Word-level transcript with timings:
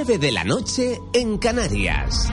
9 0.00 0.18
de 0.18 0.30
la 0.30 0.44
noche 0.44 1.00
en 1.12 1.38
Canarias. 1.38 2.28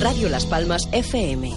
Radio 0.00 0.30
Las 0.30 0.46
Palmas 0.46 0.88
FM. 0.92 1.52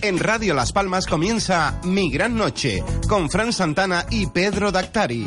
En 0.00 0.18
Radio 0.18 0.54
Las 0.54 0.72
Palmas 0.72 1.06
comienza 1.06 1.78
Mi 1.84 2.10
Gran 2.10 2.34
Noche 2.34 2.82
con 3.06 3.28
Fran 3.28 3.52
Santana 3.52 4.06
y 4.08 4.28
Pedro 4.28 4.72
Dactari. 4.72 5.26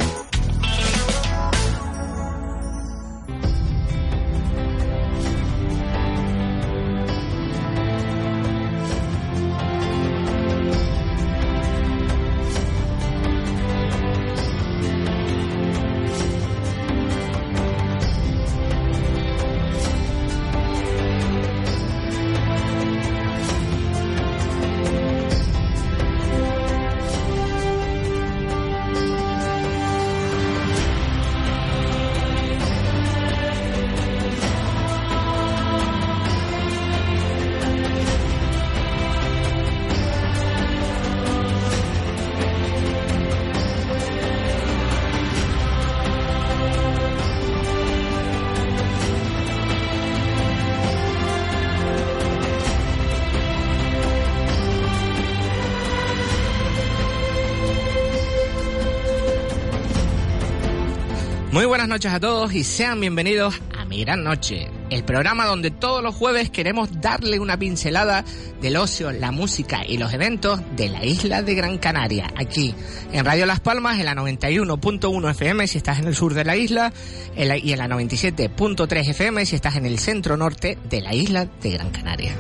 Noches 61.96 62.12
a 62.12 62.20
todos 62.20 62.54
y 62.54 62.66
sean 62.66 63.00
bienvenidos 63.00 63.56
a 63.78 63.86
Mi 63.86 64.02
Gran 64.04 64.22
Noche, 64.22 64.68
el 64.90 65.06
programa 65.06 65.46
donde 65.46 65.72
todos 65.72 66.04
los 66.04 66.14
jueves 66.14 66.50
queremos 66.50 66.90
darle 67.00 67.40
una 67.40 67.58
pincelada 67.58 68.26
del 68.62 68.76
ocio, 68.76 69.14
la 69.14 69.32
música 69.32 69.86
y 69.88 69.98
los 69.98 70.12
eventos 70.14 70.60
de 70.76 70.90
la 70.90 71.06
isla 71.06 71.42
de 71.42 71.56
Gran 71.56 71.78
Canaria, 71.78 72.28
aquí 72.36 72.76
en 73.14 73.23
Radio 73.23 73.46
Las 73.46 73.62
Palmas, 73.62 73.98
en 73.98 74.06
la 74.06 74.14
91.1 74.14 75.30
FM 75.32 75.68
si 75.68 75.78
estás 75.78 76.00
en 76.00 76.08
el 76.08 76.16
sur 76.16 76.34
de 76.34 76.44
la 76.44 76.58
isla 76.58 76.92
en 77.38 77.48
la- 77.48 77.58
y 77.58 77.72
en 77.72 77.78
la 77.80 77.88
97.3 77.88 79.08
FM 79.12 79.46
si 79.46 79.56
estás 79.56 79.78
en 79.78 79.86
el 79.86 79.98
centro 79.98 80.36
norte 80.36 80.78
de 80.90 81.00
la 81.00 81.14
isla 81.14 81.46
de 81.62 81.70
Gran 81.72 81.92
Canaria. 81.92 82.34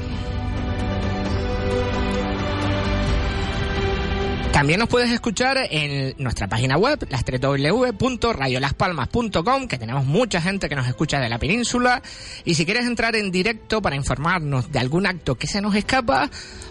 También 4.55 4.79
nos 4.79 4.87
puedes 4.87 5.11
escuchar 5.11 5.57
en 5.69 6.15
nuestra 6.17 6.47
página 6.47 6.77
web, 6.77 7.05
las 7.09 7.25
www.radiolaspalmas.com, 7.25 9.67
que 9.67 9.77
tenemos 9.77 10.05
mucha 10.05 10.39
gente 10.39 10.69
que 10.69 10.77
nos 10.77 10.87
escucha 10.87 11.19
de 11.19 11.27
la 11.27 11.37
península. 11.37 12.01
Y 12.45 12.55
si 12.55 12.63
quieres 12.63 12.85
entrar 12.85 13.17
en 13.17 13.31
directo 13.31 13.81
para 13.81 13.97
informarnos 13.97 14.71
de 14.71 14.79
algún 14.79 15.07
acto 15.07 15.35
que 15.35 15.47
se 15.47 15.59
nos 15.59 15.75
escapa 15.75 16.29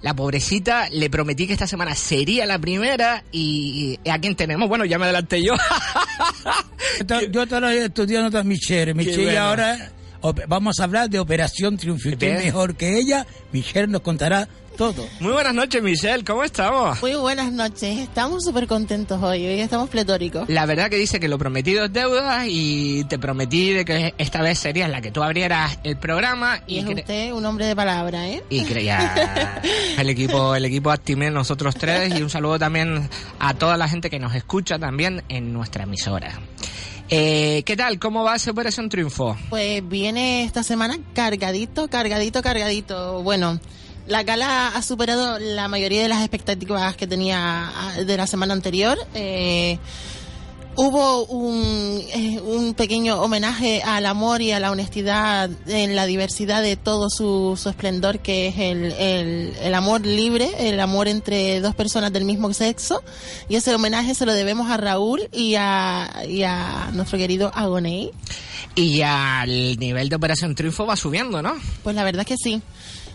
la 0.01 0.13
pobrecita, 0.15 0.89
le 0.89 1.09
prometí 1.09 1.45
que 1.45 1.53
esta 1.53 1.67
semana 1.67 1.93
sería 1.93 2.45
la 2.47 2.57
primera. 2.57 3.23
Y, 3.31 3.99
y 4.03 4.09
¿a 4.09 4.17
quién 4.19 4.35
tenemos? 4.35 4.67
Bueno, 4.67 4.85
ya 4.85 4.97
me 4.97 5.03
adelanté 5.05 5.43
yo. 5.43 5.53
Yo- 7.31 7.43
estaba 7.43 7.73
estudiando 7.73 8.39
a 8.39 8.43
Michelle. 8.43 8.93
Michelle 8.93 9.23
bueno. 9.25 9.41
ahora 9.41 9.91
vamos 10.47 10.79
a 10.79 10.83
hablar 10.85 11.09
de 11.09 11.19
Operación 11.19 11.77
Triunfo. 11.77 12.09
Usted 12.09 12.43
mejor 12.43 12.75
que 12.75 12.97
ella. 12.97 13.27
Michelle 13.51 13.87
nos 13.87 14.01
contará 14.01 14.47
todo. 14.75 15.07
Muy 15.19 15.31
buenas 15.31 15.53
noches, 15.53 15.81
Michelle. 15.81 16.23
¿Cómo 16.23 16.43
estamos? 16.43 17.01
Muy 17.01 17.15
buenas 17.15 17.51
noches, 17.51 17.99
estamos 17.99 18.43
súper 18.43 18.67
contentos 18.67 19.21
hoy, 19.23 19.45
hoy 19.45 19.59
estamos 19.59 19.89
pletóricos. 19.89 20.47
La 20.49 20.65
verdad 20.65 20.89
que 20.89 20.97
dice 20.97 21.19
que 21.19 21.27
lo 21.27 21.37
prometido 21.37 21.85
es 21.85 21.93
deuda 21.93 22.45
y 22.47 23.03
te 23.05 23.17
prometí 23.17 23.71
de 23.71 23.85
que 23.85 24.13
esta 24.17 24.41
vez 24.41 24.59
serías 24.59 24.89
la 24.89 25.01
que 25.01 25.11
tú 25.11 25.23
abrieras 25.23 25.79
el 25.83 25.97
programa 25.97 26.61
Y 26.67 26.75
y, 26.75 26.79
es 26.79 26.85
usted 26.87 27.31
un 27.31 27.45
hombre 27.45 27.65
de 27.67 27.75
palabra, 27.75 28.27
¿eh? 28.27 28.43
y 28.49 28.63
creía 28.65 29.61
el 29.97 30.09
equipo 30.09 30.55
el 30.55 30.65
equipo 30.65 30.91
Actimel, 30.91 31.33
nosotros 31.33 31.75
tres 31.75 32.13
y 32.17 32.21
un 32.21 32.29
saludo 32.29 32.59
también 32.59 33.09
a 33.39 33.53
toda 33.53 33.77
la 33.77 33.87
gente 33.87 34.09
que 34.09 34.19
nos 34.19 34.35
escucha 34.35 34.77
también 34.77 35.23
en 35.29 35.53
nuestra 35.53 35.83
emisora. 35.83 36.39
Eh, 37.09 37.61
¿Qué 37.65 37.77
tal? 37.77 37.99
¿Cómo 37.99 38.23
va 38.23 38.35
esa 38.35 38.51
Operación 38.51 38.89
Triunfo? 38.89 39.37
Pues 39.49 39.87
viene 39.87 40.43
esta 40.43 40.63
semana 40.63 40.97
cargadito, 41.13 41.87
cargadito, 41.87 42.41
cargadito. 42.41 43.21
Bueno, 43.21 43.59
la 44.07 44.23
gala 44.23 44.69
ha 44.69 44.81
superado 44.81 45.39
la 45.39 45.67
mayoría 45.67 46.01
de 46.01 46.09
las 46.09 46.19
expectativas 46.19 46.95
que 46.95 47.07
tenía 47.07 47.71
ah, 47.73 47.93
de 48.05 48.17
la 48.17 48.27
semana 48.27 48.53
anterior. 48.53 48.97
Eh, 49.13 49.79
Hubo 50.77 51.23
un, 51.27 52.01
eh, 52.13 52.41
un 52.41 52.73
pequeño 52.73 53.21
homenaje 53.21 53.81
al 53.81 54.05
amor 54.05 54.41
y 54.41 54.51
a 54.51 54.59
la 54.59 54.71
honestidad 54.71 55.49
en 55.67 55.95
la 55.95 56.05
diversidad 56.05 56.61
de 56.61 56.75
todo 56.75 57.09
su, 57.09 57.57
su 57.61 57.69
esplendor, 57.69 58.19
que 58.19 58.49
es 58.49 58.57
el, 58.57 58.91
el, 58.91 59.53
el 59.61 59.73
amor 59.73 60.05
libre, 60.05 60.49
el 60.59 60.81
amor 60.81 61.07
entre 61.07 61.61
dos 61.61 61.75
personas 61.75 62.11
del 62.11 62.25
mismo 62.25 62.51
sexo. 62.51 63.01
Y 63.47 63.55
ese 63.55 63.73
homenaje 63.73 64.15
se 64.15 64.25
lo 64.25 64.33
debemos 64.33 64.69
a 64.69 64.75
Raúl 64.75 65.29
y 65.31 65.55
a, 65.55 66.11
y 66.27 66.43
a 66.43 66.89
nuestro 66.91 67.17
querido 67.17 67.51
Agoney. 67.55 68.11
Y 68.75 69.01
al 69.01 69.79
nivel 69.79 70.09
de 70.09 70.15
Operación 70.17 70.55
Triunfo 70.55 70.85
va 70.85 70.97
subiendo, 70.97 71.41
¿no? 71.41 71.53
Pues 71.83 71.95
la 71.95 72.03
verdad 72.03 72.23
es 72.23 72.27
que 72.27 72.35
sí. 72.37 72.61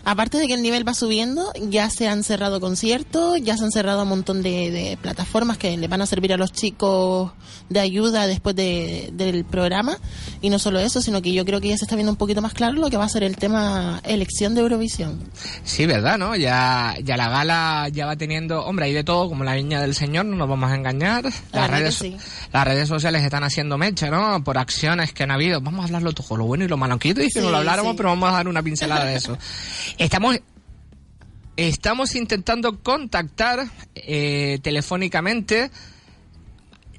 Aparte 0.03 0.37
de 0.37 0.47
que 0.47 0.53
el 0.53 0.61
nivel 0.61 0.87
va 0.87 0.93
subiendo, 0.93 1.51
ya 1.69 1.89
se 1.89 2.07
han 2.07 2.23
cerrado 2.23 2.59
conciertos, 2.59 3.39
ya 3.41 3.55
se 3.57 3.63
han 3.63 3.71
cerrado 3.71 4.03
un 4.03 4.09
montón 4.09 4.41
de, 4.41 4.71
de 4.71 4.97
plataformas 5.01 5.57
que 5.57 5.77
le 5.77 5.87
van 5.87 6.01
a 6.01 6.05
servir 6.05 6.33
a 6.33 6.37
los 6.37 6.51
chicos 6.51 7.31
de 7.69 7.79
ayuda 7.79 8.27
después 8.27 8.55
de- 8.55 9.09
del 9.13 9.45
programa. 9.45 9.97
Y 10.41 10.49
no 10.49 10.59
solo 10.59 10.79
eso, 10.79 11.01
sino 11.01 11.21
que 11.21 11.33
yo 11.33 11.45
creo 11.45 11.61
que 11.61 11.69
ya 11.69 11.77
se 11.77 11.85
está 11.85 11.95
viendo 11.95 12.11
un 12.11 12.17
poquito 12.17 12.41
más 12.41 12.53
claro 12.53 12.73
lo 12.73 12.89
que 12.89 12.97
va 12.97 13.05
a 13.05 13.09
ser 13.09 13.23
el 13.23 13.37
tema 13.37 14.01
elección 14.03 14.55
de 14.55 14.61
Eurovisión. 14.61 15.19
Sí, 15.63 15.85
¿verdad? 15.85 16.17
¿No? 16.17 16.35
Ya, 16.35 16.95
ya 17.03 17.15
la 17.17 17.29
gala 17.29 17.87
ya 17.91 18.05
va 18.07 18.15
teniendo, 18.15 18.65
hombre, 18.65 18.85
hay 18.85 18.93
de 18.93 19.03
todo, 19.03 19.29
como 19.29 19.43
la 19.43 19.55
niña 19.55 19.81
del 19.81 19.93
señor, 19.95 20.25
no 20.25 20.35
nos 20.35 20.49
vamos 20.49 20.71
a 20.71 20.75
engañar. 20.75 21.25
Las 21.53 21.69
redes, 21.69 21.95
sí. 21.95 22.17
las 22.51 22.65
redes 22.65 22.87
sociales 22.87 23.23
están 23.23 23.43
haciendo 23.43 23.77
mecha, 23.77 24.09
¿no? 24.09 24.43
Por 24.43 24.57
acciones 24.57 25.13
que 25.13 25.23
han 25.23 25.31
habido. 25.31 25.61
Vamos 25.61 25.81
a 25.81 25.85
hablarlo 25.85 26.11
todo, 26.13 26.37
lo 26.37 26.45
bueno 26.45 26.65
y 26.65 26.67
lo 26.67 26.77
malo. 26.77 26.93
Aunque 26.93 27.09
yo 27.09 27.15
te 27.15 27.21
dije 27.21 27.39
que 27.39 27.41
no 27.45 27.51
lo 27.51 27.57
habláramos, 27.57 27.91
sí. 27.91 27.97
pero 27.97 28.09
vamos 28.09 28.29
a 28.29 28.33
dar 28.33 28.47
una 28.47 28.63
pincelada 28.63 29.05
de 29.05 29.15
eso. 29.15 29.37
Estamos, 29.97 30.37
estamos 31.57 32.15
intentando 32.15 32.79
contactar 32.79 33.67
eh, 33.95 34.59
telefónicamente 34.61 35.71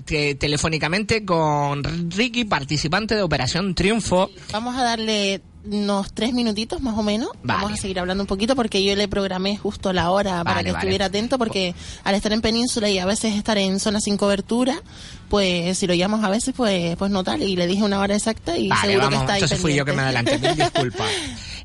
te- 0.05 0.35
telefónicamente 0.35 1.25
con 1.25 1.83
Ricky, 2.11 2.45
participante 2.45 3.15
de 3.15 3.23
Operación 3.23 3.75
Triunfo. 3.75 4.31
Vamos 4.53 4.77
a 4.77 4.83
darle 4.83 5.41
unos 5.65 6.13
tres 6.13 6.33
minutitos 6.33 6.81
más 6.83 6.99
o 6.99 7.05
menos. 7.05 7.29
Vale. 7.45 7.63
Vamos 7.63 7.79
a 7.79 7.81
seguir 7.81 8.01
hablando 8.01 8.25
un 8.25 8.27
poquito 8.27 8.57
porque 8.57 8.83
yo 8.83 8.97
le 8.97 9.07
programé 9.07 9.57
justo 9.57 9.93
la 9.93 10.11
hora 10.11 10.43
para 10.43 10.57
Vale, 10.57 10.65
que 10.65 10.73
vale. 10.73 10.81
estuviera 10.83 11.05
atento 11.07 11.39
porque 11.39 11.75
al 12.03 12.17
estar 12.17 12.33
en 12.33 12.41
península 12.41 12.91
y 12.91 12.99
a 12.99 13.07
veces 13.07 13.37
estar 13.37 13.57
en 13.59 13.79
zona 13.79 14.01
sin 14.01 14.17
cobertura, 14.17 14.83
pues 15.29 15.79
si 15.79 15.87
lo 15.87 15.95
llamas 15.95 16.25
a 16.25 16.31
veces 16.31 16.53
pues 16.57 16.97
pues 16.97 17.13
no 17.13 17.23
tal 17.23 17.43
y 17.45 17.55
le 17.55 17.69
dije 17.69 17.85
una 17.85 18.01
hora 18.01 18.17
exacta 18.17 18.59
y 18.59 18.71
seguro 18.81 18.99
vamos, 19.05 19.09
que 19.11 19.17
está 19.21 19.33
ahí 19.35 19.39
entonces 19.39 19.61
fui 19.61 19.75
yo 19.77 19.85
que 19.85 19.93
me 19.93 20.03
adelanté, 20.03 20.37
mil 20.39 20.57
disculpas. 20.57 21.09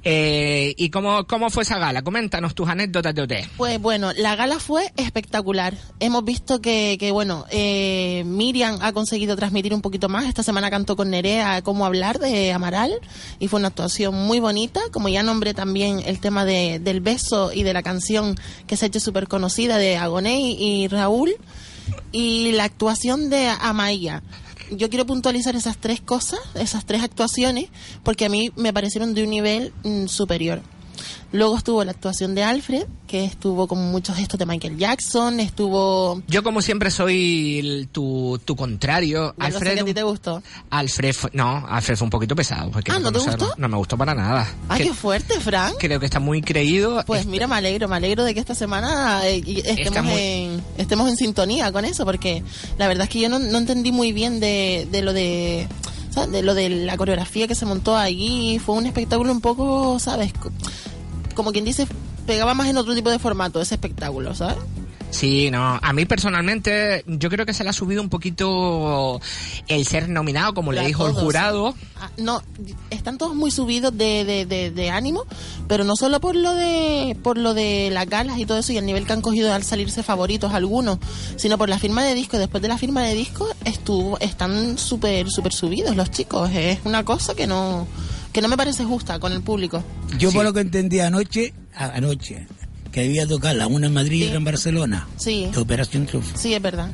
Eh, 0.09 0.73
¿Y 0.77 0.89
cómo, 0.89 1.27
cómo 1.27 1.49
fue 1.49 1.63
esa 1.63 1.77
gala? 1.79 2.01
Coméntanos 2.01 2.55
tus 2.55 2.69
anécdotas 2.69 3.13
de 3.13 3.21
OT. 3.23 3.33
Pues 3.57 3.77
bueno, 3.81 4.13
la 4.13 4.37
gala 4.37 4.57
fue 4.57 4.93
espectacular. 4.95 5.73
Hemos 5.99 6.23
visto 6.23 6.61
que, 6.61 6.95
que 6.97 7.11
bueno, 7.11 7.45
eh, 7.51 8.23
Miriam 8.25 8.79
ha 8.81 8.93
conseguido 8.93 9.35
transmitir 9.35 9.73
un 9.73 9.81
poquito 9.81 10.07
más. 10.07 10.23
Esta 10.23 10.43
semana 10.43 10.69
cantó 10.69 10.95
con 10.95 11.09
Nerea 11.09 11.61
cómo 11.61 11.85
hablar 11.85 12.19
de 12.19 12.53
Amaral 12.53 12.93
y 13.39 13.49
fue 13.49 13.59
una 13.59 13.67
actuación 13.67 14.15
muy 14.15 14.39
bonita. 14.39 14.79
Como 14.93 15.09
ya 15.09 15.23
nombré 15.23 15.53
también 15.53 16.01
el 16.05 16.21
tema 16.21 16.45
de, 16.45 16.79
del 16.79 17.01
beso 17.01 17.51
y 17.51 17.63
de 17.63 17.73
la 17.73 17.83
canción 17.83 18.37
que 18.65 18.77
se 18.77 18.85
ha 18.85 18.87
hecho 18.87 19.01
súper 19.01 19.27
conocida 19.27 19.77
de 19.77 19.97
Agoney 19.97 20.55
y 20.57 20.87
Raúl 20.87 21.35
y 22.13 22.53
la 22.53 22.63
actuación 22.63 23.29
de 23.29 23.49
Amaya. 23.49 24.23
Yo 24.71 24.89
quiero 24.89 25.05
puntualizar 25.05 25.55
esas 25.55 25.77
tres 25.77 26.01
cosas, 26.01 26.39
esas 26.55 26.85
tres 26.85 27.01
actuaciones, 27.01 27.69
porque 28.03 28.25
a 28.25 28.29
mí 28.29 28.51
me 28.55 28.73
parecieron 28.73 29.13
de 29.13 29.23
un 29.23 29.29
nivel 29.29 29.73
mm, 29.83 30.07
superior. 30.07 30.61
Luego 31.31 31.57
estuvo 31.57 31.83
la 31.83 31.91
actuación 31.91 32.35
de 32.35 32.43
Alfred, 32.43 32.85
que 33.07 33.23
estuvo 33.25 33.67
con 33.67 33.91
muchos 33.91 34.15
gestos 34.15 34.37
de 34.39 34.45
Michael 34.45 34.77
Jackson, 34.77 35.39
estuvo... 35.39 36.21
Yo 36.27 36.43
como 36.43 36.61
siempre 36.61 36.91
soy 36.91 37.59
el- 37.59 37.87
tu, 37.89 38.39
tu 38.43 38.55
contrario. 38.55 39.33
Ya 39.37 39.45
lo 39.45 39.51
sé 39.51 39.57
Alfred, 39.57 39.73
que 39.75 39.79
a 39.81 39.85
ti 39.85 39.93
te 39.93 40.03
gustó. 40.03 40.43
Alfred 40.69 41.13
fue- 41.13 41.29
no, 41.33 41.65
Alfred 41.67 41.95
fue 41.97 42.05
un 42.05 42.09
poquito 42.09 42.35
pesado. 42.35 42.71
Ah, 42.89 42.99
¿no 42.99 43.11
te 43.11 43.19
gustó? 43.19 43.53
No 43.57 43.67
me 43.69 43.77
gustó 43.77 43.97
para 43.97 44.13
nada. 44.15 44.47
¡Ay, 44.69 44.79
Que- 44.83 44.87
qué 44.89 44.93
fuerte, 44.93 45.39
Frank! 45.39 45.75
creo 45.79 45.99
que 45.99 46.05
está 46.05 46.19
muy 46.19 46.41
creído. 46.41 47.03
Pues 47.05 47.21
Este- 47.21 47.31
mira, 47.31 47.47
me 47.47 47.55
alegro, 47.55 47.87
me 47.87 47.95
alegro 47.95 48.23
de 48.23 48.33
que 48.33 48.39
esta 48.39 48.55
semana 48.55 49.21
eh, 49.27 49.41
estemos, 49.65 50.03
muy- 50.03 50.21
en, 50.21 50.63
estemos 50.77 51.09
en 51.09 51.17
sintonía 51.17 51.71
con 51.71 51.85
eso, 51.85 52.05
porque 52.05 52.43
la 52.77 52.87
verdad 52.87 53.03
es 53.05 53.09
que 53.09 53.19
yo 53.21 53.29
no, 53.29 53.39
no 53.39 53.57
entendí 53.57 53.91
muy 53.91 54.11
bien 54.11 54.39
de, 54.39 54.87
de 54.91 55.01
lo 55.01 55.13
de, 55.13 55.67
de 56.25 56.41
lo 56.41 56.55
de 56.55 56.69
la 56.69 56.97
coreografía 56.97 57.47
que 57.47 57.53
se 57.55 57.65
montó 57.65 57.95
allí. 57.95 58.57
Fue 58.59 58.75
un 58.75 58.85
espectáculo 58.87 59.31
un 59.31 59.41
poco, 59.41 59.99
¿sabes? 59.99 60.33
Co- 60.33 60.49
Como 61.35 61.51
quien 61.51 61.65
dice, 61.65 61.87
pegaba 62.25 62.53
más 62.55 62.67
en 62.69 62.77
otro 62.77 62.95
tipo 62.95 63.09
de 63.11 63.19
formato 63.19 63.61
ese 63.61 63.75
espectáculo, 63.75 64.33
¿sabes? 64.33 64.57
Sí, 65.09 65.49
no. 65.51 65.79
A 65.81 65.93
mí 65.93 66.05
personalmente, 66.05 67.03
yo 67.07 67.29
creo 67.29 67.45
que 67.45 67.53
se 67.53 67.63
le 67.63 67.69
ha 67.69 67.73
subido 67.73 68.01
un 68.01 68.09
poquito 68.09 69.19
el 69.67 69.85
ser 69.87 70.09
nominado, 70.09 70.53
como 70.53 70.73
le 70.73 70.85
dijo 70.85 71.07
el 71.07 71.13
jurado. 71.13 71.73
Ah, 71.99 72.11
no, 72.17 72.43
están 72.89 73.17
todos 73.17 73.33
muy 73.33 73.49
subidos 73.49 73.97
de, 73.97 74.25
de, 74.25 74.45
de, 74.45 74.69
de 74.69 74.89
ánimo, 74.89 75.23
pero 75.67 75.83
no 75.85 75.95
solo 75.95 76.19
por 76.19 76.35
lo 76.35 76.53
de 76.53 77.17
por 77.23 77.37
lo 77.37 77.53
de 77.53 77.89
las 77.91 78.07
galas 78.07 78.37
y 78.37 78.45
todo 78.45 78.57
eso 78.59 78.73
y 78.73 78.77
el 78.77 78.85
nivel 78.85 79.05
que 79.07 79.13
han 79.13 79.21
cogido 79.21 79.51
al 79.53 79.63
salirse 79.63 80.03
favoritos 80.03 80.53
algunos, 80.53 80.99
sino 81.37 81.57
por 81.57 81.69
la 81.69 81.79
firma 81.79 82.03
de 82.03 82.13
disco. 82.13 82.37
Después 82.37 82.61
de 82.61 82.67
la 82.67 82.77
firma 82.77 83.01
de 83.03 83.13
disco 83.15 83.47
estuvo 83.65 84.19
están 84.19 84.77
súper 84.77 85.29
súper 85.31 85.53
subidos 85.53 85.95
los 85.95 86.11
chicos. 86.11 86.51
Es 86.53 86.79
una 86.83 87.03
cosa 87.05 87.33
que 87.33 87.47
no 87.47 87.87
que 88.33 88.41
no 88.41 88.49
me 88.49 88.57
parece 88.57 88.83
justa 88.83 89.19
con 89.19 89.31
el 89.31 89.41
público. 89.41 89.83
Yo 90.19 90.29
Sí. 90.29 90.35
por 90.35 90.43
lo 90.45 90.53
que 90.53 90.59
entendí 90.59 90.99
anoche, 90.99 91.53
a- 91.73 91.95
anoche, 91.95 92.45
que 92.97 93.03
debía 93.03 93.27
tocarla, 93.27 93.67
una 93.67 93.87
en 93.87 93.93
Madrid 93.93 94.17
y 94.17 94.19
Sí. 94.21 94.25
otra 94.27 94.37
en 94.37 94.43
Barcelona. 94.45 95.07
Sí. 95.17 95.47
De 95.53 95.59
Operación 95.59 96.05
Triunfo. 96.07 96.35
Sí, 96.37 96.53
es 96.53 96.61
verdad. 96.61 96.89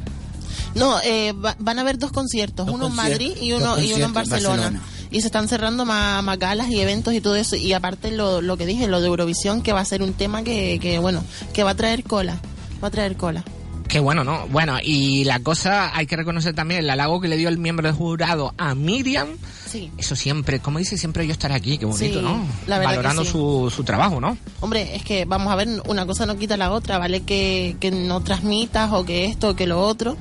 No, 0.75 0.99
eh, 1.01 1.31
va- 1.33 1.55
van 1.59 1.77
a 1.77 1.81
haber 1.81 1.97
dos 1.97 2.11
conciertos, 2.11 2.65
Dos 2.65 2.75
uno 2.75 2.87
en 2.87 2.95
Madrid 2.95 3.31
y 3.41 3.53
uno, 3.53 3.79
y 3.79 3.93
uno 3.93 4.05
en 4.07 4.07
conciertos 4.07 4.07
en 4.07 4.13
Barcelona. 4.13 4.61
Barcelona. 4.63 4.81
Y 5.11 5.21
se 5.21 5.27
están 5.27 5.47
cerrando 5.47 5.85
más, 5.85 6.23
más 6.23 6.39
galas 6.39 6.69
y 6.71 6.79
eventos 6.81 7.13
y 7.13 7.21
todo 7.21 7.35
eso. 7.35 7.55
Y 7.55 7.71
aparte 7.73 8.11
lo, 8.11 8.41
lo 8.41 8.57
que 8.57 8.65
dije, 8.65 8.87
lo 8.87 8.99
de 8.99 9.07
Eurovisión, 9.07 9.61
que 9.61 9.71
va 9.71 9.79
a 9.81 9.85
ser 9.85 10.01
un 10.01 10.13
tema 10.13 10.43
que, 10.43 10.79
que, 10.81 10.97
bueno, 10.99 11.23
que 11.53 11.63
va 11.63 11.71
a 11.71 11.75
traer 11.75 12.03
cola. 12.03 12.39
Va 12.83 12.87
a 12.87 12.91
traer 12.91 13.15
cola. 13.15 13.43
Qué 13.93 13.99
bueno, 13.99 14.23
¿no? 14.23 14.47
Bueno, 14.47 14.77
y 14.83 15.23
la 15.23 15.39
cosa, 15.41 15.95
hay 15.95 16.07
que 16.07 16.15
reconocer 16.15 16.55
también 16.55 16.79
el 16.79 16.89
halago 16.89 17.21
que 17.21 17.27
le 17.27 17.37
dio 17.37 17.47
el 17.47 17.59
miembro 17.59 17.85
del 17.87 17.95
jurado 17.95 18.55
a 18.57 18.73
Miriam. 18.73 19.27
Sí. 19.69 19.91
Eso 19.99 20.15
siempre, 20.15 20.59
como 20.59 20.79
dice 20.79 20.97
siempre, 20.97 21.27
yo 21.27 21.31
estar 21.31 21.51
aquí, 21.51 21.77
qué 21.77 21.85
bonito, 21.85 22.19
Sí, 22.19 22.25
¿no? 22.25 22.43
la 22.65 22.79
verdad 22.79 22.93
que 22.93 22.97
Valorando 22.97 23.23
sí. 23.23 23.29
su, 23.29 23.71
su 23.75 23.83
trabajo, 23.83 24.19
¿no? 24.19 24.35
Hombre, 24.61 24.95
es 24.95 25.03
que 25.03 25.25
vamos 25.25 25.53
a 25.53 25.55
ver, 25.57 25.67
una 25.85 26.07
cosa 26.07 26.25
no 26.25 26.37
quita 26.37 26.57
la 26.57 26.71
otra, 26.71 26.97
¿vale? 26.97 27.21
Que, 27.21 27.75
que 27.79 27.91
no 27.91 28.21
transmitas 28.21 28.91
o 28.93 29.05
que 29.05 29.25
esto 29.25 29.49
o 29.49 29.55
que 29.55 29.67
lo 29.67 29.79
otro. 29.79 30.17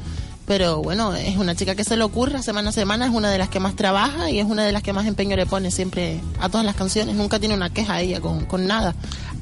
Pero 0.46 0.82
bueno, 0.82 1.14
es 1.14 1.36
una 1.36 1.54
chica 1.54 1.74
que 1.74 1.84
se 1.84 1.96
le 1.96 2.02
ocurra 2.02 2.42
semana 2.42 2.70
a 2.70 2.72
semana, 2.72 3.06
es 3.06 3.12
una 3.12 3.30
de 3.30 3.38
las 3.38 3.48
que 3.48 3.60
más 3.60 3.76
trabaja 3.76 4.30
y 4.30 4.40
es 4.40 4.44
una 4.44 4.64
de 4.64 4.72
las 4.72 4.82
que 4.82 4.92
más 4.92 5.06
empeño 5.06 5.36
le 5.36 5.46
pone 5.46 5.70
siempre 5.70 6.20
a 6.40 6.48
todas 6.48 6.66
las 6.66 6.74
canciones. 6.74 7.14
Nunca 7.14 7.38
tiene 7.38 7.54
una 7.54 7.70
queja 7.70 8.00
ella 8.00 8.20
con, 8.20 8.44
con 8.46 8.66
nada. 8.66 8.94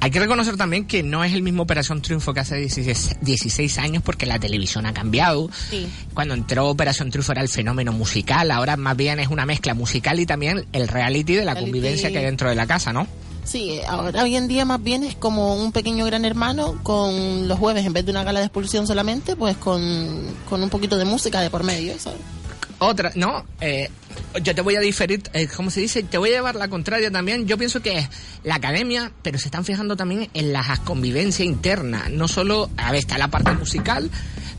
Hay 0.03 0.11
que 0.11 0.21
reconocer 0.21 0.57
también 0.57 0.87
que 0.87 1.03
no 1.03 1.25
es 1.25 1.35
el 1.35 1.43
mismo 1.43 1.63
Operación 1.63 2.01
Triunfo 2.01 2.33
que 2.33 2.41
hace 2.41 2.57
16, 2.57 3.17
16 3.21 3.79
años 3.79 4.03
porque 4.03 4.27
la 4.27 4.39
televisión 4.39 4.87
ha 4.87 4.95
cambiado. 4.95 5.51
Sí. 5.71 5.89
Cuando 6.15 6.35
entró 6.35 6.69
Operación 6.69 7.11
Triunfo 7.11 7.33
era 7.33 7.43
el 7.43 7.49
fenómeno 7.49 7.93
musical, 7.93 8.51
ahora 8.51 8.77
más 8.77 8.97
bien 8.97 9.21
es 9.21 9.29
una 9.29 9.47
mezcla 9.47 9.75
musical 9.75 10.19
y 10.21 10.27
también 10.27 10.67
el 10.73 10.89
reality 10.89 11.35
de 11.35 11.45
la 11.45 11.53
Reality. 11.53 11.71
convivencia 11.71 12.11
que 12.11 12.19
hay 12.19 12.25
dentro 12.25 12.49
de 12.49 12.55
la 12.55 12.67
casa, 12.67 12.93
¿no? 12.93 13.07
Sí, 13.45 13.81
ahora 13.89 14.23
hoy 14.23 14.37
en 14.37 14.49
día 14.49 14.65
más 14.65 14.83
bien 14.83 15.03
es 15.03 15.15
como 15.17 15.57
un 15.57 15.73
pequeño 15.73 16.05
gran 16.05 16.25
hermano 16.25 16.79
con 16.83 17.49
los 17.49 17.59
jueves, 17.59 17.85
en 17.85 17.93
vez 17.93 18.05
de 18.05 18.13
una 18.13 18.25
gala 18.25 18.41
de 18.41 18.47
expulsión 18.47 18.87
solamente, 18.87 19.37
pues 19.37 19.57
con, 19.57 20.23
con 20.49 20.63
un 20.63 20.71
poquito 20.71 20.97
de 20.97 21.05
música 21.05 21.41
de 21.41 21.51
por 21.51 21.65
medio. 21.65 21.95
Otra, 22.79 23.13
no, 23.15 23.45
eh, 23.61 23.91
yo 24.43 24.55
te 24.55 24.63
voy 24.63 24.77
a 24.77 24.81
diferir, 24.81 25.23
eh, 25.35 25.49
¿cómo 25.55 25.71
se 25.71 25.81
dice? 25.81 26.03
Te 26.03 26.17
voy 26.17 26.31
a 26.31 26.35
llevar 26.35 26.55
la 26.55 26.69
contraria 26.69 27.11
también. 27.11 27.47
Yo 27.47 27.59
pienso 27.59 27.83
que 27.83 27.99
es 27.99 28.09
la 28.43 28.55
academia, 28.55 29.13
pero 29.23 29.39
se 29.39 29.49
están 29.49 29.65
fijando 29.65 29.97
también 29.97 30.31
en 30.33 30.53
la 30.53 30.81
convivencia 30.85 31.45
interna. 31.45 32.09
No 32.11 32.27
solo, 32.29 32.71
a 32.77 32.93
ver, 32.93 33.01
está 33.01 33.19
la 33.19 33.29
parte 33.29 33.53
musical, 33.53 34.11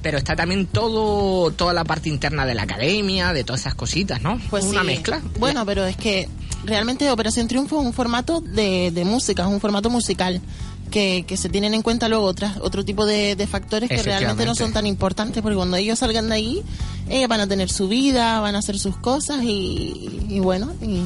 pero 0.01 0.17
está 0.17 0.35
también 0.35 0.65
todo, 0.67 1.51
toda 1.51 1.73
la 1.73 1.83
parte 1.83 2.09
interna 2.09 2.45
de 2.45 2.55
la 2.55 2.63
academia, 2.63 3.33
de 3.33 3.43
todas 3.43 3.61
esas 3.61 3.75
cositas, 3.75 4.21
¿no? 4.21 4.39
Pues 4.49 4.65
Una 4.65 4.81
sí. 4.81 4.87
mezcla. 4.87 5.21
Bueno, 5.39 5.65
pero 5.65 5.85
es 5.85 5.95
que 5.95 6.27
realmente 6.65 7.09
Operación 7.11 7.47
Triunfo 7.47 7.79
es 7.79 7.85
un 7.85 7.93
formato 7.93 8.41
de, 8.41 8.91
de 8.91 9.05
música, 9.05 9.43
es 9.43 9.49
un 9.49 9.59
formato 9.59 9.89
musical. 9.89 10.41
Que, 10.89 11.23
que 11.25 11.37
se 11.37 11.47
tienen 11.47 11.73
en 11.73 11.83
cuenta 11.83 12.09
luego 12.09 12.25
otras, 12.25 12.57
otro 12.57 12.83
tipo 12.83 13.05
de, 13.05 13.37
de 13.37 13.47
factores 13.47 13.87
que 13.87 14.03
realmente 14.03 14.45
no 14.45 14.55
son 14.55 14.73
tan 14.73 14.85
importantes 14.85 15.41
porque 15.41 15.55
cuando 15.55 15.77
ellos 15.77 15.99
salgan 15.99 16.27
de 16.27 16.35
ahí 16.35 16.63
ellos 17.07 17.29
van 17.29 17.39
a 17.39 17.47
tener 17.47 17.69
su 17.69 17.87
vida, 17.87 18.41
van 18.41 18.55
a 18.55 18.59
hacer 18.59 18.77
sus 18.77 18.97
cosas 18.97 19.41
y, 19.41 20.25
y 20.27 20.39
bueno, 20.41 20.73
y, 20.81 21.03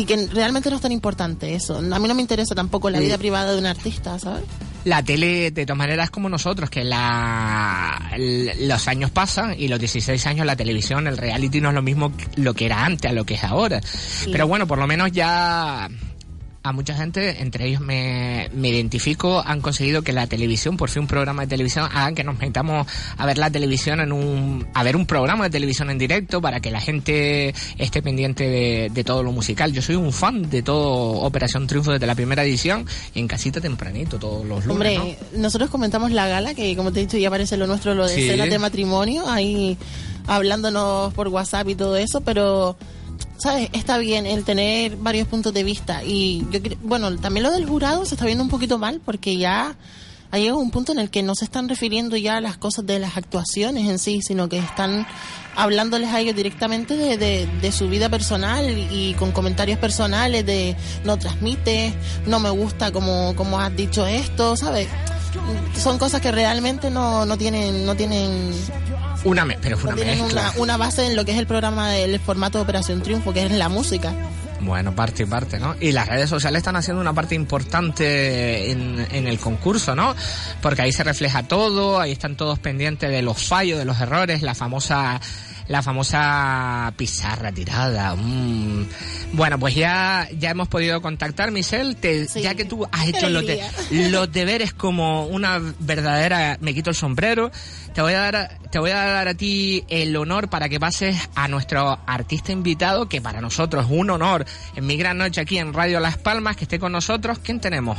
y 0.00 0.04
que 0.04 0.28
realmente 0.28 0.70
no 0.70 0.76
es 0.76 0.82
tan 0.82 0.92
importante 0.92 1.56
eso. 1.56 1.78
A 1.78 1.98
mí 1.98 2.06
no 2.06 2.14
me 2.14 2.22
interesa 2.22 2.54
tampoco 2.54 2.88
la 2.88 3.00
vida 3.00 3.18
privada 3.18 3.50
de 3.50 3.58
un 3.58 3.66
artista, 3.66 4.16
¿sabes? 4.20 4.44
La 4.84 5.02
tele, 5.02 5.50
de 5.50 5.66
todas 5.66 5.78
maneras, 5.78 6.04
es 6.04 6.10
como 6.10 6.28
nosotros, 6.28 6.68
que 6.68 6.84
la, 6.84 8.12
los 8.16 8.88
años 8.88 9.10
pasan 9.10 9.54
y 9.58 9.68
los 9.68 9.78
16 9.78 10.26
años 10.26 10.46
la 10.46 10.56
televisión, 10.56 11.06
el 11.06 11.16
reality 11.16 11.60
no 11.60 11.70
es 11.70 11.74
lo 11.74 11.82
mismo 11.82 12.12
lo 12.36 12.54
que 12.54 12.66
era 12.66 12.84
antes 12.84 13.10
a 13.10 13.14
lo 13.14 13.24
que 13.24 13.34
es 13.34 13.44
ahora. 13.44 13.80
Pero 14.30 14.46
bueno, 14.46 14.66
por 14.66 14.78
lo 14.78 14.86
menos 14.86 15.10
ya 15.12 15.88
a 16.66 16.72
mucha 16.72 16.94
gente, 16.94 17.42
entre 17.42 17.66
ellos 17.66 17.82
me, 17.82 18.48
me 18.54 18.70
identifico, 18.70 19.42
han 19.44 19.60
conseguido 19.60 20.00
que 20.00 20.14
la 20.14 20.26
televisión, 20.26 20.78
por 20.78 20.88
fin 20.88 21.02
un 21.02 21.06
programa 21.08 21.42
de 21.42 21.48
televisión, 21.48 21.86
hagan 21.92 22.14
que 22.14 22.24
nos 22.24 22.38
metamos 22.38 22.86
a 23.18 23.26
ver 23.26 23.36
la 23.36 23.50
televisión 23.50 24.00
en 24.00 24.12
un, 24.12 24.66
a 24.72 24.82
ver 24.82 24.96
un 24.96 25.04
programa 25.04 25.44
de 25.44 25.50
televisión 25.50 25.90
en 25.90 25.98
directo 25.98 26.40
para 26.40 26.60
que 26.60 26.70
la 26.70 26.80
gente 26.80 27.54
esté 27.76 28.00
pendiente 28.00 28.48
de, 28.48 28.88
de 28.90 29.04
todo 29.04 29.22
lo 29.22 29.30
musical. 29.30 29.74
Yo 29.74 29.82
soy 29.82 29.96
un 29.96 30.10
fan 30.10 30.48
de 30.48 30.62
todo 30.62 31.20
Operación 31.20 31.66
Triunfo 31.66 31.92
desde 31.92 32.06
la 32.06 32.14
primera 32.14 32.42
edición 32.42 32.86
y 33.14 33.20
en 33.20 33.28
casita 33.28 33.60
tempranito 33.60 34.18
todos 34.18 34.46
los 34.46 34.64
lunes. 34.64 34.70
Hombre, 34.98 35.16
¿no? 35.34 35.40
nosotros 35.42 35.68
comentamos 35.68 36.12
la 36.12 36.28
gala, 36.28 36.54
que 36.54 36.74
como 36.76 36.92
te 36.92 37.00
he 37.00 37.02
dicho 37.02 37.18
ya 37.18 37.28
aparece 37.28 37.58
lo 37.58 37.66
nuestro, 37.66 37.94
lo 37.94 38.06
de 38.06 38.14
Sí. 38.14 38.26
cenas 38.26 38.48
de 38.48 38.58
matrimonio, 38.58 39.28
ahí 39.28 39.76
hablándonos 40.26 41.12
por 41.12 41.28
WhatsApp 41.28 41.68
y 41.68 41.74
todo 41.74 41.98
eso, 41.98 42.22
pero, 42.22 42.74
¿sabes? 43.38 43.68
Está 43.72 43.98
bien 43.98 44.26
el 44.26 44.44
tener 44.44 44.96
varios 44.96 45.28
puntos 45.28 45.52
de 45.52 45.64
vista. 45.64 46.02
Y 46.04 46.46
yo 46.50 46.60
bueno, 46.82 47.14
también 47.16 47.44
lo 47.44 47.52
del 47.52 47.66
jurado 47.66 48.04
se 48.04 48.14
está 48.14 48.26
viendo 48.26 48.44
un 48.44 48.50
poquito 48.50 48.78
mal, 48.78 49.00
porque 49.04 49.36
ya 49.36 49.76
ha 50.30 50.38
llegado 50.38 50.58
un 50.58 50.72
punto 50.72 50.90
en 50.90 50.98
el 50.98 51.10
que 51.10 51.22
no 51.22 51.34
se 51.36 51.44
están 51.44 51.68
refiriendo 51.68 52.16
ya 52.16 52.38
a 52.38 52.40
las 52.40 52.56
cosas 52.56 52.84
de 52.86 52.98
las 52.98 53.16
actuaciones 53.16 53.88
en 53.88 54.00
sí, 54.00 54.20
sino 54.20 54.48
que 54.48 54.58
están 54.58 55.06
hablándoles 55.54 56.08
a 56.10 56.18
ellos 56.18 56.34
directamente 56.34 56.96
de, 56.96 57.16
de, 57.16 57.46
de 57.46 57.72
su 57.72 57.88
vida 57.88 58.08
personal 58.08 58.68
y 58.68 59.14
con 59.14 59.30
comentarios 59.30 59.78
personales 59.78 60.44
de 60.44 60.76
no 61.04 61.16
transmite, 61.18 61.94
no 62.26 62.40
me 62.40 62.50
gusta 62.50 62.90
como, 62.90 63.36
como 63.36 63.60
has 63.60 63.76
dicho 63.76 64.04
esto, 64.06 64.56
¿sabes? 64.56 64.88
Son 65.76 65.98
cosas 65.98 66.20
que 66.20 66.30
realmente 66.32 66.90
no, 66.90 67.24
no 67.26 67.36
tienen, 67.36 67.84
no 67.86 67.94
tienen, 67.94 68.52
Una 69.24 69.44
me- 69.44 69.58
pero 69.58 69.76
no 69.78 69.84
una 69.84 69.94
tienen 69.96 70.22
mezcla. 70.22 70.50
una, 70.52 70.60
una 70.62 70.76
base 70.76 71.06
en 71.06 71.16
lo 71.16 71.24
que 71.24 71.32
es 71.32 71.38
el 71.38 71.46
programa 71.46 71.90
del 71.90 72.18
formato 72.20 72.58
de 72.58 72.62
Operación 72.64 73.02
Triunfo, 73.02 73.32
que 73.32 73.44
es 73.46 73.52
la 73.52 73.68
música. 73.68 74.12
Bueno, 74.60 74.94
parte 74.94 75.24
y 75.24 75.26
parte, 75.26 75.58
¿no? 75.58 75.74
Y 75.78 75.92
las 75.92 76.08
redes 76.08 76.30
sociales 76.30 76.58
están 76.60 76.76
haciendo 76.76 77.00
una 77.02 77.12
parte 77.12 77.34
importante 77.34 78.70
en, 78.70 79.06
en 79.10 79.26
el 79.26 79.38
concurso, 79.38 79.94
¿no? 79.94 80.14
Porque 80.62 80.80
ahí 80.82 80.92
se 80.92 81.04
refleja 81.04 81.42
todo, 81.42 82.00
ahí 82.00 82.12
están 82.12 82.34
todos 82.36 82.58
pendientes 82.58 83.10
de 83.10 83.20
los 83.20 83.42
fallos, 83.46 83.78
de 83.78 83.84
los 83.84 84.00
errores, 84.00 84.40
la 84.42 84.54
famosa 84.54 85.20
la 85.68 85.82
famosa 85.82 86.92
pizarra 86.96 87.50
tirada. 87.52 88.14
mm. 88.14 88.86
Bueno, 89.32 89.58
pues 89.58 89.74
ya 89.74 90.28
ya 90.38 90.50
hemos 90.50 90.68
podido 90.68 91.00
contactar, 91.02 91.50
Michelle, 91.50 91.94
te- 91.94 92.28
Sí. 92.28 92.42
ya 92.42 92.54
que 92.54 92.64
tú 92.64 92.86
has 92.92 93.08
hecho 93.08 93.28
los, 93.28 93.46
de- 93.46 93.60
los 94.10 94.30
deberes 94.30 94.72
como 94.74 95.26
una 95.26 95.58
verdadera 95.80 96.56
me 96.60 96.74
quito 96.74 96.90
el 96.90 96.96
sombrero, 96.96 97.50
te 97.94 98.02
voy 98.02 98.12
a 98.12 98.20
dar 98.20 98.36
a- 98.36 98.48
te 98.70 98.78
voy 98.80 98.90
a 98.90 98.96
dar 99.04 99.28
a 99.28 99.34
ti 99.34 99.84
el 99.88 100.16
honor 100.16 100.48
para 100.50 100.68
que 100.68 100.80
pases 100.80 101.16
a 101.36 101.46
nuestro 101.48 101.98
artista 102.06 102.50
invitado, 102.52 103.08
que 103.08 103.20
para 103.20 103.40
nosotros 103.40 103.84
es 103.86 103.90
un 103.90 104.10
honor 104.10 104.44
en 104.74 104.84
mi 104.86 104.96
gran 104.96 105.16
noche 105.16 105.40
aquí 105.40 105.58
en 105.58 105.72
Radio 105.72 106.00
Las 106.00 106.18
Palmas, 106.18 106.56
que 106.56 106.64
esté 106.64 106.78
con 106.80 106.90
nosotros. 106.92 107.38
¿Quién 107.38 107.60
tenemos? 107.60 107.96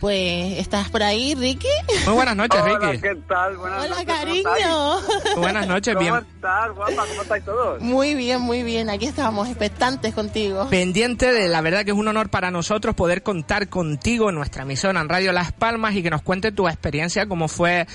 Pues, 0.00 0.58
¿estás 0.58 0.90
por 0.90 1.02
ahí, 1.02 1.34
Ricky? 1.34 1.68
Muy 2.04 2.14
buenas 2.16 2.36
noches, 2.36 2.60
Hola, 2.60 2.90
Ricky. 2.90 3.00
¿qué 3.02 3.14
tal? 3.28 3.56
Buenas 3.56 3.78
Hola, 3.84 3.88
noches, 3.88 4.04
¿cómo 4.04 4.18
cariño. 4.54 5.36
Buenas 5.40 5.66
noches, 5.68 5.94
¿Cómo 5.94 6.04
bien. 6.10 6.26
estás, 6.34 6.74
guapa? 6.74 7.04
¿Cómo 7.08 7.22
estáis 7.22 7.44
todos? 7.44 7.80
Muy 7.80 8.14
bien, 8.14 8.40
muy 8.42 8.62
bien. 8.62 8.90
Aquí 8.90 9.06
estamos, 9.06 9.48
expectantes 9.48 10.12
contigo. 10.12 10.68
Pendiente 10.68 11.32
de 11.32 11.48
la 11.48 11.60
verdad 11.62 11.84
que 11.84 11.92
es 11.92 11.96
un 11.96 12.08
honor 12.08 12.28
para 12.28 12.50
nosotros 12.50 12.94
poder 12.94 13.22
contar 13.22 13.68
contigo 13.68 14.28
en 14.28 14.34
nuestra 14.34 14.64
emisora 14.64 15.00
en 15.00 15.08
Radio 15.08 15.32
Las 15.32 15.52
Palmas 15.52 15.94
y 15.94 16.02
que 16.02 16.10
nos 16.10 16.20
cuente 16.20 16.52
tu 16.52 16.68
experiencia, 16.68 17.26
cómo 17.26 17.48
fue 17.48 17.86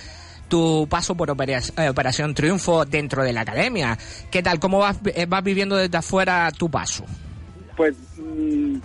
tu 0.52 0.86
paso 0.90 1.16
por 1.16 1.30
eh, 1.30 1.90
Operación 1.90 2.34
Triunfo 2.36 2.84
dentro 2.84 3.24
de 3.24 3.32
la 3.32 3.42
academia. 3.42 3.98
¿Qué 4.30 4.44
tal? 4.44 4.60
¿Cómo 4.60 4.80
vas, 4.80 5.00
eh, 5.16 5.26
vas 5.26 5.42
viviendo 5.44 5.78
desde 5.78 5.98
afuera 5.98 6.52
tu 6.52 6.70
paso? 6.70 7.06
Pues 7.78 7.96
mm, 8.18 8.76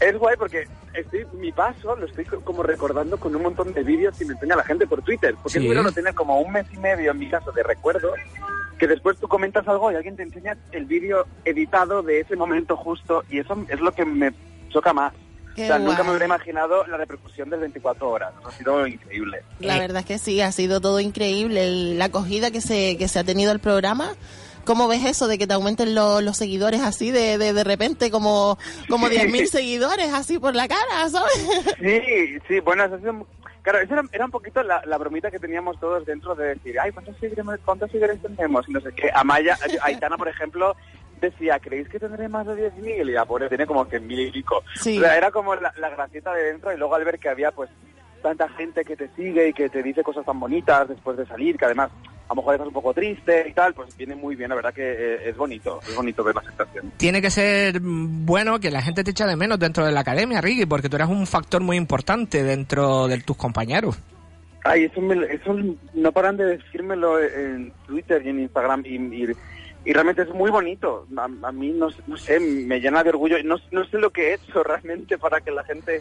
es 0.00 0.18
guay 0.18 0.36
porque 0.38 0.64
estoy, 0.94 1.26
mi 1.38 1.52
paso 1.52 1.94
lo 1.94 2.06
estoy 2.06 2.24
co- 2.24 2.40
como 2.40 2.62
recordando 2.62 3.18
con 3.18 3.36
un 3.36 3.42
montón 3.42 3.72
de 3.74 3.82
vídeos 3.84 4.16
que 4.16 4.24
me 4.24 4.32
enseña 4.32 4.56
la 4.56 4.64
gente 4.64 4.86
por 4.86 5.02
Twitter. 5.02 5.34
Porque 5.42 5.58
Sí. 5.60 5.66
es 5.68 5.74
bueno 5.74 5.92
tener 5.92 6.14
como 6.14 6.40
un 6.40 6.50
mes 6.52 6.66
y 6.72 6.78
medio, 6.78 7.10
en 7.12 7.18
mi 7.18 7.28
caso, 7.28 7.52
de 7.52 7.62
recuerdo, 7.62 8.14
que 8.78 8.86
después 8.88 9.18
tú 9.18 9.28
comentas 9.28 9.68
algo 9.68 9.92
y 9.92 9.96
alguien 9.96 10.16
te 10.16 10.22
enseña 10.22 10.56
el 10.72 10.86
vídeo 10.86 11.26
editado 11.44 12.02
de 12.02 12.20
ese 12.20 12.34
momento 12.34 12.78
justo 12.78 13.24
y 13.28 13.40
eso 13.40 13.62
es 13.68 13.78
lo 13.78 13.92
que 13.92 14.06
me 14.06 14.32
choca 14.70 14.94
más. 14.94 15.12
Qué 15.54 15.64
o 15.64 15.66
sea, 15.66 15.78
nunca 15.78 15.94
guay. 15.96 16.04
me 16.04 16.10
hubiera 16.10 16.24
imaginado 16.26 16.86
la 16.86 16.96
repercusión 16.96 17.50
del 17.50 17.60
24 17.60 18.08
horas. 18.08 18.32
Eso 18.40 18.48
ha 18.48 18.52
sido 18.52 18.86
increíble. 18.86 19.42
La 19.58 19.76
Eh. 19.76 19.80
verdad 19.80 20.00
es 20.00 20.06
que 20.06 20.18
sí, 20.18 20.40
ha 20.40 20.52
sido 20.52 20.80
todo 20.80 21.00
increíble. 21.00 21.64
El- 21.64 21.98
la 21.98 22.06
acogida 22.06 22.50
que 22.50 22.60
se, 22.60 22.96
que 22.96 23.08
se 23.08 23.18
ha 23.18 23.24
tenido 23.24 23.52
el 23.52 23.58
programa. 23.60 24.12
¿Cómo 24.64 24.88
ves 24.88 25.04
eso 25.06 25.26
de 25.26 25.38
que 25.38 25.46
te 25.46 25.54
aumenten 25.54 25.94
lo- 25.94 26.20
los 26.20 26.36
seguidores 26.36 26.82
así 26.82 27.10
de, 27.10 27.38
de, 27.38 27.52
de 27.54 27.64
repente 27.64 28.10
como, 28.10 28.58
como 28.88 29.08
10.000 29.08 29.46
seguidores 29.46 30.12
así 30.12 30.38
por 30.38 30.54
la 30.54 30.68
cara, 30.68 31.08
¿sabes? 31.10 31.32
Sí, 31.80 32.38
sí, 32.46 32.60
bueno, 32.60 32.84
eso 32.84 32.94
ha 32.96 32.98
sido- 32.98 33.26
claro, 33.62 33.78
eso 33.80 33.94
era, 33.94 34.02
era 34.12 34.24
un 34.26 34.30
poquito 34.30 34.62
la, 34.62 34.82
la 34.84 34.98
bromita 34.98 35.30
que 35.30 35.38
teníamos 35.38 35.80
todos 35.80 36.04
dentro 36.04 36.34
de 36.34 36.48
decir, 36.54 36.78
ay, 36.78 36.92
¿cuántos 36.92 37.16
seguidores, 37.18 37.60
cuántos 37.64 37.90
seguidores 37.90 38.20
tenemos? 38.22 38.68
Y 38.68 38.72
no 38.72 38.80
sé 38.82 38.90
qué. 38.94 39.10
Amaya, 39.14 39.58
Aitana, 39.82 40.16
por 40.18 40.28
ejemplo, 40.28 40.76
decía, 41.20 41.58
¿creéis 41.58 41.88
que 41.88 41.98
tendré 42.00 42.28
más 42.28 42.46
de 42.46 42.72
10.000? 42.72 43.08
Y 43.08 43.12
la 43.12 43.24
pobre 43.24 43.48
tiene 43.48 43.66
como 43.66 43.84
100.000 43.86 44.28
y 44.28 44.30
pico. 44.32 44.62
Sí. 44.74 44.98
O 44.98 45.00
sea, 45.02 45.16
era 45.16 45.30
como 45.30 45.54
la, 45.54 45.72
la 45.78 45.90
gracieta 45.90 46.32
de 46.34 46.44
dentro 46.44 46.72
y 46.72 46.76
luego 46.78 46.94
al 46.94 47.04
ver 47.04 47.18
que 47.18 47.28
había 47.28 47.50
pues 47.52 47.70
tanta 48.22 48.48
gente 48.50 48.84
que 48.84 48.96
te 48.96 49.08
sigue 49.16 49.48
y 49.48 49.52
que 49.52 49.68
te 49.70 49.82
dice 49.82 50.02
cosas 50.02 50.26
tan 50.26 50.38
bonitas 50.38 50.88
después 50.88 51.16
de 51.16 51.26
salir, 51.26 51.56
que 51.56 51.64
además 51.64 51.90
a 52.28 52.34
lo 52.34 52.36
mejor 52.36 52.54
estás 52.54 52.68
un 52.68 52.74
poco 52.74 52.92
triste 52.94 53.46
y 53.48 53.52
tal, 53.54 53.74
pues 53.74 53.96
viene 53.96 54.14
muy 54.14 54.36
bien, 54.36 54.50
la 54.50 54.54
verdad 54.56 54.72
que 54.74 54.82
eh, 54.92 55.28
es 55.30 55.36
bonito, 55.36 55.80
es 55.88 55.96
bonito 55.96 56.22
ver 56.22 56.34
la 56.34 56.42
aceptación. 56.42 56.92
Tiene 56.96 57.20
que 57.22 57.30
ser 57.30 57.80
mm, 57.80 58.24
bueno 58.26 58.60
que 58.60 58.70
la 58.70 58.82
gente 58.82 59.02
te 59.02 59.10
echa 59.10 59.26
de 59.26 59.34
menos 59.36 59.58
dentro 59.58 59.84
de 59.84 59.90
la 59.92 60.00
academia, 60.00 60.40
Ricky, 60.40 60.66
porque 60.66 60.88
tú 60.88 60.96
eres 60.96 61.08
un 61.08 61.26
factor 61.26 61.60
muy 61.62 61.76
importante 61.76 62.42
dentro 62.44 63.08
de 63.08 63.18
tus 63.22 63.36
compañeros. 63.36 63.98
Ay, 64.62 64.84
eso, 64.84 65.00
me- 65.00 65.24
eso 65.32 65.56
no 65.94 66.12
paran 66.12 66.36
de 66.36 66.44
decírmelo 66.58 67.18
en 67.20 67.72
Twitter 67.86 68.20
y 68.24 68.28
en 68.28 68.40
Instagram 68.40 68.82
y, 68.84 68.96
y- 68.96 69.26
y 69.84 69.92
realmente 69.92 70.22
es 70.22 70.28
muy 70.30 70.50
bonito. 70.50 71.06
A, 71.16 71.24
a 71.48 71.52
mí, 71.52 71.70
no, 71.70 71.88
no 72.06 72.16
sé, 72.16 72.38
me 72.40 72.80
llena 72.80 73.02
de 73.02 73.10
orgullo. 73.10 73.36
No, 73.44 73.56
no 73.70 73.84
sé 73.86 73.98
lo 73.98 74.10
que 74.10 74.30
he 74.30 74.34
hecho 74.34 74.62
realmente 74.62 75.16
para 75.18 75.40
que 75.40 75.50
la 75.50 75.64
gente 75.64 76.00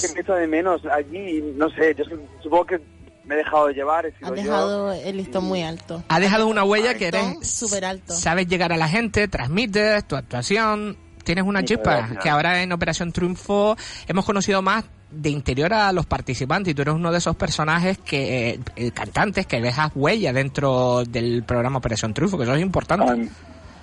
que 0.00 0.08
me 0.14 0.20
echa 0.20 0.34
de 0.36 0.46
menos 0.46 0.84
allí. 0.86 1.40
No 1.56 1.70
sé, 1.70 1.94
yo 1.96 2.04
su- 2.04 2.20
supongo 2.42 2.66
que 2.66 2.80
me 3.24 3.34
he 3.34 3.38
dejado 3.38 3.68
de 3.68 3.74
llevar. 3.74 4.06
He 4.06 4.12
sido 4.12 4.26
Has 4.26 4.30
yo. 4.36 4.42
dejado 4.42 4.92
el 4.92 5.16
listón 5.16 5.44
muy 5.44 5.62
alto. 5.62 6.02
Ha 6.08 6.20
dejado 6.20 6.46
una 6.46 6.64
huella 6.64 6.94
que 6.94 7.08
eres 7.08 7.48
súper 7.48 7.84
alto. 7.84 8.12
sabes 8.12 8.46
llegar 8.46 8.72
a 8.72 8.76
la 8.76 8.88
gente, 8.88 9.28
transmites 9.28 10.06
tu 10.06 10.16
actuación, 10.16 10.96
tienes 11.24 11.44
una 11.44 11.64
chispa 11.64 12.08
que 12.22 12.28
ahora 12.28 12.62
en 12.62 12.70
Operación 12.72 13.12
Triunfo 13.12 13.76
hemos 14.06 14.24
conocido 14.24 14.60
más 14.62 14.84
de 15.14 15.30
interior 15.30 15.72
a 15.72 15.92
los 15.92 16.06
participantes 16.06 16.72
y 16.72 16.74
tú 16.74 16.82
eres 16.82 16.94
uno 16.94 17.10
de 17.12 17.18
esos 17.18 17.36
personajes 17.36 17.98
que 17.98 18.50
eh, 18.50 18.60
eh, 18.76 18.90
cantantes 18.90 19.46
que 19.46 19.60
dejas 19.60 19.90
huella 19.94 20.32
dentro 20.32 21.04
del 21.04 21.42
programa 21.44 21.78
Operación 21.78 22.12
Triunfo, 22.14 22.36
que 22.36 22.44
eso 22.44 22.54
es 22.54 22.62
importante. 22.62 23.06
Ay, 23.08 23.30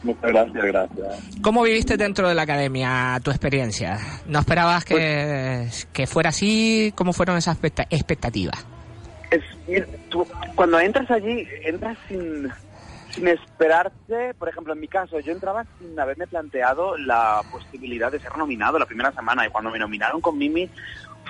muchas 0.04 0.24
gracias, 0.32 0.64
gracias. 0.66 1.08
¿Cómo 1.42 1.64
viviste 1.64 1.98
dentro 1.98 2.28
de 2.28 2.36
la 2.36 2.42
academia 2.44 3.20
tu 3.24 3.32
experiencia? 3.32 3.98
¿No 4.28 4.40
esperabas 4.40 4.86
que, 4.86 5.68
que 5.94 6.08
fuera 6.08 6.30
así? 6.30 6.94
¿Cómo 6.96 7.14
fueron 7.14 7.38
esas 7.38 7.58
expecta- 7.58 7.88
expectativas? 7.90 8.66
Es, 9.32 9.86
tú, 10.10 10.28
cuando 10.56 10.78
entras 10.80 11.10
allí, 11.10 11.48
entras 11.64 11.98
sin, 12.10 12.50
sin 13.12 13.28
esperarte. 13.30 14.34
Por 14.38 14.50
ejemplo, 14.50 14.74
en 14.74 14.82
mi 14.82 14.90
caso, 14.90 15.22
yo 15.22 15.32
entraba 15.32 15.66
sin 15.80 15.98
haberme 15.98 16.28
planteado 16.28 16.98
la 16.98 17.42
posibilidad 17.50 18.12
de 18.12 18.20
ser 18.20 18.36
nominado 18.38 18.78
la 18.78 18.86
primera 18.86 19.14
semana. 19.14 19.48
Y 19.48 19.50
cuando 19.50 19.72
me 19.72 19.80
nominaron 19.80 20.20
con 20.20 20.38
Mimi, 20.38 20.70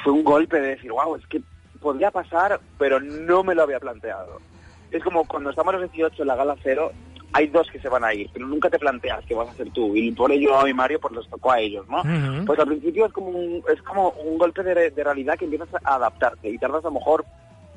fue 0.03 0.13
un 0.13 0.23
golpe 0.23 0.59
de 0.59 0.69
decir, 0.69 0.91
wow, 0.91 1.15
es 1.15 1.25
que 1.27 1.41
podría 1.79 2.11
pasar, 2.11 2.59
pero 2.77 2.99
no 2.99 3.43
me 3.43 3.55
lo 3.55 3.63
había 3.63 3.79
planteado. 3.79 4.39
Es 4.91 5.03
como 5.03 5.25
cuando 5.25 5.49
estamos 5.49 5.73
a 5.73 5.77
los 5.77 5.91
18 5.91 6.21
en 6.21 6.27
la 6.27 6.35
gala 6.35 6.55
cero, 6.61 6.91
hay 7.33 7.47
dos 7.47 7.69
que 7.71 7.79
se 7.79 7.87
van 7.89 8.03
a 8.03 8.13
ir, 8.13 8.29
pero 8.33 8.45
nunca 8.45 8.69
te 8.69 8.77
planteas 8.77 9.25
que 9.25 9.35
vas 9.35 9.49
a 9.49 9.53
ser 9.53 9.71
tú. 9.71 9.95
Y 9.95 10.11
por 10.11 10.31
ello 10.31 10.59
a 10.59 10.65
mi 10.65 10.73
Mario 10.73 10.99
pues 10.99 11.15
les 11.15 11.29
tocó 11.29 11.51
a 11.51 11.59
ellos, 11.59 11.87
¿no? 11.87 12.03
Pues 12.45 12.59
al 12.59 12.67
principio 12.67 13.05
es 13.05 13.13
como 13.13 13.29
un, 13.29 13.63
es 13.73 13.81
como 13.83 14.09
un 14.09 14.37
golpe 14.37 14.63
de, 14.63 14.91
de 14.91 15.03
realidad 15.03 15.37
que 15.37 15.45
empiezas 15.45 15.69
a 15.83 15.95
adaptarte 15.95 16.49
y 16.49 16.57
tardas 16.57 16.83
a 16.83 16.89
lo 16.89 16.95
mejor 16.95 17.25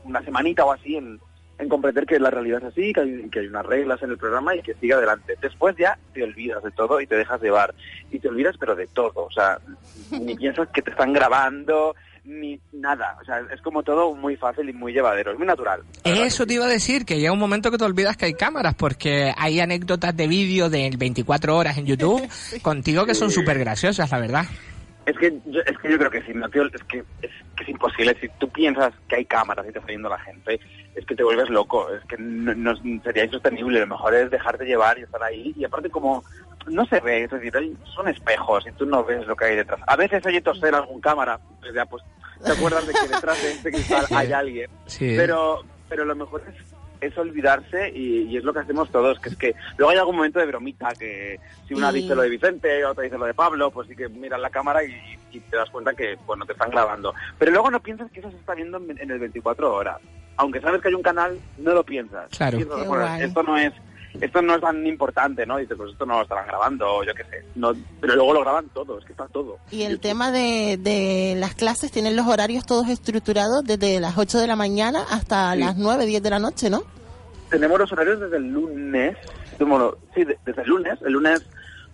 una 0.04 0.23
semanita 0.23 0.64
o 0.64 0.73
así 0.73 0.97
en, 0.97 1.21
en 1.59 1.69
comprender 1.69 2.07
que 2.07 2.19
la 2.19 2.31
realidad 2.31 2.59
es 2.63 2.73
así, 2.73 2.93
que 2.93 3.01
hay, 3.01 3.29
que 3.31 3.41
hay 3.41 3.47
unas 3.47 3.67
reglas 3.67 4.03
en 4.03 4.11
el 4.11 4.19
programa 4.19 4.55
y 4.57 4.63
que 4.63 4.75
sigue 4.75 4.95
adelante. 4.95 5.37
Después 5.41 5.77
ya 5.77 5.99
te 6.13 6.23
olvidas 6.23 6.63
de 6.63 6.71
todo 6.73 7.01
y 7.01 7.07
te 7.07 7.17
dejas 7.17 7.41
llevar. 7.41 7.75
Y 8.11 8.19
te 8.19 8.29
olvidas 8.29 8.57
pero 8.59 8.75
de 8.75 8.87
todo, 8.89 9.25
o 9.25 9.31
sea, 9.31 9.59
ni 10.11 10.35
piensas 10.35 10.69
que 10.69 10.83
te 10.83 10.91
están 10.91 11.13
grabando, 11.13 11.95
ni 12.25 12.59
nada. 12.73 13.17
O 13.21 13.25
sea, 13.25 13.41
es 13.53 13.61
como 13.61 13.83
todo 13.83 14.15
muy 14.15 14.37
fácil 14.37 14.69
y 14.69 14.73
muy 14.73 14.93
llevadero, 14.93 15.33
es 15.33 15.39
muy 15.39 15.47
natural. 15.47 15.83
Eso 16.05 16.47
te 16.47 16.55
iba 16.55 16.65
a 16.65 16.69
decir, 16.69 17.05
que 17.05 17.19
llega 17.19 17.33
un 17.33 17.39
momento 17.39 17.71
que 17.71 17.79
te 17.79 17.85
olvidas 17.85 18.17
que 18.17 18.27
hay 18.27 18.35
cámaras, 18.35 18.75
porque 18.75 19.33
hay 19.37 19.61
anécdotas 19.61 20.17
de 20.17 20.27
vídeo 20.27 20.71
de 20.71 20.91
24 20.97 21.57
horas 21.57 21.79
en 21.79 21.87
YouTube 21.87 22.27
contigo 22.63 23.07
que 23.07 23.15
son 23.15 23.31
súper 23.31 23.59
graciosas, 23.59 24.11
la 24.11 24.19
verdad. 24.19 24.45
Es 25.07 25.17
que 25.19 25.39
yo, 25.47 25.61
es 25.61 25.79
que 25.79 25.91
yo 25.91 25.99
creo 25.99 26.11
que 26.11 26.23
sí, 26.23 26.33
no, 26.35 26.49
tío, 26.49 26.65
es 26.65 26.83
que 26.85 26.99
es, 27.23 27.31
que 27.57 27.63
es 27.65 27.69
imposible. 27.69 28.17
Si 28.21 28.29
tú 28.39 28.49
piensas 28.49 28.93
que 29.09 29.17
hay 29.17 29.25
cámaras 29.27 29.67
y 29.69 29.73
te 29.73 29.79
está 29.79 29.89
viendo 29.89 30.09
la 30.09 30.19
gente, 30.19 30.59
es 30.95 31.05
que 31.05 31.15
te 31.15 31.23
vuelves 31.23 31.51
loco. 31.51 31.89
Es 31.93 32.03
que 32.07 32.17
no, 32.19 32.55
no- 32.55 33.03
sería 33.03 33.25
insostenible. 33.25 33.81
Lo 33.81 33.87
mejor 33.87 34.15
es 34.15 34.31
dejarte 34.31 34.65
llevar 34.65 34.99
y 34.99 35.03
estar 35.03 35.23
ahí. 35.23 35.53
Y 35.57 35.65
aparte, 35.65 35.91
como 35.91 36.25
no 36.67 36.87
se 36.87 37.01
ve, 37.01 37.25
es 37.25 37.31
decir, 37.31 37.53
son 37.95 38.09
espejos 38.09 38.67
y 38.67 38.73
tú 38.73 38.87
no 38.87 39.05
ves 39.05 39.27
lo 39.27 39.37
que 39.37 39.45
hay 39.45 39.57
detrás. 39.57 39.81
A 39.87 39.97
veces 39.97 40.25
hay 40.25 40.41
toser 40.41 40.75
algún 40.75 41.01
cámara, 41.01 41.39
pues 41.61 41.75
ya 41.75 41.85
pues 41.85 42.03
te 42.43 42.53
acuerdas 42.53 42.87
de 42.87 42.95
que 42.95 43.09
detrás 43.09 43.43
de 43.43 43.51
este 43.53 43.71
cristal 43.71 44.07
hay 44.15 44.33
alguien, 44.33 44.71
Sí. 44.87 45.15
pero 45.17 45.63
pero 45.89 46.07
lo 46.07 46.17
mejor 46.17 46.43
es, 46.49 46.74
es 47.01 47.17
olvidarse 47.19 47.91
y, 47.95 48.23
y 48.23 48.37
es 48.37 48.45
lo 48.45 48.53
que 48.53 48.61
hacemos 48.61 48.91
todos, 48.91 49.19
que 49.21 49.29
es 49.31 49.37
que 49.37 49.55
luego 49.77 49.91
hay 49.91 49.99
algún 49.99 50.17
momento 50.17 50.39
de 50.39 50.47
bromita, 50.47 50.93
que 50.95 51.39
si 51.69 51.75
una 51.75 51.91
Y- 51.91 52.03
dice 52.03 52.15
lo 52.15 52.23
de 52.23 52.29
Vicente, 52.31 52.85
otra 52.85 53.05
dice 53.05 53.19
lo 53.19 53.27
de 53.27 53.35
Pablo, 53.35 53.71
pues 53.71 53.89
sí 53.89 53.97
que 53.97 54.09
miras 54.09 54.41
la 54.41 54.51
cámara 54.51 54.83
y, 54.85 54.95
y 55.31 55.41
te 55.41 55.57
das 55.57 55.71
cuenta 55.71 55.93
que, 55.95 56.17
bueno, 56.27 56.47
te 56.47 56.53
están 56.53 56.71
grabando. 56.71 57.15
Pero 57.39 57.51
luego 57.53 57.71
no 57.71 57.81
piensas 57.81 58.11
que 58.11 58.21
eso 58.21 58.31
se 58.31 58.37
está 58.37 58.55
viendo 58.55 58.79
en, 58.79 58.99
en 58.99 59.11
el 59.11 59.19
24 59.19 59.75
horas. 59.75 59.99
Aunque 60.37 60.61
sabes 60.61 60.81
que 60.81 60.89
hay 60.89 60.95
un 60.95 61.03
canal, 61.03 61.39
no 61.59 61.75
lo 61.75 61.85
piensas. 61.85 62.29
Claro. 62.37 62.57
Piensas, 62.59 62.87
bueno, 62.87 63.07
esto 63.17 63.43
no 63.43 63.57
es 63.57 63.73
esto 64.21 64.42
no 64.42 64.54
es 64.54 64.61
tan 64.61 64.87
importante, 64.87 65.44
¿no? 65.47 65.56
Dices, 65.59 65.76
pues 65.76 65.92
esto 65.92 66.06
no 66.06 66.16
lo 66.16 66.23
estarán 66.23 66.47
grabando, 66.47 67.02
yo 67.04 67.14
qué 67.14 67.25
sé. 67.25 67.44
No, 67.54 67.73
pero 68.00 68.14
luego 68.14 68.33
lo 68.35 68.40
graban 68.42 68.68
todo, 68.71 68.99
es 68.99 69.04
que 69.04 69.12
está 69.12 69.26
todo. 69.28 69.59
Y 69.71 69.83
el 69.83 70.00
tema 70.00 70.30
de, 70.33 70.78
de 70.80 71.35
las 71.38 71.54
clases, 71.54 71.90
tienen 71.90 72.16
los 72.16 72.26
horarios 72.26 72.64
todos 72.66 72.88
estructurados 72.88 73.64
desde 73.64 74.00
las 74.00 74.16
8 74.16 74.38
de 74.38 74.47
la 74.47 74.56
mañana 74.56 75.04
hasta 75.11 75.52
Sí. 75.54 75.61
las 75.61 75.76
9, 75.76 76.06
10 76.06 76.23
de 76.23 76.30
la 76.30 76.38
noche, 76.38 76.71
¿no? 76.71 76.83
Tenemos 77.50 77.78
los 77.78 77.92
horarios 77.92 78.21
desde 78.21 78.37
el 78.38 78.49
lunes. 78.52 79.16
Bueno, 79.59 79.94
sí, 80.14 80.25
de- 80.25 80.38
desde 80.44 80.62
el 80.62 80.68
lunes. 80.68 80.99
El 81.04 81.12
lunes, 81.12 81.44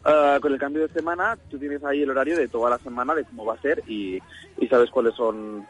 ah, 0.05 0.39
con 0.41 0.53
el 0.53 0.59
cambio 0.59 0.87
de 0.87 0.93
semana, 0.95 1.37
tú 1.51 1.59
tienes 1.59 1.83
ahí 1.85 2.03
el 2.03 2.11
horario 2.11 2.37
de 2.37 2.49
toda 2.49 2.71
la 2.71 2.79
semana, 2.79 3.15
de 3.15 3.25
cómo 3.25 3.45
va 3.45 3.55
a 3.55 3.61
ser 3.61 3.83
y, 3.87 4.19
y 4.59 4.67
sabes 4.69 4.91
cuáles 4.91 5.15
son. 5.15 5.67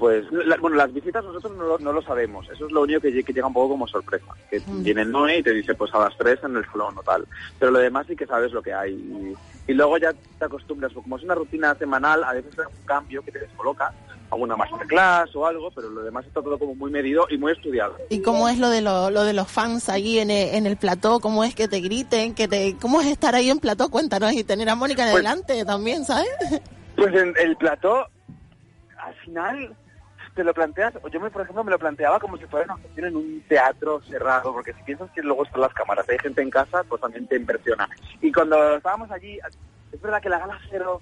Pues, 0.00 0.24
la- 0.32 0.56
bueno, 0.56 0.76
las 0.76 0.92
visitas 0.94 1.22
nosotros 1.22 1.54
no 1.58 1.62
lo, 1.64 1.78
no 1.78 1.92
lo 1.92 2.00
sabemos. 2.00 2.48
Eso 2.48 2.64
es 2.66 2.72
lo 2.72 2.80
único 2.80 3.00
que, 3.02 3.10
lle- 3.12 3.22
que 3.22 3.34
llega 3.34 3.46
un 3.46 3.52
poco 3.52 3.68
como 3.68 3.86
sorpresa. 3.86 4.32
Que 4.50 4.58
Mm. 4.60 4.82
viene 4.82 5.02
el 5.02 5.14
y 5.38 5.42
te 5.42 5.52
dice, 5.52 5.74
pues 5.74 5.94
a 5.94 5.98
las 5.98 6.16
3 6.16 6.40
en 6.42 6.56
el 6.56 6.64
salón 6.64 6.96
o 6.96 7.02
tal. 7.02 7.26
Pero 7.58 7.70
lo 7.70 7.78
demás 7.80 8.06
sí 8.08 8.16
que 8.16 8.26
sabes 8.26 8.50
lo 8.52 8.62
que 8.62 8.72
hay. 8.72 8.92
Y, 8.94 9.70
y 9.70 9.74
luego 9.74 9.98
ya 9.98 10.12
te 10.38 10.44
acostumbras. 10.46 10.90
porque 10.94 11.04
Como 11.04 11.18
es 11.18 11.22
una 11.24 11.34
rutina 11.34 11.74
semanal, 11.74 12.24
a 12.24 12.32
veces 12.32 12.52
es 12.54 12.58
un 12.66 12.86
cambio 12.86 13.22
que 13.22 13.30
te 13.30 13.40
descoloca. 13.40 13.92
Alguna 14.30 14.56
masterclass 14.56 15.34
o 15.36 15.44
algo, 15.44 15.70
pero 15.72 15.90
lo 15.90 16.02
demás 16.02 16.24
está 16.24 16.40
todo 16.40 16.56
como 16.56 16.74
muy 16.76 16.90
medido 16.90 17.26
y 17.28 17.36
muy 17.36 17.52
estudiado. 17.52 17.96
¿Y 18.08 18.22
cómo 18.22 18.48
es 18.48 18.58
lo 18.58 18.70
de, 18.70 18.80
lo, 18.80 19.10
lo 19.10 19.24
de 19.24 19.32
los 19.34 19.50
fans 19.50 19.88
allí 19.90 20.18
en 20.20 20.30
el, 20.30 20.54
en 20.54 20.66
el 20.66 20.76
plató? 20.78 21.20
¿Cómo 21.20 21.44
es 21.44 21.54
que 21.54 21.68
te 21.68 21.80
griten? 21.80 22.34
que 22.34 22.48
te 22.48 22.74
¿Cómo 22.80 23.00
es 23.02 23.08
estar 23.08 23.34
ahí 23.34 23.50
en 23.50 23.58
plató? 23.58 23.90
Cuéntanos 23.90 24.32
y 24.32 24.44
tener 24.44 24.70
a 24.70 24.76
Mónica 24.76 25.02
en 25.04 25.10
Pues- 25.12 25.22
delante 25.24 25.64
también, 25.66 26.04
¿sabes? 26.06 26.28
Pues 26.96 27.12
en 27.14 27.34
el 27.38 27.56
plató, 27.56 28.06
al 28.98 29.14
final 29.24 29.74
te 30.34 30.44
lo 30.44 30.54
planteas, 30.54 30.94
yo 31.10 31.20
me, 31.20 31.30
por 31.30 31.42
ejemplo 31.42 31.64
me 31.64 31.70
lo 31.70 31.78
planteaba 31.78 32.18
como 32.18 32.36
si 32.36 32.46
fuera 32.46 32.72
una 32.72 33.08
en 33.08 33.16
un 33.16 33.42
teatro 33.48 34.00
cerrado, 34.02 34.52
porque 34.52 34.72
si 34.72 34.82
piensas 34.82 35.10
que 35.10 35.22
luego 35.22 35.44
están 35.44 35.60
las 35.62 35.74
cámaras, 35.74 36.08
hay 36.08 36.18
gente 36.18 36.42
en 36.42 36.50
casa, 36.50 36.84
pues 36.88 37.00
también 37.00 37.26
te 37.26 37.36
impresiona. 37.36 37.88
Y 38.20 38.32
cuando 38.32 38.76
estábamos 38.76 39.10
allí, 39.10 39.38
es 39.92 40.00
verdad 40.00 40.22
que 40.22 40.28
la 40.28 40.38
gala 40.38 40.58
cero, 40.70 41.00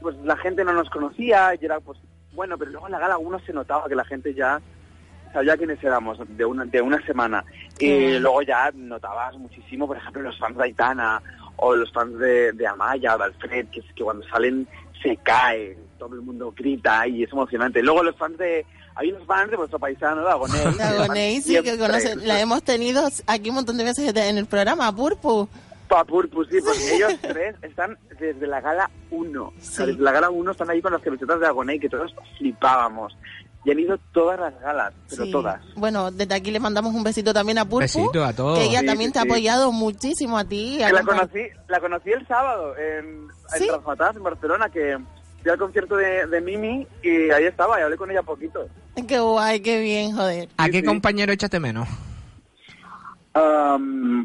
pues 0.00 0.16
la 0.24 0.36
gente 0.36 0.64
no 0.64 0.72
nos 0.72 0.88
conocía, 0.90 1.54
y 1.54 1.64
era 1.64 1.80
pues 1.80 1.98
bueno, 2.32 2.56
pero 2.56 2.70
luego 2.70 2.86
en 2.86 2.92
la 2.92 2.98
gala 2.98 3.18
uno 3.18 3.38
se 3.40 3.52
notaba 3.52 3.88
que 3.88 3.94
la 3.94 4.04
gente 4.04 4.34
ya 4.34 4.60
sabía 5.32 5.56
quiénes 5.56 5.82
éramos 5.82 6.18
de 6.28 6.44
una, 6.44 6.64
de 6.64 6.80
una 6.80 7.04
semana. 7.06 7.44
Y 7.78 8.18
luego 8.18 8.42
ya 8.42 8.70
notabas 8.74 9.36
muchísimo, 9.36 9.86
por 9.86 9.96
ejemplo, 9.96 10.22
los 10.22 10.38
fans 10.38 10.56
de 10.56 10.64
Aitana 10.64 11.22
o 11.56 11.74
los 11.74 11.92
fans 11.92 12.18
de, 12.18 12.52
de 12.52 12.66
Amaya 12.66 13.16
de 13.16 13.24
Alfred, 13.24 13.68
que, 13.68 13.80
es 13.80 13.86
que 13.94 14.04
cuando 14.04 14.26
salen 14.28 14.66
se 15.02 15.16
caen, 15.18 15.76
todo 15.98 16.14
el 16.14 16.22
mundo 16.22 16.52
grita 16.56 17.06
y 17.06 17.22
es 17.24 17.32
emocionante. 17.32 17.82
Luego 17.82 18.02
los 18.02 18.16
fans 18.16 18.38
de... 18.38 18.64
Hay 18.94 19.10
unos 19.10 19.26
fans 19.26 19.50
de 19.50 19.56
vuestro 19.56 19.78
paisano, 19.78 20.22
de 20.22 20.30
Agonés. 20.30 20.76
La 20.76 20.92
Gonei, 21.06 21.40
sí, 21.40 21.58
que 21.62 21.78
conoce, 21.78 22.14
la 22.16 22.38
hemos 22.40 22.62
tenido 22.62 23.02
aquí 23.26 23.48
un 23.48 23.54
montón 23.56 23.78
de 23.78 23.84
veces 23.84 24.14
en 24.14 24.36
el 24.36 24.44
programa, 24.46 24.94
Purpu. 24.94 25.48
Papurpus, 25.88 26.48
sí, 26.50 26.58
porque 26.64 26.96
ellos 26.96 27.12
tres 27.20 27.54
están 27.62 27.98
desde 28.18 28.46
la 28.46 28.60
gala 28.60 28.90
1. 29.10 29.42
O 29.42 29.52
sea, 29.60 29.84
Sí. 29.86 29.92
desde 29.92 30.02
la 30.02 30.12
gala 30.12 30.30
1 30.30 30.50
están 30.52 30.70
ahí 30.70 30.80
con 30.82 30.92
las 30.92 31.02
camisetas 31.02 31.40
de 31.40 31.46
Agoney, 31.46 31.78
que 31.78 31.88
todos 31.88 32.14
flipábamos. 32.38 33.16
Y 33.64 33.70
han 33.70 33.78
ido 33.78 33.96
todas 34.12 34.40
las 34.40 34.58
galas, 34.60 34.92
pero 35.08 35.24
Sí. 35.24 35.30
todas. 35.30 35.60
Bueno, 35.76 36.10
desde 36.10 36.34
aquí 36.34 36.50
le 36.50 36.58
mandamos 36.58 36.92
un 36.94 37.04
besito 37.04 37.32
también 37.32 37.58
a 37.58 37.64
Purpu. 37.64 37.78
Besito 37.80 38.24
a 38.24 38.32
todos. 38.32 38.58
Que 38.58 38.64
ella 38.64 38.80
Sí, 38.80 38.86
también 38.86 39.10
sí, 39.10 39.12
te 39.14 39.18
ha 39.20 39.22
apoyado 39.22 39.70
muchísimo 39.70 40.36
a 40.36 40.44
ti. 40.44 40.82
a 40.82 40.90
la 40.92 41.02
conocí, 41.04 41.40
la 41.68 41.78
conocí 41.80 42.10
el 42.10 42.26
sábado 42.26 42.76
en, 42.76 43.28
¿Sí? 43.56 43.68
en 43.68 44.16
en 44.16 44.22
Barcelona, 44.24 44.68
que 44.68 44.98
fui 45.42 45.50
al 45.50 45.58
concierto 45.58 45.94
de, 45.96 46.26
de 46.26 46.40
Mimi 46.40 46.86
y 47.04 47.30
ahí 47.30 47.44
estaba, 47.44 47.78
y 47.78 47.82
hablé 47.84 47.96
con 47.96 48.10
ella 48.10 48.22
poquito. 48.22 48.66
Qué 49.06 49.18
guay, 49.20 49.60
qué 49.60 49.80
bien, 49.80 50.12
joder. 50.16 50.48
¿A 50.56 50.64
Sí, 50.66 50.70
qué 50.72 50.80
sí. 50.80 50.84
compañero 50.84 51.32
echaste 51.32 51.60
menos? 51.60 51.88
Am, 53.34 54.24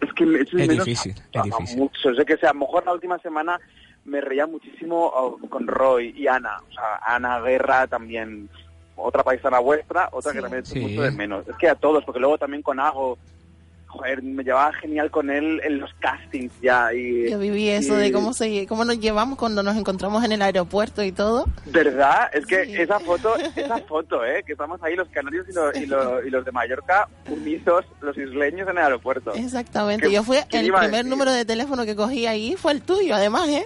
es 0.00 0.12
que 0.14 0.26
me 0.26 0.40
Es 0.40 0.52
menos 0.54 0.84
difícil, 0.84 1.14
a- 1.34 1.42
es 1.64 1.76
muchos. 1.76 2.16
Sé 2.16 2.24
que 2.24 2.36
sea, 2.36 2.50
a 2.50 2.52
lo 2.54 2.60
mejor 2.60 2.84
la 2.86 2.92
última 2.92 3.18
semana 3.18 3.58
me 4.04 4.20
reía 4.20 4.46
muchísimo 4.46 5.06
oh, 5.06 5.38
con 5.48 5.66
Roy 5.66 6.14
y 6.16 6.28
Ana. 6.28 6.58
O 6.70 6.72
sea, 6.72 6.96
Ana 7.06 7.40
Guerra 7.40 7.86
también, 7.88 8.48
otra 8.96 9.22
paisana 9.22 9.58
vuestra, 9.58 10.08
otra 10.12 10.30
Sí. 10.32 10.36
que 10.36 10.42
también 10.42 10.66
Sí. 10.66 10.80
mucho 10.80 11.02
de 11.02 11.10
menos. 11.10 11.46
Es 11.48 11.56
que 11.56 11.68
a 11.68 11.74
todos, 11.74 12.04
porque 12.04 12.20
luego 12.20 12.38
también 12.38 12.62
con 12.62 12.78
Ago, 12.80 13.18
joder, 13.86 14.22
me 14.24 14.42
llevaba 14.42 14.72
genial 14.72 15.08
con 15.10 15.30
él 15.30 15.60
en 15.62 15.78
los 15.78 15.92
castings 16.00 16.52
ya. 16.60 16.92
Y, 16.92 17.30
Yo 17.30 17.38
viví 17.38 17.68
eso 17.68 17.94
y- 17.96 18.02
de 18.02 18.12
cómo 18.12 18.32
se, 18.32 18.66
cómo 18.66 18.84
nos 18.84 18.98
llevamos 18.98 19.38
cuando 19.38 19.62
nos 19.62 19.76
encontramos 19.76 20.24
en 20.24 20.32
el 20.32 20.42
aeropuerto 20.42 21.02
y 21.04 21.12
todo. 21.12 21.44
¿Verdad? 21.66 22.28
Es 22.32 22.44
que 22.44 22.64
Sí. 22.66 22.74
esa 22.76 22.98
foto, 22.98 23.34
esa 23.56 23.78
foto, 23.86 24.24
¿eh? 24.24 24.42
Que 24.44 24.52
estamos 24.52 24.82
ahí 24.82 24.96
los 24.96 25.08
canarios 25.10 25.46
y, 25.48 25.52
lo- 25.52 25.72
y, 25.76 25.86
lo- 25.86 26.24
y 26.26 26.30
los 26.30 26.44
de 26.44 26.50
Mallorca 26.50 27.08
unidos, 27.30 27.84
los 28.00 28.16
isleños 28.18 28.68
en 28.68 28.78
el 28.78 28.84
aeropuerto. 28.84 29.32
Exactamente. 29.34 30.08
¿Qué- 30.08 30.12
Yo 30.12 30.24
fui, 30.24 30.38
el 30.38 30.72
primer 30.72 31.04
número 31.06 31.30
de 31.30 31.44
teléfono 31.44 31.84
que 31.84 31.94
cogí 31.94 32.26
ahí 32.26 32.56
fue 32.56 32.72
el 32.72 32.82
tuyo, 32.82 33.14
además, 33.14 33.48
¿eh? 33.48 33.64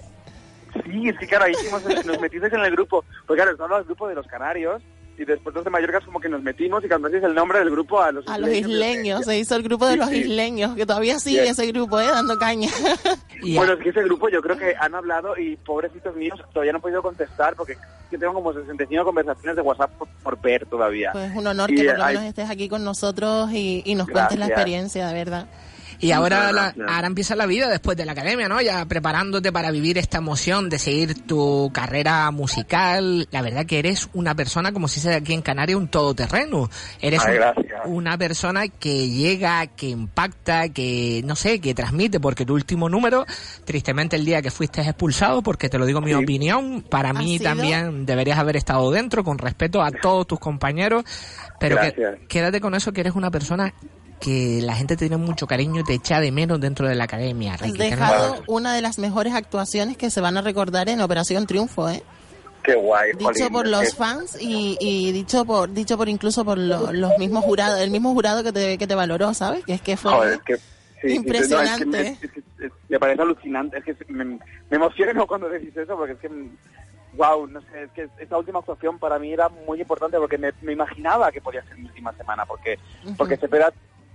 Sí, 0.85 1.09
es 1.09 1.19
que 1.19 1.27
claro, 1.27 1.47
ahí 1.47 1.53
hicimos, 1.53 1.83
nos 2.05 2.21
metisteis 2.21 2.53
en 2.53 2.61
el 2.61 2.71
grupo, 2.73 3.03
porque 3.27 3.39
claro, 3.43 3.53
estaba 3.53 3.79
el 3.79 3.85
grupo 3.85 4.07
de 4.09 4.15
los 4.15 4.27
canarios 4.27 4.83
y 5.19 5.25
después 5.25 5.55
los 5.55 5.65
de 5.65 5.71
Mallorca 5.71 5.99
es 5.99 6.05
como 6.05 6.21
que 6.21 6.29
nos 6.29 6.43
metimos 6.43 6.85
y 6.85 6.89
cambiasteis 6.89 7.25
el 7.25 7.35
nombre 7.35 7.59
del 7.59 7.71
grupo 7.71 8.01
a 8.01 8.13
los 8.13 8.27
A 8.29 8.39
los 8.39 8.51
isleños. 8.51 9.25
se 9.25 9.39
hizo 9.39 9.57
el 9.57 9.63
grupo 9.63 9.87
de 9.87 9.95
Sí, 9.95 9.99
los 9.99 10.09
sí. 10.11 10.17
isleños, 10.19 10.77
que 10.77 10.87
todavía 10.87 11.19
sigue 11.19 11.41
Bien. 11.41 11.53
ese 11.53 11.67
grupo, 11.67 11.99
¿eh? 12.01 12.07
Dando 12.07 12.37
caña. 12.39 12.71
Y 13.43 13.57
Bueno, 13.57 13.75
es 13.75 13.79
que 13.81 13.91
ese 13.91 14.03
grupo 14.03 14.29
yo 14.29 14.41
creo 14.43 14.57
que 14.57 14.75
han 14.81 14.95
hablado 14.97 15.37
y 15.37 15.57
pobrecitos 15.59 16.15
míos 16.17 16.41
todavía 16.53 16.73
no 16.73 16.79
han 16.79 16.83
podido 16.83 17.03
contestar 17.03 17.55
porque 17.55 17.77
yo 18.11 18.19
tengo 18.19 18.35
como 18.35 18.53
65 18.53 19.05
conversaciones 19.05 19.55
de 19.55 19.63
WhatsApp 19.63 19.91
por, 19.99 20.09
por 20.25 20.41
ver 20.41 20.67
todavía. 20.67 21.11
Pues 21.13 21.31
un 21.37 21.47
honor 21.47 21.71
Y, 21.71 21.77
que 21.77 21.85
por 21.85 21.99
lo 21.99 22.05
hay- 22.05 22.15
menos 22.17 22.29
estés 22.31 22.51
aquí 22.51 22.69
con 22.69 22.83
nosotros 22.83 23.51
y, 23.53 23.83
y 23.87 23.95
nos 23.95 24.07
cuentes 24.09 24.39
la 24.39 24.47
Gracias. 24.47 24.59
experiencia, 24.59 25.07
de 25.09 25.15
verdad. 25.15 25.47
Y 26.01 26.13
ahora, 26.13 26.53
la- 26.53 26.75
ahora 26.89 27.07
empieza 27.09 27.35
la 27.35 27.47
vida 27.47 27.69
después 27.69 27.97
de 27.97 28.05
la 28.07 28.13
academia, 28.13 28.49
¿no? 28.49 28.61
Ya 28.61 28.85
preparándote 28.87 29.51
para 29.53 29.71
vivir 29.71 29.99
esta 29.99 30.19
emoción 30.19 30.69
de 30.69 30.79
seguir 30.79 31.27
tu 31.27 31.71
carrera 31.75 32.31
musical. 32.31 33.27
La 33.33 33.43
verdad 33.43 33.67
que 33.67 33.79
eres 33.81 34.09
una 34.13 34.35
persona, 34.35 34.73
como 34.73 34.87
se 34.89 34.97
dice 35.01 35.15
aquí 35.15 35.33
en 35.35 35.43
Canarias, 35.43 35.77
un 35.79 35.89
todoterreno. 35.89 36.71
Eres 37.01 37.21
Ay, 37.25 37.33
un- 37.33 37.37
gracias. 37.37 37.81
una 37.87 38.17
persona 38.19 38.69
que 38.69 39.09
llega, 39.09 39.67
que 39.67 39.89
impacta, 39.89 40.69
que, 40.69 41.23
no 41.25 41.35
sé, 41.35 41.61
que 41.61 41.75
transmite, 41.75 42.21
porque 42.21 42.45
tu 42.47 42.55
último 42.55 42.89
número, 42.89 43.27
tristemente 43.65 44.17
el 44.17 44.25
día 44.25 44.41
que 44.41 44.51
fuiste 44.51 44.81
expulsado, 44.83 45.43
porque 45.43 45.69
te 45.69 45.79
lo 45.79 45.87
digo 45.87 46.01
mi 46.01 46.11
Sí. 46.13 46.15
opinión, 46.15 46.85
para 46.89 47.11
¿Ha 47.11 47.13
mí 47.15 47.39
sido? 47.39 47.51
también 47.51 48.07
deberías 48.07 48.39
haber 48.39 48.57
estado 48.57 48.91
dentro, 48.91 49.25
con 49.25 49.39
respeto 49.39 49.83
a 49.83 49.91
todos 49.91 50.27
tus 50.27 50.39
compañeros, 50.39 51.03
pero 51.59 51.77
que, 51.81 52.19
quédate 52.29 52.61
con 52.61 52.75
eso 52.75 52.93
que 52.93 53.01
eres 53.01 53.15
una 53.15 53.31
persona 53.31 53.75
que 54.19 54.61
la 54.63 54.75
gente 54.75 54.97
te 54.97 55.09
tiene 55.09 55.17
mucho 55.17 55.47
cariño 55.47 55.81
y 55.81 55.85
te 55.85 55.95
echa 55.95 56.21
de 56.21 56.31
menos 56.33 56.61
dentro 56.61 56.89
de 56.89 56.95
la 56.95 57.05
academia. 57.05 57.55
Has 57.55 57.63
no- 57.69 57.75
dejado 57.75 58.43
una 58.47 58.75
de 58.75 58.83
las 58.83 58.99
mejores 58.99 59.35
actuaciones 59.35 59.97
que 59.97 60.11
se 60.11 60.21
van 60.21 60.37
a 60.37 60.43
recordar 60.43 60.89
en 60.89 61.01
Operación 61.01 61.47
Triunfo, 61.47 61.89
¿eh? 61.89 62.03
Qué 62.63 62.75
guay, 62.75 63.13
Dicho 63.13 63.25
jolín, 63.25 63.49
por 63.53 63.67
los 63.69 63.95
fans 63.95 64.37
y, 64.41 64.77
y 64.81 65.13
dicho 65.13 65.45
por 65.45 65.73
dicho 65.73 65.97
por 65.97 66.09
incluso 66.09 66.45
por 66.45 66.59
lo- 66.59 66.93
los 66.93 67.17
mismos 67.17 67.45
jurados, 67.45 67.81
el 67.81 67.91
mismo 67.91 68.13
jurado 68.13 68.43
que 68.43 68.53
te, 68.53 68.77
que 68.77 68.87
te 68.87 68.95
valoró, 68.95 69.33
¿sabes? 69.33 69.65
Que 69.65 69.75
es 69.75 69.81
que 69.81 69.97
fue 69.97 70.13
Joder, 70.13 70.35
es 70.35 70.41
que, 70.43 70.57
sí, 71.01 71.15
impresionante. 71.15 71.87
no, 71.87 71.97
es 71.99 72.19
que 72.19 72.27
me, 72.27 72.27
es 72.27 72.33
que- 72.33 72.67
es- 72.67 72.73
me 72.89 72.99
parece 72.99 73.23
alucinante. 73.23 73.79
Es 73.79 73.85
que 73.85 73.97
me, 74.13 74.25
me 74.25 74.39
emociono 74.71 75.27
cuando 75.27 75.49
decís 75.49 75.75
eso 75.77 75.97
porque 75.97 76.13
es 76.15 76.19
que, 76.19 76.29
wow, 77.17 77.47
no 77.47 77.61
sé, 77.63 77.85
es 77.85 77.91
que 77.93 78.09
esta 78.19 78.37
última 78.37 78.59
actuación 78.59 78.99
para 78.99 79.19
mí 79.19 79.33
era 79.33 79.49
muy 79.49 79.81
importante 79.81 80.19
porque 80.19 80.37
me, 80.37 80.53
me 80.61 80.73
imaginaba 80.73 81.31
que 81.33 81.41
podía 81.41 81.63
ser 81.63 81.79
mi 81.79 81.87
última 81.87 82.13
semana 82.15 82.45
porque 82.45 82.79
porque 83.17 83.37
Cepeda 83.39 83.73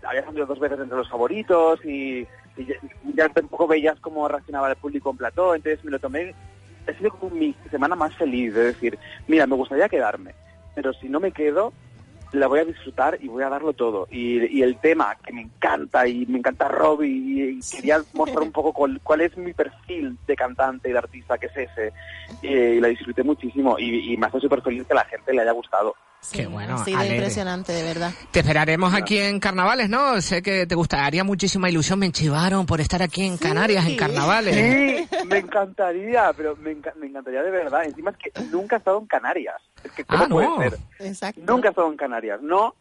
había 0.08 0.24
salido 0.26 0.46
dos 0.46 0.60
veces 0.60 0.80
entre 0.80 0.98
los 0.98 1.10
favoritos 1.10 1.84
y, 1.86 2.28
y 2.58 2.66
ya, 2.66 2.76
ya 3.16 3.30
tampoco 3.30 3.68
veías 3.68 4.00
cómo 4.00 4.28
reaccionaba 4.28 4.70
el 4.70 4.76
público 4.76 5.12
en 5.12 5.18
plató, 5.18 5.56
entonces 5.56 5.84
me 5.84 5.92
lo 5.92 6.00
tomé, 6.00 6.34
ha 6.88 6.94
sido 6.98 7.12
como 7.12 7.36
mi 7.36 7.56
semana 7.72 7.96
más 7.96 8.16
feliz, 8.16 8.54
de 8.54 8.66
decir, 8.66 8.98
mira, 9.28 9.48
me 9.48 9.56
gustaría 9.56 9.90
quedarme, 9.90 10.34
pero 10.76 10.94
si 10.94 11.10
no 11.10 11.20
me 11.20 11.32
quedo, 11.32 11.74
la 12.34 12.48
voy 12.48 12.60
a 12.60 12.66
disfrutar 12.66 13.20
y 13.22 13.28
voy 13.28 13.44
a 13.44 13.50
darlo 13.50 13.74
todo. 13.74 14.08
Y, 14.10 14.58
y 14.58 14.64
el 14.64 14.78
tema 14.78 15.16
que 15.24 15.32
me 15.32 15.42
encanta, 15.42 16.08
y 16.08 16.26
me 16.26 16.40
encanta 16.40 16.68
Robbie, 16.68 17.08
y, 17.08 17.42
y 17.42 17.60
quería 17.72 18.02
mostrar 18.14 18.42
un 18.42 18.52
poco 18.52 18.74
cuál, 18.74 19.00
cuál 19.04 19.22
es 19.22 19.38
mi 19.38 19.54
perfil 19.54 20.18
de 20.26 20.36
cantante 20.36 20.90
y 20.90 20.94
de 20.94 20.98
artista, 20.98 21.38
que 21.38 21.46
es 21.46 21.58
ese, 21.58 21.94
y, 22.42 22.48
y 22.48 22.80
la 22.80 22.88
disfruté 22.88 23.24
muchísimo, 23.24 23.78
y, 23.78 24.14
y 24.14 24.18
me 24.18 24.26
hace 24.26 24.40
súper 24.40 24.62
feliz 24.62 24.86
que 24.88 24.94
a 24.94 24.98
la 24.98 25.06
gente 25.06 25.32
le 25.32 25.42
haya 25.42 25.52
gustado. 25.52 25.96
Qué 26.32 26.48
bueno, 26.48 26.82
alegre. 26.82 27.16
impresionante, 27.18 27.74
de 27.74 27.84
verdad. 27.84 28.12
Te 28.32 28.40
esperaremos 28.40 28.94
aquí 28.94 29.18
en 29.18 29.40
carnavales, 29.40 29.90
¿no? 29.90 30.22
Sé 30.22 30.42
que 30.42 30.66
te 30.66 30.76
gustaría 30.76 31.24
muchísima 31.24 31.70
ilusión. 31.70 32.00
Me 32.00 32.06
enchivaron 32.06 32.66
por 32.66 32.80
estar 32.82 33.02
aquí 33.02 33.24
en 33.26 33.38
Canarias, 33.38 33.86
en 33.88 33.96
carnavales. 33.98 34.56
Sí, 34.56 35.08
me 35.28 35.38
encantaría, 35.40 36.32
pero 36.36 36.56
me, 36.58 36.72
enca- 36.78 36.96
me 36.96 37.08
encantaría 37.08 37.44
de 37.44 37.52
verdad. 37.52 37.84
Encima 37.86 38.12
es 38.12 38.18
que 38.18 38.44
nunca 38.46 38.76
he 38.76 38.80
estado 38.80 39.00
en 39.00 39.08
Canarias. 39.08 39.56
Es 39.84 39.92
que 39.92 40.04
¿cómo 40.06 40.24
Ah, 40.24 40.28
puede 40.30 40.48
no. 40.48 40.58
ser? 40.62 40.78
Exacto. 41.00 41.42
Nunca 41.46 41.68
he 41.68 41.72
estado 41.72 41.90
en 41.92 41.98
Canarias. 41.98 42.40
No, 42.42 42.76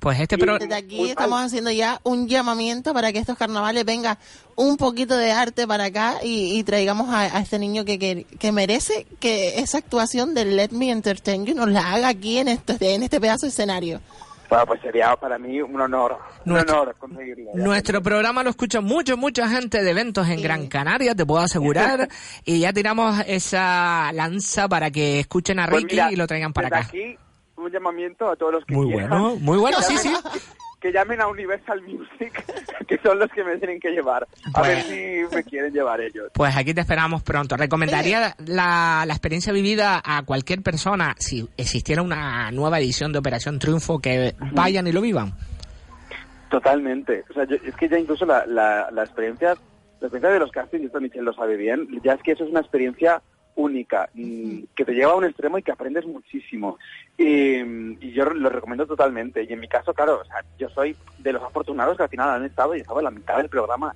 Pues 0.00 0.20
este 0.20 0.38
pro... 0.38 0.58
Desde 0.58 0.74
aquí 0.74 1.10
estamos 1.10 1.40
haciendo 1.42 1.70
ya 1.72 2.00
un 2.04 2.28
llamamiento 2.28 2.94
para 2.94 3.12
que 3.12 3.18
estos 3.18 3.36
carnavales 3.36 3.84
venga 3.84 4.18
un 4.54 4.76
poquito 4.76 5.16
de 5.16 5.32
arte 5.32 5.66
para 5.66 5.86
acá 5.86 6.16
y, 6.22 6.56
y 6.58 6.62
traigamos 6.64 7.08
a, 7.12 7.22
a 7.36 7.40
este 7.40 7.58
niño 7.58 7.84
que, 7.84 7.98
que, 7.98 8.24
que 8.38 8.52
merece 8.52 9.06
que 9.18 9.58
esa 9.58 9.78
actuación 9.78 10.34
de 10.34 10.44
Let 10.44 10.70
Me 10.70 10.90
Entertain 10.90 11.44
You 11.46 11.54
nos 11.54 11.68
la 11.68 11.92
haga 11.92 12.08
aquí 12.08 12.38
en 12.38 12.48
este, 12.48 12.94
en 12.94 13.02
este 13.02 13.20
pedazo 13.20 13.46
de 13.46 13.50
escenario. 13.50 14.00
bueno, 14.48 14.66
pues 14.66 14.80
sería 14.82 15.16
para 15.16 15.36
mí 15.36 15.60
un 15.60 15.80
honor. 15.80 16.16
Un 16.46 16.52
Nuestro- 16.52 16.82
honor 16.82 16.94
conseguirlo. 16.96 17.50
Nuestro 17.54 18.00
programa 18.00 18.44
lo 18.44 18.50
escucha 18.50 18.80
mucho, 18.80 19.16
mucha 19.16 19.48
gente 19.48 19.82
de 19.82 19.90
eventos 19.90 20.28
en 20.28 20.40
Gran 20.40 20.68
Canaria, 20.68 21.14
te 21.16 21.26
puedo 21.26 21.42
asegurar. 21.42 22.08
y 22.44 22.60
ya 22.60 22.72
tiramos 22.72 23.20
esa 23.26 24.12
lanza 24.12 24.68
para 24.68 24.92
que 24.92 25.18
escuchen 25.20 25.58
a 25.58 25.66
Pues 25.66 25.82
Ricky 25.82 25.96
mira, 25.96 26.12
y 26.12 26.16
lo 26.16 26.26
traigan 26.28 26.52
para 26.52 26.68
desde 26.68 26.78
acá. 26.80 26.88
aquí 26.88 27.18
un 27.58 27.70
llamamiento 27.70 28.30
a 28.30 28.36
todos 28.36 28.52
los 28.52 28.64
que 28.64 28.74
Muy 28.74 28.88
quieran. 28.88 29.08
bueno, 29.10 29.36
muy 29.36 29.58
bueno, 29.58 29.76
Que 29.78 29.84
sí, 29.84 29.96
sí. 29.98 30.08
llamen- 30.08 30.42
Que 30.80 30.92
llamen 30.92 31.20
a 31.20 31.26
Universal 31.26 31.82
Music, 31.82 32.32
que 32.86 32.98
son 32.98 33.18
los 33.18 33.28
que 33.32 33.42
me 33.42 33.56
tienen 33.56 33.80
que 33.80 33.90
llevar. 33.90 34.28
A 34.54 34.60
Pues- 34.60 34.68
ver 34.68 34.82
si 35.28 35.34
me 35.34 35.42
quieren 35.42 35.72
llevar 35.72 36.00
ellos. 36.00 36.30
Pues 36.34 36.56
aquí 36.56 36.72
te 36.72 36.80
esperamos 36.82 37.24
pronto. 37.24 37.56
Recomendaría 37.56 38.36
la, 38.46 39.02
la 39.04 39.12
experiencia 39.12 39.52
vivida 39.52 40.00
a 40.04 40.22
cualquier 40.22 40.62
persona, 40.62 41.16
si 41.18 41.48
existiera 41.56 42.00
una 42.00 42.52
nueva 42.52 42.78
edición 42.78 43.12
de 43.12 43.18
Operación 43.18 43.58
Triunfo, 43.58 43.98
que 43.98 44.36
vayan 44.52 44.86
y 44.86 44.92
lo 44.92 45.00
vivan. 45.00 45.32
Totalmente. 46.50 47.24
O 47.30 47.34
sea, 47.34 47.44
yo- 47.44 47.56
es 47.56 47.74
que 47.74 47.88
ya 47.88 47.98
incluso 47.98 48.24
la, 48.24 48.46
la, 48.46 48.88
la 48.90 49.02
experiencia, 49.02 49.48
la 50.00 50.06
experiencia 50.06 50.30
de 50.30 50.38
los 50.38 50.50
castings, 50.52 50.82
y 50.84 50.86
esto 50.86 51.00
Michelle 51.00 51.24
lo 51.24 51.32
sabe 51.34 51.56
bien, 51.56 51.88
ya 52.02 52.12
es 52.14 52.22
que 52.22 52.32
eso 52.32 52.44
es 52.44 52.50
una 52.50 52.60
experiencia 52.60 53.20
única, 53.56 54.08
mm, 54.14 54.60
que 54.76 54.84
te 54.84 54.92
lleva 54.92 55.12
a 55.12 55.16
un 55.16 55.24
extremo 55.24 55.58
y 55.58 55.62
que 55.62 55.72
aprendes 55.72 56.06
muchísimo. 56.06 56.78
Y, 57.18 57.56
y 58.00 58.12
yo 58.12 58.24
lo 58.26 58.48
recomiendo 58.48 58.86
totalmente. 58.86 59.42
Y 59.42 59.52
en 59.52 59.60
mi 59.60 59.68
caso, 59.68 59.92
claro, 59.92 60.20
o 60.22 60.24
sea, 60.24 60.44
yo 60.58 60.68
soy 60.70 60.96
de 61.18 61.32
los 61.32 61.42
afortunados 61.42 61.96
que 61.96 62.04
al 62.04 62.08
final 62.08 62.30
han 62.30 62.44
estado 62.44 62.74
y 62.74 62.80
estaba 62.80 63.00
en 63.00 63.04
la 63.04 63.10
mitad 63.10 63.36
del 63.36 63.48
programa. 63.48 63.94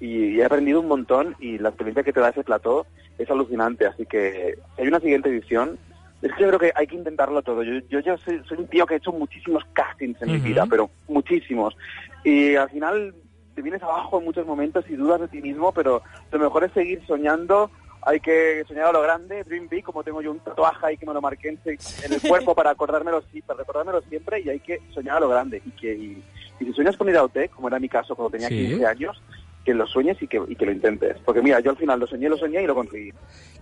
Y, 0.00 0.34
y 0.34 0.40
he 0.40 0.44
aprendido 0.44 0.80
un 0.80 0.88
montón 0.88 1.36
y 1.38 1.58
la 1.58 1.68
experiencia 1.68 2.02
que 2.02 2.12
te 2.12 2.20
da 2.20 2.30
ese 2.30 2.42
plató 2.42 2.86
es 3.16 3.30
alucinante. 3.30 3.86
Así 3.86 4.04
que 4.06 4.58
si 4.74 4.82
hay 4.82 4.88
una 4.88 5.00
siguiente 5.00 5.28
edición, 5.28 5.78
es 6.22 6.32
que 6.32 6.42
yo 6.42 6.48
creo 6.48 6.58
que 6.58 6.72
hay 6.74 6.86
que 6.86 6.96
intentarlo 6.96 7.42
todo. 7.42 7.62
Yo, 7.62 7.78
yo 7.88 8.00
ya 8.00 8.16
soy, 8.18 8.42
soy 8.48 8.58
un 8.58 8.68
tío 8.68 8.86
que 8.86 8.94
he 8.94 8.98
hecho 8.98 9.12
muchísimos 9.12 9.64
castings 9.72 10.20
en 10.22 10.32
mi 10.32 10.38
vida, 10.38 10.66
pero 10.68 10.90
muchísimos. 11.08 11.76
Y 12.24 12.54
al 12.54 12.70
final 12.70 13.14
te 13.54 13.62
vienes 13.62 13.82
abajo 13.82 14.18
en 14.18 14.24
muchos 14.24 14.46
momentos 14.46 14.84
y 14.88 14.94
dudas 14.94 15.20
de 15.20 15.28
ti 15.28 15.42
mismo, 15.42 15.72
pero 15.72 16.02
lo 16.30 16.38
mejor 16.38 16.64
es 16.64 16.72
seguir 16.72 17.04
soñando. 17.06 17.70
Hay 18.04 18.20
que 18.20 18.64
soñar 18.66 18.86
a 18.86 18.92
lo 18.92 19.02
grande, 19.02 19.44
dream 19.44 19.68
big, 19.68 19.84
como 19.84 20.02
tengo 20.02 20.20
yo 20.20 20.32
un 20.32 20.40
tatuaje 20.40 20.86
ahí 20.86 20.96
que 20.96 21.06
me 21.06 21.14
lo 21.14 21.20
marqué 21.20 21.48
en, 21.48 21.58
el 21.64 22.20
cuerpo 22.20 22.54
para 22.54 22.70
acordármelo, 22.70 23.22
sí, 23.32 23.42
para 23.42 23.60
recordármelo 23.60 24.02
siempre 24.02 24.40
y 24.40 24.48
hay 24.48 24.60
que 24.60 24.80
soñar 24.92 25.18
a 25.18 25.20
lo 25.20 25.28
grande. 25.28 25.62
Y 25.64 25.70
que 25.70 25.94
y, 25.94 26.24
y 26.58 26.64
si 26.64 26.72
sueñas 26.72 26.96
con 26.96 27.08
ir 27.08 27.16
a 27.16 27.22
OT, 27.24 27.48
como 27.54 27.68
era 27.68 27.78
mi 27.78 27.88
caso 27.88 28.16
cuando 28.16 28.30
tenía 28.30 28.48
Sí. 28.48 28.68
15 28.68 28.86
años, 28.86 29.22
que 29.64 29.74
lo 29.74 29.86
sueñes 29.86 30.16
y 30.20 30.26
que, 30.26 30.40
y 30.48 30.56
que 30.56 30.66
lo 30.66 30.72
intentes. 30.72 31.16
Porque 31.24 31.40
mira, 31.40 31.60
yo 31.60 31.70
al 31.70 31.76
final 31.76 32.00
lo 32.00 32.06
soñé, 32.06 32.28
lo 32.28 32.36
soñé 32.36 32.62
y 32.62 32.66
lo 32.66 32.74
conseguí. 32.74 33.12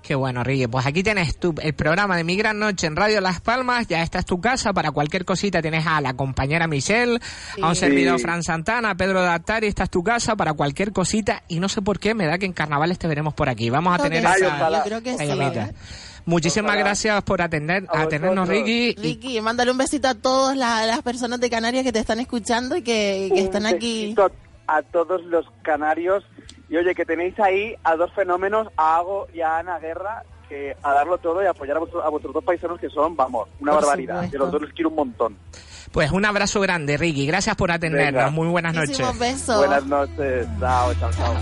Qué 0.03 0.15
bueno, 0.15 0.43
Ricky. 0.43 0.67
Pues 0.67 0.87
aquí 0.87 1.03
tienes 1.03 1.39
tu, 1.39 1.55
el 1.63 1.75
programa 1.75 2.17
de 2.17 2.25
Mi 2.25 2.35
Gran 2.37 2.59
Noche 2.59 2.87
en 2.87 2.97
Radio 2.97 3.21
Las 3.21 3.41
Palmas. 3.43 3.87
Ya 3.87 4.03
esta 4.03 4.19
es 4.21 4.25
tu 4.25 4.41
casa. 4.41 4.73
Para 4.73 4.93
cualquier 4.93 5.27
cosita 5.27 5.61
tienes 5.61 5.87
a 5.87 6.01
la 6.01 6.15
compañera 6.15 6.67
Michelle, 6.67 7.19
a 7.61 7.69
un 7.69 7.75
Sí. 7.75 7.81
servidor 7.81 8.17
Sí. 8.19 8.23
Fran 8.25 8.43
Santana, 8.43 8.91
a 8.91 8.95
Pedro 8.95 9.21
Dattari. 9.21 9.67
Esta 9.67 9.83
es 9.85 9.91
tu 9.91 10.03
casa 10.03 10.37
para 10.37 10.55
cualquier 10.55 10.93
cosita. 10.93 11.43
Y 11.49 11.61
no 11.61 11.69
sé 11.69 11.83
por 11.83 11.99
qué, 11.99 12.15
me 12.15 12.27
da 12.27 12.39
que 12.39 12.47
en 12.47 12.55
carnavales 12.55 12.99
te 12.99 13.07
veremos 13.07 13.35
por 13.35 13.51
aquí. 13.51 13.69
Vamos 13.69 13.93
a 13.93 13.99
Creo 13.99 14.09
tener 14.11 14.23
sí, 14.23 14.29
Ay, 14.37 14.43
esa, 14.47 14.57
ojalá. 14.57 14.79
yo 14.79 14.85
creo 14.85 15.03
que 15.03 15.11
esa 15.11 15.23
sí. 15.25 15.27
llamita. 15.29 15.65
¿eh? 15.67 15.75
Muchísimas 16.25 16.71
Ojalá. 16.71 16.85
gracias 16.85 17.23
por 17.25 17.43
atender, 17.43 17.85
A 17.93 18.03
atendernos. 18.03 18.49
Ricky. 18.49 18.95
Y- 18.97 19.03
Ricky, 19.03 19.41
mándale 19.43 19.71
un 19.71 19.79
besito 19.79 20.09
a 20.09 20.15
todas 20.15 20.57
la- 20.57 20.87
las 20.87 21.03
personas 21.03 21.41
de 21.41 21.51
Canarias 21.51 21.85
que 21.85 21.93
te 21.93 21.99
están 21.99 22.21
escuchando 22.21 22.75
y 22.77 22.83
que, 22.83 23.31
que 23.35 23.41
están 23.43 23.67
aquí. 23.67 24.03
besito 24.15 24.31
a 24.77 24.83
todos 24.83 25.23
los 25.25 25.47
canarios. 25.63 26.25
Y 26.69 26.77
oye, 26.77 26.95
que 26.95 27.05
tenéis 27.05 27.39
ahí 27.41 27.75
a 27.85 27.97
dos 27.97 28.13
fenómenos, 28.13 28.69
a 28.77 28.97
Ago 28.99 29.27
y 29.35 29.41
a 29.41 29.59
Ana 29.59 29.79
Guerra, 29.81 30.23
que 30.49 30.77
a 30.83 30.93
darlo 30.93 31.19
todo 31.19 31.43
y 31.43 31.47
apoyar 31.47 31.77
a, 31.77 31.81
vuestro- 31.81 32.03
a 32.05 32.09
vuestros 32.09 32.33
dos 32.35 32.45
paisanos 32.45 32.79
que 32.81 32.89
son, 32.91 33.17
vamos, 33.17 33.49
una 33.61 33.73
Por 33.73 33.83
barbaridad. 33.83 34.15
supuesto. 34.15 34.33
Yo 34.37 34.39
los 34.45 34.53
dos 34.53 34.63
les 34.63 34.73
quiero 34.73 34.89
un 34.91 34.97
montón. 34.97 35.37
Pues 35.93 36.13
un 36.13 36.25
abrazo 36.25 36.61
grande, 36.61 36.97
Ricky. 36.97 37.27
Gracias 37.27 37.57
por 37.57 37.73
atendernos. 37.73 38.13
Venga. 38.13 38.31
Muy 38.31 38.47
buenas 38.49 38.75
noches. 38.75 39.19
Besos. 39.19 39.59
Buenas 39.59 39.85
noches. 39.87 40.47
Chao, 40.61 40.95
chao, 40.95 41.11
chao. 41.11 41.35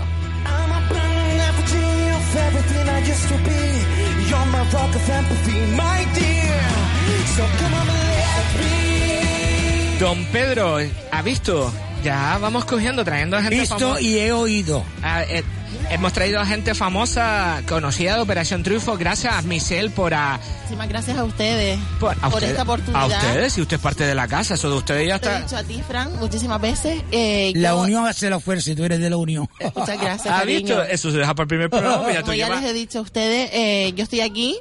Don 9.99 10.25
Pedro, 10.31 10.77
¿ha 11.11 11.21
visto? 11.21 11.71
Ya 12.03 12.37
vamos 12.39 12.65
cogiendo, 12.65 13.03
trayendo 13.03 13.35
a 13.37 13.41
gente 13.41 13.59
Visto 13.59 13.77
famosa. 13.77 14.01
y 14.01 14.17
he 14.17 14.31
oído. 14.31 14.83
Ah, 15.03 15.23
eh, 15.23 15.43
hemos 15.89 16.13
traído 16.13 16.39
a 16.39 16.45
gente 16.45 16.73
famosa, 16.73 17.61
conocida 17.67 18.15
de 18.15 18.21
Operación 18.21 18.63
Triunfo. 18.63 18.97
Gracias, 18.97 19.43
Michelle, 19.43 19.89
por, 19.89 20.13
a, 20.13 20.39
Muchísimas 20.61 20.87
gracias 20.87 21.17
a 21.17 21.23
ustedes 21.25 21.77
por, 21.99 22.11
a 22.13 22.15
por 22.21 22.35
ustedes- 22.35 22.51
esta 22.51 22.63
oportunidad. 22.63 23.01
A 23.03 23.07
ustedes, 23.07 23.53
si 23.53 23.61
usted 23.61 23.75
es 23.75 23.81
parte 23.81 24.05
de 24.05 24.15
la 24.15 24.27
casa, 24.29 24.53
eso 24.53 24.69
de 24.69 24.77
ustedes 24.77 25.07
ya 25.09 25.19
Te 25.19 25.25
lo 25.27 25.31
he 25.33 25.39
está. 25.39 25.45
dicho 25.45 25.57
a 25.57 25.63
ti, 25.77 25.83
Fran, 25.85 26.15
muchísimas 26.19 26.61
veces. 26.61 27.01
Eh, 27.11 27.51
La 27.55 27.69
yo- 27.71 27.81
unión 27.81 28.07
hace 28.07 28.29
la 28.29 28.39
fuerza 28.39 28.71
y 28.71 28.75
tú 28.75 28.85
eres 28.85 28.99
de 28.99 29.09
la 29.09 29.17
unión. 29.17 29.49
Muchas 29.75 29.99
gracias, 29.99 30.33
¿Ha 30.33 30.39
cariño. 30.39 30.59
visto? 30.77 30.83
Eso 30.83 31.11
se 31.11 31.17
deja 31.17 31.33
para 31.35 31.43
el 31.43 31.47
primer 31.49 31.69
programa. 31.69 32.03
Ya 32.13 32.19
tú 32.19 32.25
Como 32.27 32.33
ya 32.35 32.45
llevas- 32.47 32.61
les 32.61 32.71
he 32.71 32.73
dicho 32.73 32.99
a 32.99 33.01
ustedes, 33.01 33.49
eh, 33.53 33.91
yo 33.95 34.03
estoy 34.03 34.21
aquí 34.21 34.57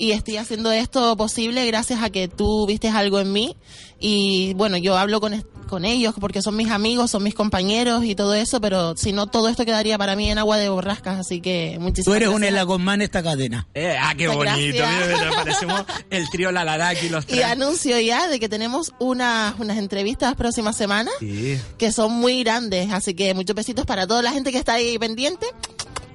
y 0.00 0.12
estoy 0.12 0.38
haciendo 0.38 0.72
esto 0.72 1.16
posible 1.16 1.66
gracias 1.66 2.02
a 2.02 2.10
que 2.10 2.26
tú 2.26 2.66
viste 2.66 2.88
algo 2.88 3.20
en 3.20 3.32
mí. 3.32 3.56
Y 4.02 4.54
bueno, 4.54 4.78
yo 4.78 4.96
hablo 4.96 5.20
con, 5.20 5.44
con 5.68 5.84
ellos 5.84 6.14
porque 6.18 6.40
son 6.40 6.56
mis 6.56 6.70
amigos, 6.70 7.10
son 7.10 7.22
mis 7.22 7.34
compañeros 7.34 8.02
y 8.06 8.14
todo 8.14 8.32
eso, 8.32 8.58
pero 8.62 8.96
si 8.96 9.12
no, 9.12 9.26
todo 9.26 9.48
esto 9.50 9.66
quedaría 9.66 9.98
para 9.98 10.16
mí 10.16 10.30
en 10.30 10.38
agua 10.38 10.56
de 10.56 10.70
borrascas. 10.70 11.18
Así 11.20 11.42
que 11.42 11.76
muchísimas 11.78 12.06
Tú 12.06 12.14
eres 12.14 12.28
un 12.30 12.36
gracias. 12.36 12.52
elagón 12.54 12.82
más 12.82 12.94
en 12.94 13.02
esta 13.02 13.22
cadena. 13.22 13.68
Eh, 13.74 13.94
ah, 14.00 14.14
qué 14.16 14.26
Muchas 14.28 14.54
bonito. 14.56 14.84
Mira, 15.06 15.30
parecemos 15.36 15.84
el 16.08 16.30
trío 16.30 16.50
La 16.50 16.64
Laraki 16.64 17.10
los 17.10 17.24
Y 17.28 17.32
tres. 17.32 17.44
anuncio 17.44 18.00
ya 18.00 18.26
de 18.28 18.40
que 18.40 18.48
tenemos 18.48 18.94
unas, 19.00 19.54
unas 19.60 19.76
entrevistas 19.76 20.34
próximas 20.34 20.78
semanas 20.78 21.12
Sí. 21.20 21.58
que 21.76 21.92
son 21.92 22.12
muy 22.14 22.42
grandes. 22.42 22.90
Así 22.92 23.12
que 23.12 23.34
muchos 23.34 23.54
besitos 23.54 23.84
para 23.84 24.06
toda 24.06 24.22
la 24.22 24.32
gente 24.32 24.50
que 24.50 24.56
está 24.58 24.72
ahí 24.74 24.98
pendiente. 24.98 25.46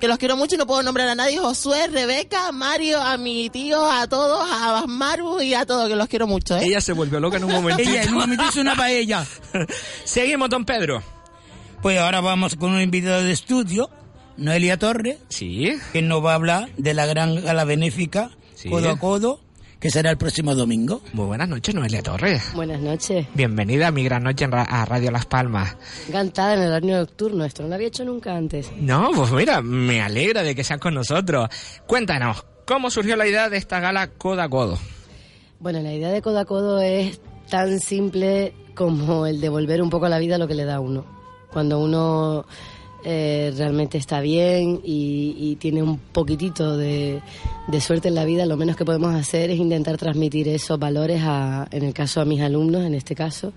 Que 0.06 0.10
los 0.10 0.20
quiero 0.20 0.38
mucho 0.38 0.54
y 0.54 0.60
no 0.60 0.68
puedo 0.68 0.84
nombrar 0.84 1.08
a 1.08 1.16
nadie. 1.16 1.40
Josué, 1.40 1.88
Rebeca, 1.88 2.52
Mario, 2.52 3.02
a 3.02 3.18
mi 3.18 3.50
tío, 3.50 3.90
a 3.90 4.06
todos, 4.08 4.48
a 4.52 4.72
Basmaru 4.74 5.42
y 5.42 5.56
a 5.56 5.66
todos, 5.66 5.90
que 5.90 5.96
los 5.96 6.08
quiero 6.08 6.28
mucho. 6.28 6.56
¿eh? 6.58 6.66
Ella 6.66 6.80
se 6.80 6.94
volvió 6.94 7.20
loca 7.20 7.38
en 7.38 7.46
un 7.46 7.52
momentito. 7.54 7.90
Ella 7.90 8.04
en 8.04 8.10
un 8.10 8.20
momento 8.20 8.44
hizo 8.48 8.62
una 8.62 8.76
paella. 8.76 9.26
Seguimos, 10.04 10.52
don 10.52 10.64
Pedro. 10.64 11.02
Pues 11.82 11.98
ahora 11.98 12.22
vamos 12.22 12.56
con 12.56 12.74
un 12.74 12.82
invitado 12.82 13.24
de 13.24 13.32
estudio, 13.32 13.90
Noelia 14.38 14.78
Torres, 14.78 15.18
Sí. 15.30 15.72
que 15.92 16.04
nos 16.04 16.24
va 16.24 16.34
a 16.34 16.36
hablar 16.36 16.70
de 16.78 16.94
la 16.94 17.08
gran 17.08 17.44
gala 17.44 17.64
benéfica 17.64 18.30
Sí. 18.54 18.70
Codo 18.70 18.92
a 18.92 19.00
Codo, 19.00 19.40
que 19.86 19.92
será 19.92 20.10
el 20.10 20.18
próximo 20.18 20.56
domingo. 20.56 21.00
Muy 21.14 21.28
buenas 21.28 21.48
noches, 21.48 21.76
Noelia 21.76 22.02
Torres. 22.02 22.42
Buenas 22.56 22.82
noches. 22.82 23.28
Bienvenida 23.36 23.90
a 23.90 23.92
mi 23.92 24.04
gran 24.04 24.24
noche 24.24 24.44
en 24.46 24.52
ra- 24.52 24.64
a 24.64 24.84
Radio 24.84 25.12
Las 25.12 25.28
Palmas. 25.28 25.78
Encantada 26.08 26.56
en 26.56 26.62
el 26.62 26.70
horario 26.70 26.98
nocturno. 26.98 27.46
Esto 27.46 27.62
no 27.62 27.70
lo 27.70 27.76
había 27.76 27.90
hecho 27.90 28.04
nunca 28.04 28.36
antes. 28.36 28.72
No, 28.78 29.12
pues 29.14 29.32
mira, 29.32 29.62
me 29.62 30.02
alegra 30.02 30.42
de 30.42 30.56
que 30.56 30.64
sean 30.64 30.80
con 30.80 30.96
nosotros. 30.96 31.50
Cuéntanos, 31.86 32.44
¿cómo 32.66 32.90
surgió 32.90 33.16
la 33.16 33.28
idea 33.28 33.48
de 33.48 33.58
esta 33.58 33.80
gala 33.80 34.08
codo 34.08 34.42
a 34.42 34.50
codo? 34.50 34.80
Bueno, 35.60 35.80
la 35.82 35.94
idea 35.94 36.10
de 36.10 36.24
codo 36.24 36.40
a 36.40 36.46
codo 36.46 36.82
es 36.82 37.22
tan 37.52 37.80
simple 37.80 38.56
como 38.74 39.28
el 39.28 39.40
devolver 39.40 39.84
un 39.84 39.92
poco 39.92 40.08
a 40.08 40.10
la 40.10 40.18
vida 40.18 40.40
lo 40.40 40.48
que 40.48 40.56
le 40.56 40.66
da 40.66 40.78
a 40.78 40.80
uno. 40.80 41.06
Cuando 41.54 41.78
uno 41.78 42.48
eh, 43.08 43.54
realmente 43.56 44.00
está 44.00 44.20
bien 44.20 44.82
y, 44.84 45.56
tiene 45.60 45.84
un 45.84 46.00
poquitito 46.00 46.76
de, 46.76 47.22
suerte 47.80 48.08
en 48.08 48.16
la 48.16 48.26
vida, 48.26 48.48
lo 48.48 48.58
menos 48.58 48.76
que 48.76 48.84
podemos 48.84 49.14
hacer 49.14 49.52
es 49.52 49.60
intentar 49.60 49.98
transmitir 49.98 50.48
esos 50.50 50.80
valores, 50.80 51.22
a, 51.24 51.68
en 51.70 51.84
el 51.84 51.94
caso 51.94 52.20
a 52.20 52.26
mis 52.26 52.42
alumnos, 52.42 52.84
en 52.84 52.96
este 52.96 53.14
caso. 53.14 53.54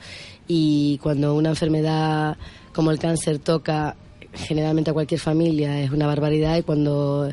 Y 0.47 0.99
cuando 1.03 1.35
una 1.35 1.49
enfermedad 1.49 2.37
como 2.75 2.91
el 2.91 2.99
cáncer 2.99 3.39
toca 3.39 3.97
generalmente 4.35 4.91
a 4.91 4.93
cualquier 4.93 5.21
familia 5.21 5.81
es 5.81 5.91
una 5.91 6.07
barbaridad 6.07 6.59
y 6.59 6.63
cuando 6.63 7.31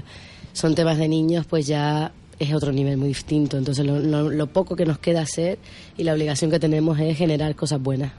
son 0.53 0.73
temas 0.73 0.97
de 0.97 1.09
niños 1.09 1.45
pues 1.45 1.67
ya 1.67 2.13
es 2.39 2.53
otro 2.53 2.71
nivel 2.71 2.97
muy 2.97 3.09
distinto. 3.09 3.57
Entonces 3.57 3.85
lo, 3.85 4.47
poco 4.47 4.77
que 4.77 4.85
nos 4.85 4.99
queda 4.99 5.21
hacer 5.21 5.59
y 5.97 6.03
la 6.03 6.13
obligación 6.13 6.49
que 6.49 6.59
tenemos 6.59 6.97
es 6.99 7.17
generar 7.17 7.55
cosas 7.55 7.81
buenas. 7.81 8.13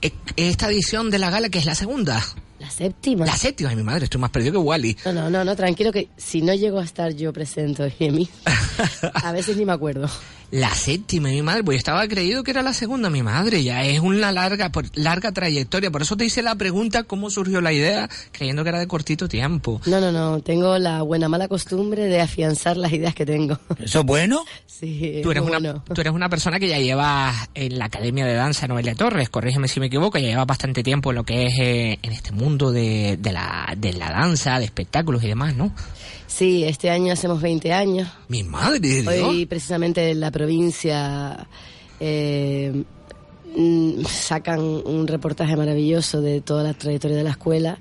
E- 0.00 0.12
Esta 0.36 0.68
edición 0.68 1.10
de 1.10 1.18
la 1.18 1.30
gala, 1.30 1.48
que 1.48 1.58
es 1.58 1.66
la 1.66 1.74
segunda. 1.74 2.22
La 2.66 2.72
séptima. 2.72 3.24
La 3.24 3.36
séptima, 3.36 3.70
ay 3.70 3.76
mi 3.76 3.84
madre, 3.84 4.06
estoy 4.06 4.20
más 4.20 4.30
perdido 4.30 4.54
que 4.54 4.58
Wally. 4.58 4.96
No, 5.04 5.12
no, 5.12 5.30
no, 5.30 5.44
no, 5.44 5.54
tranquilo 5.54 5.92
que 5.92 6.08
si 6.16 6.42
no 6.42 6.52
llego 6.52 6.80
a 6.80 6.84
estar 6.84 7.14
yo 7.14 7.32
presente 7.32 7.94
en 8.00 8.16
mí, 8.16 8.28
a 9.14 9.30
veces 9.30 9.56
ni 9.56 9.64
me 9.64 9.70
acuerdo. 9.70 10.10
La 10.52 10.70
séptima, 10.74 11.28
mi 11.28 11.42
madre, 11.42 11.64
pues 11.64 11.76
estaba 11.78 12.06
creído 12.06 12.44
que 12.44 12.52
era 12.52 12.62
la 12.62 12.72
segunda, 12.72 13.10
mi 13.10 13.22
madre. 13.22 13.64
Ya 13.64 13.82
es 13.84 13.98
una 14.00 14.30
larga, 14.30 14.70
por- 14.70 14.86
larga 14.96 15.32
trayectoria. 15.32 15.90
Por 15.90 16.02
eso 16.02 16.16
te 16.16 16.24
hice 16.24 16.40
la 16.42 16.54
pregunta 16.54 17.02
cómo 17.02 17.30
surgió 17.30 17.60
la 17.60 17.72
idea, 17.72 18.08
creyendo 18.30 18.62
que 18.62 18.68
era 18.68 18.78
de 18.78 18.86
cortito 18.86 19.28
tiempo. 19.28 19.80
No, 19.86 20.00
no, 20.00 20.12
no. 20.12 20.40
Tengo 20.40 20.78
la 20.78 21.02
buena 21.02 21.28
mala 21.28 21.48
costumbre 21.48 22.04
de 22.04 22.20
afianzar 22.20 22.76
las 22.76 22.92
ideas 22.92 23.14
que 23.14 23.26
tengo. 23.26 23.58
¿Eso 23.78 24.00
es 24.00 24.06
bueno? 24.06 24.44
Sí, 24.66 25.20
Tú 25.22 25.30
eres, 25.32 25.42
una, 25.42 25.58
bueno. 25.58 25.84
tú 25.92 26.00
eres 26.00 26.12
una 26.12 26.28
persona 26.28 26.60
que 26.60 26.68
ya 26.68 26.78
lleva 26.78 27.32
en 27.54 27.78
la 27.78 27.86
Academia 27.86 28.24
de 28.24 28.34
Danza 28.34 28.68
Noelia 28.68 28.94
Torres, 28.94 29.28
corrígeme 29.30 29.68
si 29.68 29.80
me 29.80 29.86
equivoco, 29.86 30.18
ya 30.18 30.28
lleva 30.28 30.44
bastante 30.44 30.82
tiempo 30.82 31.10
en 31.10 31.16
lo 31.16 31.24
que 31.24 31.46
es 31.46 31.54
eh, 31.58 31.98
en 32.02 32.12
este 32.12 32.30
mundo 32.32 32.70
de, 32.72 33.16
de, 33.18 33.32
la, 33.32 33.74
de 33.76 33.92
la 33.94 34.10
danza, 34.10 34.58
de 34.58 34.64
espectáculos 34.66 35.24
y 35.24 35.28
demás, 35.28 35.56
¿no? 35.56 35.72
Sí, 36.36 36.64
este 36.64 36.90
año 36.90 37.14
hacemos 37.14 37.40
20 37.40 37.72
años. 37.72 38.10
Mi 38.28 38.42
madre 38.42 38.78
de 38.78 39.00
Dios. 39.00 39.24
Hoy 39.24 39.46
precisamente 39.46 40.10
en 40.10 40.20
la 40.20 40.30
provincia 40.30 41.48
eh, 41.98 42.84
mm, 43.56 44.04
sacan 44.04 44.60
un 44.60 45.06
reportaje 45.06 45.56
maravilloso 45.56 46.20
de 46.20 46.42
toda 46.42 46.62
la 46.62 46.74
trayectoria 46.74 47.16
de 47.16 47.24
la 47.24 47.30
escuela. 47.30 47.78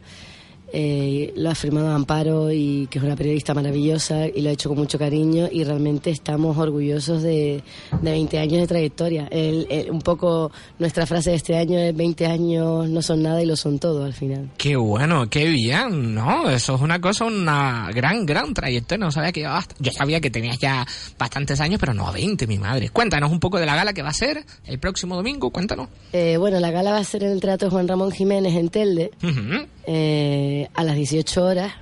Eh, 0.77 1.31
lo 1.37 1.51
ha 1.51 1.55
firmado 1.55 1.87
Amparo 1.87 2.51
y 2.51 2.87
que 2.91 2.97
es 2.99 3.05
una 3.05 3.15
periodista 3.15 3.53
maravillosa 3.53 4.27
y 4.27 4.41
lo 4.41 4.49
ha 4.49 4.51
hecho 4.51 4.67
con 4.67 4.77
mucho 4.77 4.99
cariño 4.99 5.47
y 5.49 5.63
realmente 5.63 6.09
estamos 6.09 6.57
orgullosos 6.57 7.23
de, 7.23 7.63
de 8.01 8.11
20 8.11 8.39
años 8.39 8.59
de 8.59 8.67
trayectoria. 8.67 9.27
El- 9.31 9.67
el- 9.69 9.89
un 9.89 10.01
poco 10.01 10.51
nuestra 10.77 11.05
frase 11.05 11.29
de 11.29 11.37
este 11.37 11.55
año 11.55 11.79
es 11.79 11.95
20 11.95 12.25
años 12.25 12.89
no 12.89 13.01
son 13.01 13.23
nada 13.23 13.41
y 13.41 13.45
lo 13.45 13.55
son 13.55 13.79
todo 13.79 14.03
al 14.03 14.13
final. 14.13 14.49
Qué 14.57 14.75
bueno, 14.75 15.29
qué 15.29 15.47
bien, 15.47 16.13
¿no? 16.13 16.49
Eso 16.49 16.75
es 16.75 16.81
una 16.81 16.99
cosa, 16.99 17.23
una 17.23 17.89
gran, 17.93 18.25
gran 18.25 18.53
trayectoria. 18.53 19.05
No 19.05 19.11
sabía 19.13 19.31
que 19.31 19.39
llevabas. 19.39 19.69
Yo 19.79 19.93
sabía 19.93 20.19
que 20.19 20.29
tenías 20.29 20.59
ya 20.59 20.85
bastantes 21.17 21.61
años, 21.61 21.79
pero 21.79 21.93
no 21.93 22.11
20, 22.11 22.47
mi 22.47 22.57
madre. 22.57 22.89
Cuéntanos 22.89 23.31
un 23.31 23.39
poco 23.39 23.59
de 23.59 23.65
la 23.65 23.77
gala 23.77 23.93
que 23.93 24.01
va 24.01 24.09
a 24.09 24.13
ser 24.13 24.43
el 24.65 24.77
próximo 24.79 25.15
domingo, 25.15 25.51
cuéntanos. 25.51 25.87
Eh, 26.11 26.35
bueno, 26.37 26.59
la 26.59 26.71
gala 26.71 26.91
va 26.91 26.97
a 26.97 27.03
ser 27.05 27.23
en 27.23 27.31
el 27.31 27.39
Teatro 27.39 27.69
Juan 27.71 27.87
Ramón 27.87 28.11
Jiménez 28.11 28.53
en 28.55 28.67
Telde. 28.67 29.11
Ujú. 29.23 29.65
eh, 29.87 30.64
a 30.73 30.83
las 30.83 30.95
18 30.95 31.43
horas. 31.43 31.73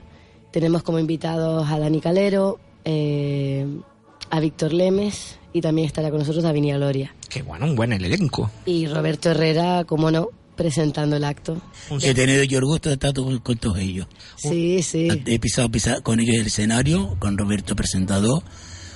Tenemos 0.52 0.84
como 0.84 1.00
invitados 1.00 1.70
a 1.70 1.80
Dani 1.80 2.00
Calero, 2.02 2.60
eh, 2.86 3.66
a 4.30 4.40
Víctor 4.40 4.74
Lemes 4.74 5.38
y 5.54 5.62
también 5.62 5.88
estará 5.88 6.10
con 6.10 6.20
nosotros 6.20 6.44
Davinia 6.44 6.78
Gloria. 6.78 7.14
Qué 7.30 7.42
bueno, 7.42 7.66
un 7.66 7.76
buen 7.76 7.94
elenco. 7.94 8.52
Y 8.66 8.88
Roberto 8.88 9.32
Herrera, 9.32 9.84
como 9.86 10.12
no, 10.12 10.30
presentando 10.56 11.16
el 11.16 11.24
acto. 11.24 11.60
He 12.02 12.14
tenido 12.14 12.44
yo 12.44 12.60
el 12.60 12.66
gusto 12.66 12.90
de 12.90 12.94
estar 12.94 13.14
con, 13.14 13.40
con 13.40 13.58
todos 13.58 13.80
ellos. 13.80 14.08
Sí, 14.36 14.82
sí. 14.84 15.08
He 15.26 15.40
pisado, 15.40 15.70
pisado 15.70 16.04
con 16.04 16.20
ellos 16.20 16.36
el 16.36 16.48
escenario, 16.48 17.16
con 17.20 17.38
Roberto 17.38 17.76
presentador, 17.76 18.44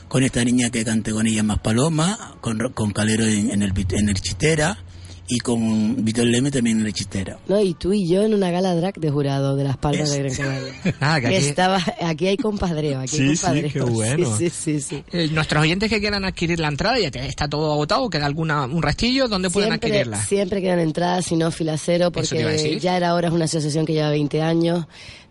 con 0.08 0.23
esta 0.23 0.43
niña 0.45 0.69
que 0.69 0.86
canté 0.86 1.12
con 1.12 1.26
ella 1.28 1.41
más 1.43 1.60
paloma, 1.60 2.36
con, 2.41 2.60
Ro- 2.60 2.73
con 2.73 2.91
Calero 2.91 3.26
en, 3.26 3.50
en 3.52 3.63
el, 3.63 3.73
en 3.91 4.10
el 4.10 4.15
chistera 4.21 4.78
y 5.29 5.39
con 5.39 6.05
Víctor 6.05 6.25
Leme 6.25 6.51
también 6.51 6.79
en 6.79 6.85
el 6.87 6.93
chistera. 6.93 7.37
No, 7.47 7.59
y 7.59 7.73
tú 7.73 7.91
y 7.93 8.07
yo 8.07 8.23
en 8.23 8.33
una 8.33 8.49
gala 8.51 8.73
drag 8.75 8.95
de 8.95 9.09
jurado 9.11 9.55
de 9.55 9.63
las 9.65 9.75
Palmas 9.77 10.09
Es- 10.09 10.11
de 10.11 10.19
Gran 10.23 10.35
Canaria. 10.35 10.73
Nada, 11.01 11.21
que 11.21 11.27
aquí- 11.27 11.35
estaba, 11.35 11.83
aquí 12.01 12.27
hay 12.27 12.37
compadreo, 12.37 12.99
aquí 12.99 13.17
hay 13.21 13.27
Sí, 13.29 13.35
sí, 13.35 13.41
compadreo. 13.45 13.71
qué 13.71 13.81
bueno. 13.91 14.37
Sí, 14.37 14.49
sí, 14.49 14.79
sí, 14.79 14.81
sí. 14.81 15.03
Eh, 15.11 15.27
nuestros 15.31 15.61
oyentes 15.63 15.89
que 15.89 15.99
quieran 15.99 16.23
adquirir 16.25 16.59
la 16.59 16.69
entrada, 16.69 16.97
ya 16.99 17.07
está 17.09 17.47
todo 17.47 17.71
agotado, 17.73 18.09
queda 18.09 18.25
alguna 18.25 18.65
un 18.65 18.81
restillo, 18.81 19.27
¿dónde 19.27 19.49
pueden 19.49 19.69
Siempre, 19.71 19.89
adquirirla? 19.89 20.23
siempre 20.23 20.61
quedan 20.61 20.79
entradas, 20.79 21.25
si 21.25 21.35
no 21.35 21.51
fila 21.51 21.77
cero, 21.77 22.11
porque 22.11 22.79
ya 22.79 22.95
era 22.97 23.13
hora, 23.13 23.27
es 23.27 23.33
una 23.33 23.45
asociación 23.45 23.85
que 23.85 23.93
lleva 23.93 24.09
20 24.11 24.41
años, 24.41 24.85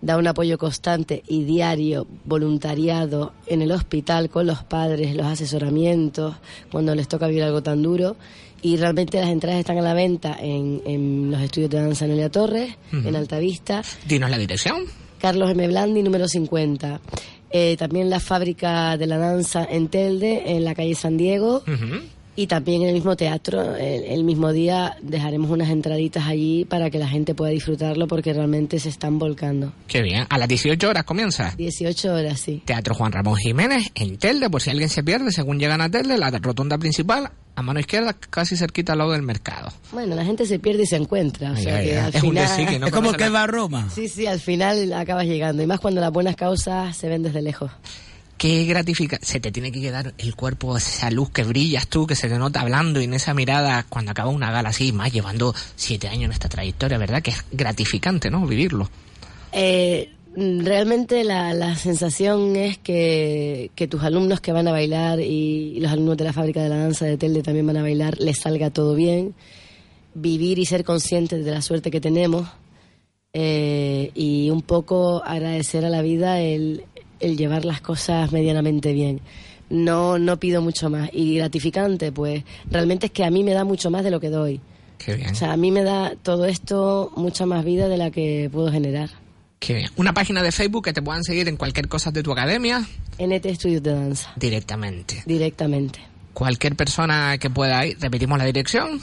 da 0.07 0.17
un 0.17 0.27
apoyo 0.29 0.57
constante 0.57 1.23
y 1.27 1.43
diario, 1.45 2.07
voluntariado 2.25 3.33
en 3.47 3.61
el 3.63 3.73
hospital 3.73 4.31
con 4.31 4.47
los 4.47 4.63
padres, 4.63 5.15
los 5.17 5.27
asesoramientos, 5.27 6.37
cuando 6.71 6.95
les 6.95 7.09
toca 7.09 7.27
vivir 7.27 7.43
algo 7.43 7.63
tan 7.63 7.83
duro. 7.83 8.17
Y 8.63 8.77
realmente 8.79 9.21
las 9.21 9.31
entradas 9.31 9.61
están 9.61 9.79
a 9.79 9.83
la 9.83 9.95
venta 9.95 10.37
en, 10.41 10.81
en 10.87 11.31
los 11.31 11.41
estudios 11.43 11.71
de 11.71 11.83
danza 11.83 12.07
Noelia 12.07 12.31
Torres, 12.31 12.75
Ujú. 12.93 13.09
en 13.09 13.17
Altavista, 13.17 13.83
Dinos 14.09 14.31
la 14.31 14.39
dirección. 14.39 14.85
Carlos 15.21 15.51
M. 15.51 15.67
Blandi, 15.69 16.03
número 16.03 16.27
50. 16.29 17.01
Eh, 17.51 17.77
también 17.79 18.09
la 18.11 18.21
fábrica 18.21 18.97
de 18.97 19.07
la 19.07 19.19
danza 19.19 19.65
en 19.71 19.89
Telde, 19.89 20.57
en 20.57 20.65
la 20.65 20.75
calle 20.75 20.95
San 20.95 21.17
Diego. 21.17 21.63
Y 22.39 22.47
también 22.49 22.83
en 22.83 22.89
el 22.89 22.95
mismo 22.95 23.17
teatro, 23.17 23.75
el, 23.77 24.05
el 24.05 24.23
mismo 24.23 24.53
día, 24.53 24.97
dejaremos 25.01 25.51
unas 25.51 25.71
entraditas 25.71 26.27
allí 26.27 26.67
para 26.67 26.91
que 26.91 26.99
la 26.99 27.09
gente 27.09 27.35
pueda 27.35 27.51
disfrutarlo 27.51 28.07
porque 28.07 28.35
realmente 28.35 28.79
se 28.79 28.91
están 28.91 29.19
volcando. 29.19 29.73
Qué 29.89 30.03
bien. 30.03 30.27
A 30.29 30.37
las 30.37 30.47
18 30.47 30.89
horas 30.89 31.05
comienza. 31.05 31.55
18 31.57 32.13
horas, 32.15 32.39
sí. 32.39 32.63
Teatro 32.67 32.95
Juan 32.95 33.13
Ramón 33.13 33.37
Jiménez 33.37 33.91
en 33.95 34.19
Telde, 34.19 34.51
por 34.51 34.61
si 34.61 34.69
alguien 34.71 34.91
se 34.91 35.03
pierde, 35.03 35.33
según 35.33 35.59
llegan 35.59 35.81
a 35.81 35.91
Telde, 35.91 36.19
la 36.19 36.31
rotonda 36.31 36.77
principal, 36.77 37.31
a 37.55 37.63
mano 37.63 37.81
izquierda, 37.81 38.13
casi 38.13 38.55
cerquita 38.55 38.93
al 38.93 38.99
lado 38.99 39.13
del 39.13 39.23
mercado. 39.23 39.73
Bueno, 39.93 40.15
la 40.15 40.25
gente 40.25 40.45
se 40.45 40.59
pierde 40.59 40.83
y 40.83 40.87
se 40.87 40.97
encuentra. 40.97 41.53
O 41.53 41.55
Ay, 41.55 41.63
sea 41.63 41.77
ay, 41.79 41.85
que 41.87 41.93
ay. 41.93 41.99
al 42.05 42.09
Es 42.15 42.23
un 42.23 42.29
final... 42.29 42.49
decir 42.49 42.69
que 42.69 42.79
no 42.79 42.87
es 42.89 42.93
como 42.93 43.13
que 43.15 43.25
la- 43.25 43.31
va 43.31 43.43
a 43.45 43.47
Roma. 43.47 43.89
Sí, 43.95 44.09
sí, 44.09 44.27
al 44.27 44.41
final 44.41 44.93
acabas 44.93 45.25
llegando. 45.25 45.63
Y 45.63 45.67
más 45.67 45.81
cuando 45.81 46.03
las 46.03 46.13
buenas 46.13 46.37
causas 46.37 46.95
se 46.95 47.09
ven 47.09 47.23
desde 47.23 47.41
lejos. 47.41 47.71
Qué 48.39 48.65
gratifica. 48.67 49.19
Se 49.23 49.41
te 49.41 49.51
tiene 49.51 49.73
que 49.73 49.81
quedar 49.81 50.13
el 50.19 50.35
cuerpo, 50.35 50.77
esa 50.77 51.11
luz 51.11 51.31
que 51.31 51.43
brillas 51.43 51.89
tú, 51.89 52.07
que 52.07 52.15
se 52.15 52.29
te 52.29 52.39
nota 52.39 52.61
hablando 52.61 53.01
y 53.01 53.05
en 53.05 53.15
esa 53.15 53.33
mirada 53.33 53.87
cuando 53.89 54.11
acaba 54.11 54.31
una 54.31 54.51
gala 54.51 54.69
así, 54.71 54.93
más 54.93 55.13
llevando 55.13 55.55
siete 55.75 56.09
años 56.09 56.25
en 56.25 56.33
esta 56.33 56.49
trayectoria, 56.49 56.99
¿verdad? 56.99 57.23
Que 57.23 57.31
es 57.31 57.45
gratificante, 57.51 58.31
¿no? 58.31 58.47
Vivirlo. 58.47 58.91
Eh, 59.53 60.11
realmente 60.37 61.25
la, 61.25 61.55
la 61.55 61.77
sensación 61.77 62.57
es 62.57 62.77
que, 62.77 63.71
que 63.75 63.89
tus 63.89 64.03
alumnos 64.03 64.41
que 64.41 64.53
van 64.53 64.69
a 64.69 64.73
bailar 64.73 65.21
y, 65.21 65.81
los 65.81 65.91
alumnos 65.91 66.19
de 66.19 66.25
la 66.25 66.35
fábrica 66.35 66.63
de 66.63 66.69
la 66.69 66.77
danza 66.77 67.07
de 67.07 67.17
Telde 67.17 67.43
también 67.43 67.67
van 67.67 67.79
a 67.79 67.83
bailar, 67.83 68.19
les 68.19 68.41
salga 68.41 68.69
todo 68.69 68.95
bien, 68.95 69.35
vivir 70.13 70.59
y 70.59 70.67
ser 70.67 70.85
conscientes 70.85 71.43
de 71.43 71.51
la 71.51 71.63
suerte 71.63 71.91
que 71.91 72.03
tenemos 72.03 72.47
eh, 73.33 74.11
y 74.15 74.51
un 74.51 74.61
poco 74.61 75.23
agradecer 75.25 75.87
a 75.87 75.91
la 75.91 76.03
vida 76.03 76.41
el, 76.41 76.85
el 77.21 77.37
llevar 77.37 77.65
las 77.65 77.81
cosas 77.81 78.33
medianamente 78.33 78.93
bien. 78.93 79.21
No, 79.69 80.19
no 80.19 80.39
pido 80.39 80.63
mucho 80.63 80.91
más. 80.91 81.11
Y 81.13 81.37
gratificante, 81.37 82.13
pues 82.13 82.45
realmente 82.71 83.07
es 83.07 83.13
que 83.13 83.25
a 83.25 83.31
mí 83.31 83.43
me 83.43 83.53
da 83.53 83.65
mucho 83.65 83.91
más 83.91 84.05
de 84.05 84.11
lo 84.11 84.21
que 84.21 84.31
doy. 84.31 84.61
Qué 84.99 85.15
bien. 85.15 85.31
O 85.31 85.35
sea, 85.35 85.53
a 85.53 85.57
mí 85.57 85.71
me 85.71 85.83
da 85.83 86.15
todo 86.23 86.47
esto 86.47 87.13
mucha 87.17 87.47
más 87.47 87.65
vida 87.65 87.89
de 87.89 87.97
la 87.97 88.11
que 88.11 88.49
puedo 88.53 88.71
generar. 88.71 89.11
Qué 89.59 89.75
bien. 89.75 89.91
Una 89.97 90.15
página 90.15 90.43
de 90.43 90.53
Facebook 90.53 90.85
que 90.85 90.93
te 90.93 91.03
puedan 91.03 91.25
seguir 91.25 91.49
en 91.49 91.57
cualquier 91.57 91.89
cosa 91.89 92.11
de 92.11 92.23
tu 92.23 92.33
academia 92.33 92.87
NT 93.19 93.47
Estudios 93.47 93.83
de 93.83 93.93
Danza, 93.95 94.31
directamente. 94.37 95.23
directamente. 95.27 96.01
Cualquier 96.35 96.77
persona 96.77 97.39
que 97.39 97.49
pueda 97.49 97.87
ir, 97.87 97.97
repetimos 97.99 98.39
la 98.39 98.45
dirección. 98.45 99.01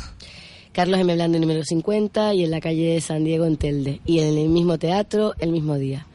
Carlos 0.72 1.00
M. 1.00 1.14
Blandi, 1.14 1.40
número 1.40 1.64
50, 1.64 2.34
y 2.34 2.44
en 2.44 2.52
la 2.52 2.62
calle 2.62 3.00
San 3.02 3.24
Diego, 3.24 3.46
en 3.46 3.58
Telde. 3.58 4.02
Y 4.06 4.20
en 4.20 4.38
el 4.38 4.50
mismo 4.50 4.78
teatro, 4.78 5.34
el 5.40 5.52
mismo 5.52 5.76
día. 5.76 6.06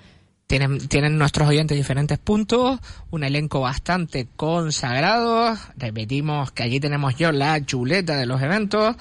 Tienen, 0.49 0.89
tienen 0.89 1.19
nuestros 1.19 1.47
oyentes 1.47 1.77
diferentes 1.77 2.19
puntos, 2.19 2.81
un 3.11 3.23
elenco 3.23 3.61
bastante 3.61 4.27
consagrado. 4.35 5.59
Repetimos 5.77 6.53
que 6.53 6.63
allí 6.63 6.81
tenemos 6.81 7.17
yo 7.17 7.33
la 7.33 7.63
chuleta 7.67 8.17
de 8.17 8.25
los 8.25 8.41
eventos 8.41 8.97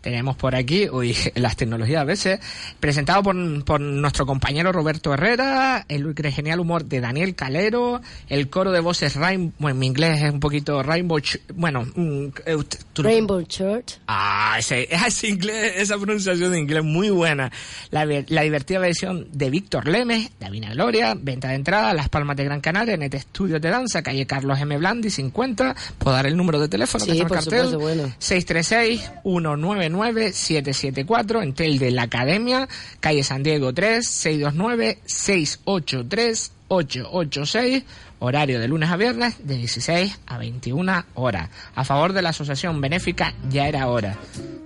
tenemos 0.00 0.36
por 0.36 0.54
aquí, 0.54 0.88
uy, 0.88 1.16
las 1.34 1.56
tecnologías 1.56 2.02
a 2.02 2.04
veces, 2.04 2.40
presentado 2.80 3.22
por, 3.22 3.64
por 3.64 3.80
nuestro 3.80 4.26
compañero 4.26 4.72
Roberto 4.72 5.12
Herrera, 5.14 5.84
el 5.88 6.14
genial 6.14 6.60
humor 6.60 6.84
de 6.84 7.00
Daniel 7.00 7.34
Calero, 7.34 8.00
el 8.28 8.48
coro 8.50 8.72
de 8.72 8.80
voces 8.80 9.16
Rainbow, 9.16 9.52
bueno, 9.58 9.78
mi 9.78 9.86
inglés 9.86 10.22
es 10.22 10.32
un 10.32 10.40
poquito 10.40 10.82
Rainbow, 10.82 11.20
bueno, 11.54 11.84
mm, 11.94 12.26
eh, 12.46 12.56
Rainbow 12.96 13.42
Church. 13.42 13.98
Ah, 14.06 14.56
ese, 14.58 14.88
ese 15.06 15.28
inglés, 15.28 15.74
esa 15.76 15.96
pronunciación 15.96 16.52
de 16.52 16.58
inglés 16.58 16.84
muy 16.84 17.10
buena. 17.10 17.50
La, 17.90 18.04
la 18.04 18.42
divertida 18.42 18.78
versión 18.78 19.28
de 19.32 19.50
Víctor 19.50 19.88
Lemes, 19.88 20.30
Davina 20.38 20.72
Gloria, 20.72 21.14
venta 21.18 21.48
de 21.48 21.54
entrada, 21.54 21.94
Las 21.94 22.08
Palmas 22.08 22.36
de 22.36 22.44
Gran 22.44 22.60
Canaria, 22.60 22.96
Net 22.96 23.14
Estudios 23.14 23.60
de 23.60 23.70
Danza, 23.70 24.02
calle 24.02 24.26
Carlos 24.26 24.58
M. 24.60 24.76
Blandi, 24.78 25.10
50, 25.10 25.74
puedo 25.98 26.16
dar 26.16 26.26
el 26.26 26.36
número 26.36 26.60
de 26.60 26.68
teléfono 26.68 27.04
sí, 27.04 27.12
que 27.12 27.18
está 27.18 27.26
en 27.26 27.32
el 27.32 27.44
cartel, 27.44 28.14
636 28.18 29.10
19 29.24 29.87
99774 29.90 31.42
en 31.42 31.54
Tel 31.54 31.78
de 31.78 31.90
la 31.90 32.02
Academia, 32.02 32.68
calle 33.00 33.22
San 33.22 33.42
Diego 33.42 33.72
3, 33.72 34.06
629 34.06 34.98
683 35.04 36.52
886, 36.68 37.84
horario 38.20 38.60
de 38.60 38.68
lunes 38.68 38.90
a 38.90 38.96
viernes 38.96 39.36
de 39.46 39.56
16 39.56 40.20
a 40.26 40.38
21 40.38 41.04
horas, 41.14 41.48
a 41.74 41.84
favor 41.84 42.12
de 42.12 42.22
la 42.22 42.30
asociación 42.30 42.80
benéfica 42.80 43.34
Ya 43.50 43.68
era 43.68 43.88
hora. 43.88 44.16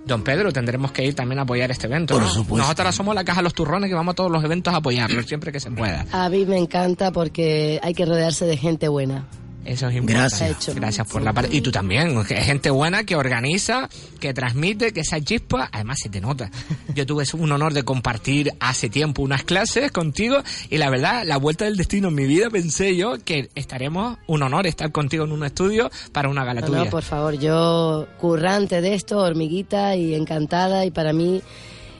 Don 0.05 0.21
Pedro, 0.21 0.51
tendremos 0.51 0.91
que 0.91 1.05
ir 1.05 1.15
también 1.15 1.39
a 1.39 1.43
apoyar 1.43 1.71
este 1.71 1.87
evento. 1.87 2.15
Por 2.15 2.27
supuesto. 2.27 2.57
Nosotros 2.57 2.93
somos 2.93 3.15
la 3.15 3.23
caja 3.23 3.39
de 3.39 3.43
los 3.43 3.53
turrones 3.53 3.89
que 3.89 3.95
vamos 3.95 4.11
a 4.11 4.15
todos 4.15 4.31
los 4.31 4.43
eventos 4.43 4.73
a 4.73 4.77
apoyarlos 4.77 5.25
siempre 5.25 5.51
que 5.53 5.61
se 5.61 5.71
pueda. 5.71 6.05
A 6.11 6.27
mí 6.27 6.45
me 6.45 6.57
encanta 6.57 7.11
porque 7.11 7.79
hay 7.81 7.93
que 7.93 8.05
rodearse 8.05 8.45
de 8.45 8.57
gente 8.57 8.89
buena. 8.89 9.25
Eso 9.65 9.87
es 9.87 9.95
importante. 9.95 10.35
Gracias. 10.39 10.75
Gracias 10.75 11.07
por 11.07 11.21
la 11.21 11.31
parte. 11.31 11.55
Y 11.55 11.61
tú 11.61 11.71
también, 11.71 12.23
que 12.25 12.33
es 12.35 12.45
gente 12.45 12.69
buena 12.69 13.05
que 13.05 13.15
organiza, 13.15 13.89
que 14.19 14.33
transmite, 14.33 14.91
que 14.91 14.99
esa 15.01 15.21
chispa, 15.21 15.69
además 15.71 15.99
se 16.01 16.09
te 16.09 16.19
nota. 16.19 16.51
Yo 16.95 17.05
tuve 17.05 17.23
un 17.33 17.51
honor 17.51 17.73
de 17.73 17.83
compartir 17.83 18.51
hace 18.59 18.89
tiempo 18.89 19.21
unas 19.21 19.43
clases 19.43 19.91
contigo 19.91 20.37
y 20.69 20.77
la 20.77 20.89
verdad, 20.89 21.23
la 21.25 21.37
vuelta 21.37 21.65
del 21.65 21.77
destino 21.77 22.09
en 22.09 22.15
mi 22.15 22.25
vida 22.25 22.49
pensé 22.49 22.95
yo 22.95 23.13
que 23.23 23.49
estaremos, 23.55 24.17
un 24.27 24.43
honor 24.43 24.67
estar 24.67 24.91
contigo 24.91 25.23
en 25.23 25.31
un 25.31 25.43
estudio 25.45 25.89
para 26.11 26.27
una 26.29 26.43
gala 26.43 26.61
No, 26.61 26.67
tuya. 26.67 26.83
no, 26.85 26.89
por 26.89 27.03
favor, 27.03 27.39
yo 27.39 28.07
currante 28.19 28.81
de 28.81 28.93
esto, 28.95 29.19
hormiguita 29.19 29.95
y 29.95 30.13
encantada 30.13 30.85
y 30.85 30.91
para 30.91 31.13
mí 31.13 31.41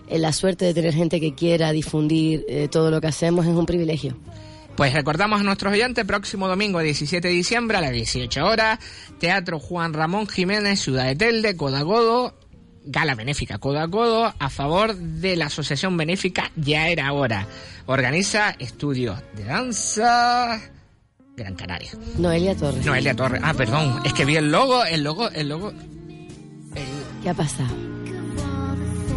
eh, 0.10 0.20
la 0.20 0.34
suerte 0.34 0.66
de 0.66 0.74
tener 0.74 0.94
gente 0.94 1.20
que 1.22 1.34
quiera 1.34 1.72
difundir 1.72 2.44
eh, 2.50 2.68
todo 2.70 2.92
lo 2.92 3.00
que 3.00 3.08
hacemos 3.08 3.46
es 3.46 3.54
un 3.54 3.66
privilegio. 3.66 4.16
Pues 4.76 4.94
recordamos 4.94 5.40
a 5.40 5.44
nuestros 5.44 5.72
oyentes, 5.72 6.04
próximo 6.06 6.48
domingo 6.48 6.80
17 6.80 7.28
de 7.28 7.34
diciembre 7.34 7.78
a 7.78 7.82
las 7.82 7.92
18 7.92 8.44
horas, 8.44 8.80
Teatro 9.20 9.60
Juan 9.60 9.94
Ramón 9.94 10.28
Jiménez, 10.28 10.82
Ciudad 10.82 11.06
de 11.06 11.16
Telde, 11.16 11.56
Codagodo, 11.56 12.36
Gala 12.86 13.14
Benéfica 13.14 13.60
Codagodo, 13.60 14.34
a 14.38 14.50
favor 14.50 14.96
de 14.96 15.36
la 15.36 15.46
Asociación 15.46 15.96
Benéfica 15.96 16.52
Ya 16.56 16.88
Era 16.88 17.14
Hora. 17.14 17.48
Organiza 17.86 18.56
estudios 18.58 19.20
de 19.36 19.44
danza 19.44 20.60
Gran 21.38 21.56
Canaria. 21.56 21.92
Noelia 22.18 22.56
Torres. 22.56 22.86
Noelia 22.86 23.16
Torres. 23.16 23.42
Ah, 23.44 23.54
perdón, 23.54 24.02
es 24.06 24.14
que 24.14 24.26
vi 24.26 24.38
el 24.38 24.52
logo, 24.52 24.84
el 24.86 25.04
logo, 25.04 25.30
el 25.30 25.50
logo... 25.50 25.72
¿Qué 27.22 27.30
ha 27.30 27.34
pasado? 27.34 27.93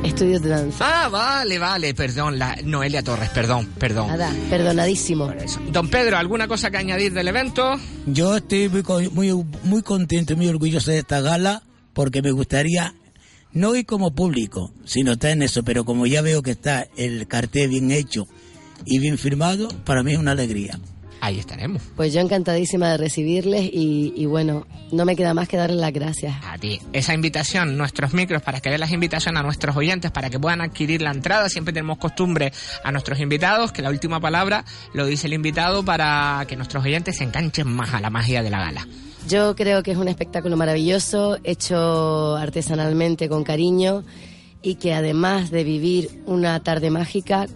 Estudios 0.07 0.41
de 0.43 0.49
danza. 0.51 1.05
Ah, 1.05 1.09
vale, 1.09 1.59
vale, 1.59 1.93
perdón, 1.95 2.39
la 2.39 2.57
Noelia 2.65 3.03
Torres, 3.03 3.29
perdón, 3.31 3.67
perdón. 3.79 4.07
Nada, 4.09 4.33
perdonadísimo. 4.49 5.33
Don 5.73 5.89
Pedro, 5.89 6.17
¿alguna 6.17 6.47
cosa 6.47 6.71
que 6.71 6.77
añadir 6.77 7.13
del 7.13 7.29
evento? 7.29 7.75
Yo 8.07 8.37
estoy 8.37 8.69
muy, 8.69 8.83
co- 8.83 9.01
muy, 9.11 9.33
muy 9.65 9.83
contento 9.83 10.33
y 10.33 10.37
muy 10.37 10.47
orgulloso 10.49 10.91
de 10.93 10.99
esta 10.99 11.21
gala 11.21 11.63
porque 11.93 12.23
me 12.23 12.31
gustaría 12.31 12.95
no 13.53 13.75
ir 13.75 13.85
como 13.85 14.15
público, 14.15 14.73
sino 14.85 15.13
estar 15.13 15.31
en 15.33 15.43
eso, 15.43 15.65
pero 15.65 15.85
como 15.85 16.07
ya 16.07 16.23
veo 16.23 16.41
que 16.43 16.53
está 16.53 16.87
el 16.97 17.27
cartel 17.27 17.69
bien 17.69 17.91
hecho 17.91 18.27
y 18.85 18.99
bien 19.01 19.19
firmado, 19.19 19.69
para 19.85 20.03
mí 20.03 20.13
es 20.13 20.19
una 20.19 20.33
alegría. 20.33 20.79
Ahí 21.21 21.39
estaremos. 21.39 21.83
Pues 21.97 22.13
yo 22.13 22.21
encantadísima 22.21 22.91
de 22.91 22.99
recibirles 22.99 23.63
y, 23.73 24.13
y 24.15 24.27
bueno, 24.27 24.67
no 24.93 25.05
me 25.05 25.17
queda 25.17 25.35
más 25.35 25.49
que 25.49 25.57
darles 25.57 25.81
las 25.81 25.93
gracias. 25.93 26.37
A 26.45 26.59
ti. 26.59 26.81
Esa 26.93 27.15
invitación, 27.15 27.77
nuestros 27.77 28.15
micros, 28.15 28.43
para 28.43 28.61
que 28.61 28.71
den 28.71 28.81
las 28.81 28.93
invitaciones 28.93 29.41
a 29.41 29.43
nuestros 29.43 29.77
oyentes, 29.77 30.11
para 30.11 30.31
que 30.31 30.39
puedan 30.39 30.61
adquirir 30.61 31.03
la 31.03 31.11
entrada. 31.11 31.49
Siempre 31.49 31.73
tenemos 31.73 31.99
costumbre 31.99 32.53
a 32.85 32.93
nuestros 32.93 33.19
invitados, 33.21 33.73
que 33.73 33.83
la 33.83 33.91
última 33.91 34.21
palabra 34.21 34.65
lo 34.93 35.07
dice 35.07 35.27
el 35.27 35.33
invitado 35.33 35.85
para 35.85 36.45
que 36.49 36.57
nuestros 36.57 36.85
oyentes 36.85 37.17
se 37.17 37.25
enganchen 37.25 37.69
más 37.69 37.95
a 37.95 38.01
la 38.01 38.11
magia 38.11 38.43
de 38.43 38.51
la 38.51 38.61
gala. 38.61 38.87
Yo 39.29 39.57
creo 39.57 39.83
que 39.83 39.91
es 39.91 39.99
un 39.99 40.07
espectáculo 40.07 40.57
maravilloso, 40.57 41.39
hecho 41.43 42.37
artesanalmente 42.37 43.29
con 43.29 43.43
cariño 43.43 44.05
y 44.63 44.77
que 44.77 44.95
además 44.95 45.51
de 45.51 45.65
vivir 45.65 46.23
una 46.27 46.63
tarde 46.63 46.91
mágica, 46.91 47.47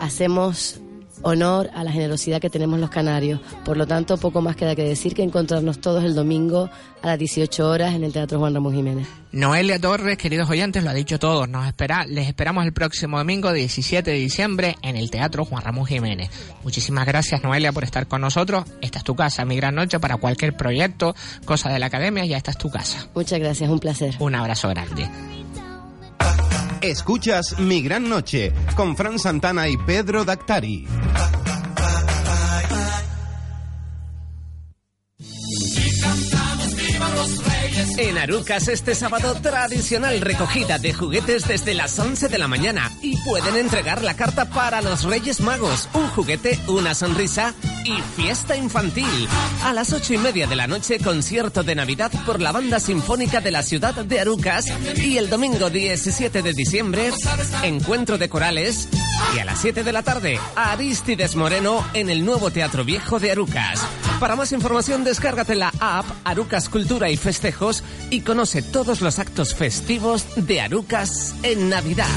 hacemos 0.00 0.80
honor 1.24 1.70
a 1.74 1.82
la 1.82 1.90
generosidad 1.90 2.40
que 2.40 2.50
tenemos 2.50 2.78
los 2.78 2.90
canarios. 2.90 3.40
Por 3.64 3.76
lo 3.76 3.86
tanto, 3.86 4.16
poco 4.16 4.40
más 4.40 4.54
queda 4.56 4.76
que 4.76 4.84
decir 4.84 5.14
que 5.14 5.22
encontrarnos 5.22 5.80
todos 5.80 6.04
el 6.04 6.14
domingo 6.14 6.70
a 7.02 7.06
las 7.06 7.18
18 7.18 7.68
horas 7.68 7.94
en 7.94 8.04
el 8.04 8.12
Teatro 8.12 8.38
Juan 8.38 8.54
Ramón 8.54 8.74
Jiménez. 8.74 9.08
Noelia 9.32 9.80
Torres, 9.80 10.16
queridos 10.16 10.48
oyentes, 10.48 10.84
lo 10.84 10.90
ha 10.90 10.94
dicho 10.94 11.18
todo. 11.18 11.46
Nos 11.46 11.66
espera, 11.66 12.06
les 12.06 12.28
esperamos 12.28 12.64
el 12.64 12.72
próximo 12.72 13.18
domingo 13.18 13.52
17 13.52 14.10
de 14.10 14.16
diciembre 14.16 14.76
en 14.82 14.96
el 14.96 15.10
Teatro 15.10 15.44
Juan 15.44 15.62
Ramón 15.62 15.86
Jiménez. 15.86 16.30
Muchísimas 16.62 17.06
gracias, 17.06 17.42
Noelia, 17.42 17.72
por 17.72 17.84
estar 17.84 18.06
con 18.06 18.20
nosotros. 18.20 18.64
Esta 18.80 18.98
es 18.98 19.04
tu 19.04 19.16
casa, 19.16 19.44
mi 19.44 19.56
gran 19.56 19.74
noche 19.74 19.98
para 19.98 20.18
cualquier 20.18 20.56
proyecto, 20.56 21.16
cosa 21.44 21.70
de 21.70 21.78
la 21.78 21.86
academia, 21.86 22.24
ya 22.26 22.36
esta 22.36 22.52
es 22.52 22.58
tu 22.58 22.70
casa. 22.70 23.08
Muchas 23.14 23.40
gracias, 23.40 23.68
un 23.68 23.80
placer. 23.80 24.14
Un 24.20 24.34
abrazo 24.34 24.68
grande. 24.68 25.08
Escuchas 26.88 27.58
Mi 27.58 27.80
Gran 27.80 28.10
Noche 28.10 28.52
con 28.76 28.94
Fran 28.94 29.18
Santana 29.18 29.68
y 29.68 29.76
Pedro 29.78 30.22
Dactari. 30.22 30.86
En 37.98 38.16
Arucas 38.16 38.68
este 38.68 38.94
sábado 38.94 39.34
tradicional 39.42 40.20
recogida 40.22 40.78
de 40.78 40.94
juguetes 40.94 41.46
desde 41.46 41.74
las 41.74 41.98
11 41.98 42.28
de 42.28 42.38
la 42.38 42.48
mañana. 42.48 42.90
Y 43.02 43.16
pueden 43.18 43.56
entregar 43.56 44.02
la 44.02 44.16
carta 44.16 44.48
para 44.48 44.80
los 44.80 45.04
Reyes 45.04 45.40
Magos, 45.40 45.90
un 45.92 46.08
juguete, 46.08 46.58
una 46.66 46.94
sonrisa 46.94 47.54
y 47.84 48.00
fiesta 48.16 48.56
infantil. 48.56 49.28
A 49.64 49.74
las 49.74 49.92
ocho 49.92 50.14
y 50.14 50.18
media 50.18 50.46
de 50.46 50.56
la 50.56 50.66
noche 50.66 50.98
concierto 50.98 51.62
de 51.62 51.74
Navidad 51.74 52.10
por 52.24 52.40
la 52.40 52.52
Banda 52.52 52.80
Sinfónica 52.80 53.42
de 53.42 53.50
la 53.50 53.62
ciudad 53.62 53.94
de 53.94 54.20
Arucas. 54.20 54.66
Y 54.96 55.18
el 55.18 55.28
domingo 55.28 55.68
17 55.68 56.42
de 56.42 56.52
diciembre 56.54 57.10
encuentro 57.62 58.16
de 58.16 58.30
corales. 58.30 58.88
Y 59.36 59.38
a 59.40 59.44
las 59.44 59.60
7 59.60 59.84
de 59.84 59.92
la 59.92 60.02
tarde 60.02 60.40
Aristides 60.56 61.36
Moreno 61.36 61.86
en 61.92 62.08
el 62.08 62.24
nuevo 62.24 62.50
Teatro 62.50 62.84
Viejo 62.84 63.20
de 63.20 63.30
Arucas. 63.30 63.80
Para 64.18 64.36
más 64.36 64.52
información 64.52 65.04
descárgate 65.04 65.54
la 65.54 65.72
app 65.80 66.06
Arucas 66.24 66.68
Cultura 66.68 67.10
y 67.10 67.16
Festejos 67.16 67.73
y 68.10 68.20
conoce 68.20 68.62
todos 68.62 69.00
los 69.00 69.18
actos 69.18 69.54
festivos 69.54 70.26
de 70.36 70.60
Arucas 70.60 71.34
en 71.42 71.68
Navidad. 71.68 72.08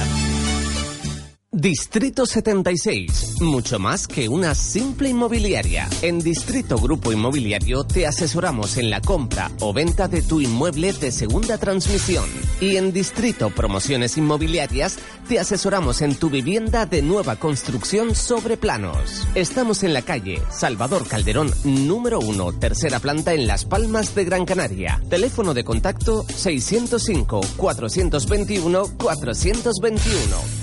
Distrito 1.51 2.27
76, 2.27 3.41
mucho 3.41 3.79
más 3.79 4.07
que 4.07 4.29
una 4.29 4.53
simple 4.53 5.09
inmobiliaria. 5.09 5.89
En 6.03 6.19
Distrito 6.19 6.77
Grupo 6.77 7.11
Inmobiliario 7.11 7.83
te 7.83 8.05
asesoramos 8.05 8.77
en 8.77 8.89
la 8.91 9.01
compra 9.01 9.49
o 9.61 9.73
venta 9.73 10.07
de 10.07 10.21
tu 10.21 10.39
inmueble 10.39 10.93
de 10.93 11.11
segunda 11.11 11.57
transmisión. 11.57 12.25
Y 12.59 12.77
en 12.77 12.91
Distrito 12.91 13.51
Promociones 13.51 14.17
Inmobiliarias 14.17 14.97
te 15.27 15.39
asesoramos 15.39 16.01
en 16.01 16.15
tu 16.15 16.29
vivienda 16.29 16.85
de 16.85 17.01
nueva 17.01 17.35
construcción 17.35 18.15
sobre 18.15 18.57
planos. 18.57 19.27
Estamos 19.35 19.83
en 19.83 19.93
la 19.93 20.01
calle 20.01 20.41
Salvador 20.49 21.07
Calderón, 21.07 21.51
número 21.63 22.19
1, 22.19 22.53
tercera 22.53 22.99
planta 22.99 23.33
en 23.33 23.45
Las 23.45 23.65
Palmas 23.65 24.15
de 24.15 24.25
Gran 24.25 24.45
Canaria. 24.45 25.01
Teléfono 25.09 25.53
de 25.53 25.63
contacto 25.63 26.23
605 26.23 27.41
421 27.57 28.85
421. 28.97 30.56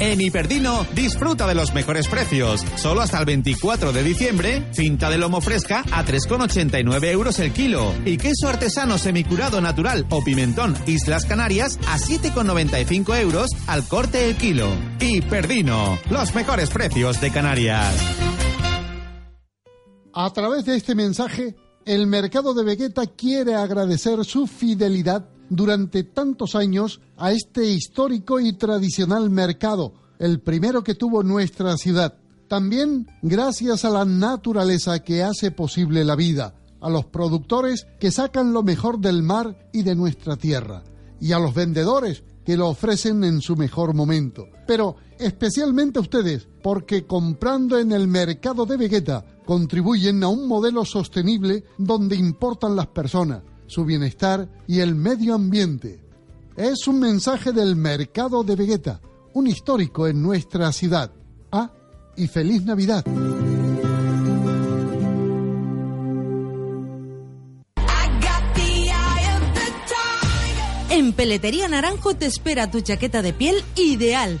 En 0.00 0.18
Hiperdino, 0.18 0.86
disfruta 0.94 1.46
de 1.46 1.54
los 1.54 1.74
mejores 1.74 2.08
precios. 2.08 2.64
Solo 2.76 3.02
hasta 3.02 3.18
el 3.18 3.26
24 3.26 3.92
de 3.92 4.02
diciembre, 4.02 4.64
cinta 4.72 5.10
de 5.10 5.18
lomo 5.18 5.42
fresca 5.42 5.84
a 5.92 6.02
3,89 6.06 7.04
euros 7.10 7.38
el 7.38 7.52
kilo. 7.52 7.92
Y 8.06 8.16
queso 8.16 8.48
artesano 8.48 8.96
semicurado 8.96 9.60
natural 9.60 10.06
o 10.08 10.24
pimentón 10.24 10.74
Islas 10.86 11.26
Canarias 11.26 11.78
a 11.86 11.98
7,95 11.98 13.20
euros 13.20 13.50
al 13.66 13.86
corte 13.86 14.26
el 14.26 14.36
kilo. 14.36 14.68
Hiperdino, 15.00 15.98
los 16.08 16.34
mejores 16.34 16.70
precios 16.70 17.20
de 17.20 17.30
Canarias. 17.30 17.94
A 20.14 20.32
través 20.32 20.64
de 20.64 20.76
este 20.76 20.94
mensaje, 20.94 21.56
el 21.84 22.06
mercado 22.06 22.54
de 22.54 22.64
Vegeta 22.64 23.02
quiere 23.06 23.54
agradecer 23.54 24.24
su 24.24 24.46
fidelidad 24.46 25.28
durante 25.50 26.04
tantos 26.04 26.54
años 26.54 27.00
a 27.18 27.32
este 27.32 27.66
histórico 27.66 28.40
y 28.40 28.54
tradicional 28.54 29.28
mercado, 29.28 29.92
el 30.18 30.40
primero 30.40 30.82
que 30.82 30.94
tuvo 30.94 31.22
nuestra 31.22 31.76
ciudad. 31.76 32.14
También 32.48 33.06
gracias 33.22 33.84
a 33.84 33.90
la 33.90 34.04
naturaleza 34.04 35.00
que 35.00 35.22
hace 35.22 35.50
posible 35.50 36.04
la 36.04 36.16
vida, 36.16 36.54
a 36.80 36.88
los 36.88 37.04
productores 37.04 37.86
que 37.98 38.10
sacan 38.10 38.52
lo 38.52 38.62
mejor 38.62 38.98
del 39.00 39.22
mar 39.22 39.68
y 39.72 39.82
de 39.82 39.94
nuestra 39.94 40.36
tierra, 40.36 40.82
y 41.20 41.32
a 41.32 41.38
los 41.38 41.54
vendedores 41.54 42.24
que 42.44 42.56
lo 42.56 42.68
ofrecen 42.68 43.22
en 43.24 43.40
su 43.40 43.56
mejor 43.56 43.94
momento. 43.94 44.48
Pero 44.66 44.96
especialmente 45.18 45.98
a 45.98 46.02
ustedes, 46.02 46.48
porque 46.62 47.06
comprando 47.06 47.78
en 47.78 47.92
el 47.92 48.08
mercado 48.08 48.66
de 48.66 48.76
Vegeta 48.76 49.24
contribuyen 49.44 50.22
a 50.24 50.28
un 50.28 50.48
modelo 50.48 50.84
sostenible 50.84 51.64
donde 51.78 52.16
importan 52.16 52.76
las 52.76 52.86
personas, 52.88 53.42
su 53.70 53.84
bienestar 53.84 54.48
y 54.66 54.80
el 54.80 54.96
medio 54.96 55.34
ambiente. 55.34 56.00
Es 56.56 56.88
un 56.88 56.98
mensaje 56.98 57.52
del 57.52 57.76
mercado 57.76 58.42
de 58.42 58.56
Vegeta, 58.56 59.00
un 59.32 59.46
histórico 59.46 60.08
en 60.08 60.20
nuestra 60.20 60.72
ciudad. 60.72 61.12
Ah, 61.52 61.70
y 62.16 62.26
feliz 62.26 62.64
Navidad. 62.64 63.04
En 70.90 71.12
Peletería 71.12 71.68
Naranjo 71.68 72.14
te 72.14 72.26
espera 72.26 72.72
tu 72.72 72.80
chaqueta 72.80 73.22
de 73.22 73.32
piel 73.32 73.62
ideal. 73.76 74.40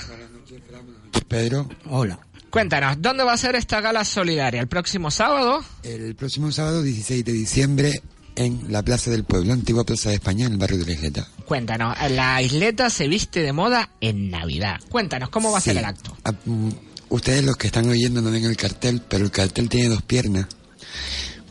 Pedro. 1.28 1.68
Hola. 1.90 2.18
Cuéntanos, 2.50 3.02
¿dónde 3.02 3.26
va 3.26 3.34
a 3.34 3.38
ser 3.38 3.56
esta 3.56 3.82
gala 3.82 4.06
solidaria? 4.06 4.62
¿El 4.62 4.68
próximo 4.68 5.12
sábado? 5.12 5.62
El 5.84 6.16
próximo 6.16 6.52
sábado 6.52 6.82
16 6.82 7.26
de 7.26 7.34
diciembre 7.34 8.02
en 8.36 8.72
la 8.72 8.84
Plaza 8.84 9.12
del 9.12 9.26
Pueblo, 9.26 9.52
antigua 9.52 9.84
Plaza 9.84 10.10
de 10.10 10.16
España, 10.16 10.46
en 10.46 10.54
el 10.54 10.58
barrio 10.58 10.78
de 10.78 10.86
la 10.86 10.92
Isleta. 10.94 11.28
Cuéntanos, 11.46 11.98
la 12.12 12.42
isleta 12.42 12.90
se 12.90 13.08
viste 13.08 13.42
de 13.42 13.52
moda 13.52 13.90
en 14.00 14.30
Navidad. 14.30 14.80
Cuéntanos, 14.90 15.30
¿cómo 15.30 15.52
va 15.52 15.58
a 15.58 15.62
ser 15.62 15.78
el 15.78 15.86
acto? 15.86 16.16
Ustedes 17.10 17.44
los 17.44 17.56
que 17.58 17.68
están 17.68 17.88
oyendo 17.90 18.22
no 18.22 18.32
ven 18.32 18.44
el 18.46 18.58
cartel, 18.58 19.02
pero 19.08 19.24
el 19.26 19.32
cartel 19.32 19.70
tiene 19.70 19.88
dos 19.90 20.02
piernas, 20.02 20.48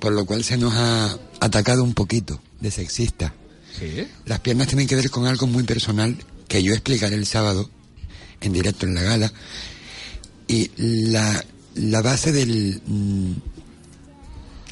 por 0.01 0.13
lo 0.13 0.27
cual 0.27 0.45
se 0.45 0.57
nos 0.59 0.75
ha 0.75 1.19
atacado 1.41 1.83
un 1.83 1.95
poquito 1.95 2.41
de 2.61 2.71
sexista. 2.71 3.35
Sí. 3.79 4.07
Las 4.27 4.41
piernas 4.41 4.69
tienen 4.69 4.87
que 4.87 4.97
ver 4.97 5.11
con 5.11 5.27
algo 5.27 5.47
muy 5.47 5.63
personal 5.65 6.17
que 6.49 6.63
yo 6.63 6.73
explicaré 6.73 7.17
el 7.17 7.27
sábado 7.27 7.71
en 8.41 8.53
directo 8.53 8.87
en 8.87 8.95
la 8.95 9.03
gala. 9.03 9.33
Y 10.49 10.71
la, 10.77 11.45
la 11.75 12.03
base 12.03 12.33
del, 12.33 12.81
mm, 12.87 13.33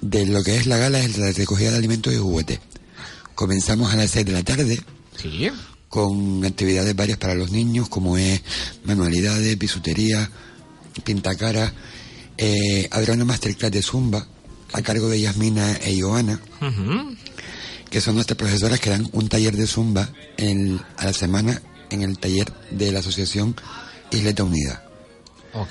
de 0.03 0.27
lo 0.27 0.43
que 0.45 0.57
es 0.57 0.67
la 0.67 0.77
gala 0.77 1.01
es 1.01 1.19
la 1.19 1.33
recogida 1.33 1.71
de 1.71 1.79
alimentos 1.79 2.13
y 2.13 2.17
juguetes. 2.19 2.61
Comenzamos 3.35 3.93
a 3.93 3.97
las 3.97 4.11
6 4.11 4.27
de 4.27 4.33
la 4.33 4.43
tarde 4.43 4.81
Sí. 5.21 5.49
con 5.89 6.45
actividades 6.45 6.95
varias 6.95 7.19
para 7.19 7.35
los 7.35 7.51
niños, 7.51 7.89
como 7.89 8.17
es 8.19 8.43
manualidades, 8.85 9.59
bisutería, 9.59 10.31
pintacara. 11.03 11.73
Eh, 12.37 12.89
habrá 12.91 13.15
una 13.15 13.25
masterclass 13.25 13.71
de 13.73 13.83
Zumba 13.83 14.27
a 14.73 14.83
cargo 14.83 15.09
de 15.09 15.21
Yasmina 15.21 15.77
e 15.83 16.01
Joana, 16.01 16.41
Ujú. 16.61 17.17
que 17.91 18.01
son 18.01 18.15
nuestras 18.17 18.37
profesoras 18.37 18.81
que 18.81 18.91
dan 18.91 19.09
un 19.13 19.29
taller 19.29 19.57
de 19.57 19.67
Zumba 19.67 20.09
en- 20.37 20.81
a 20.97 21.05
la 21.07 21.13
semana 21.13 21.63
en 21.91 22.03
el 22.03 22.19
taller 22.19 22.53
de 22.71 22.91
la 22.91 22.99
Asociación 23.01 23.55
Isleta 24.11 24.43
Unida. 24.45 24.83
Ok. 25.53 25.71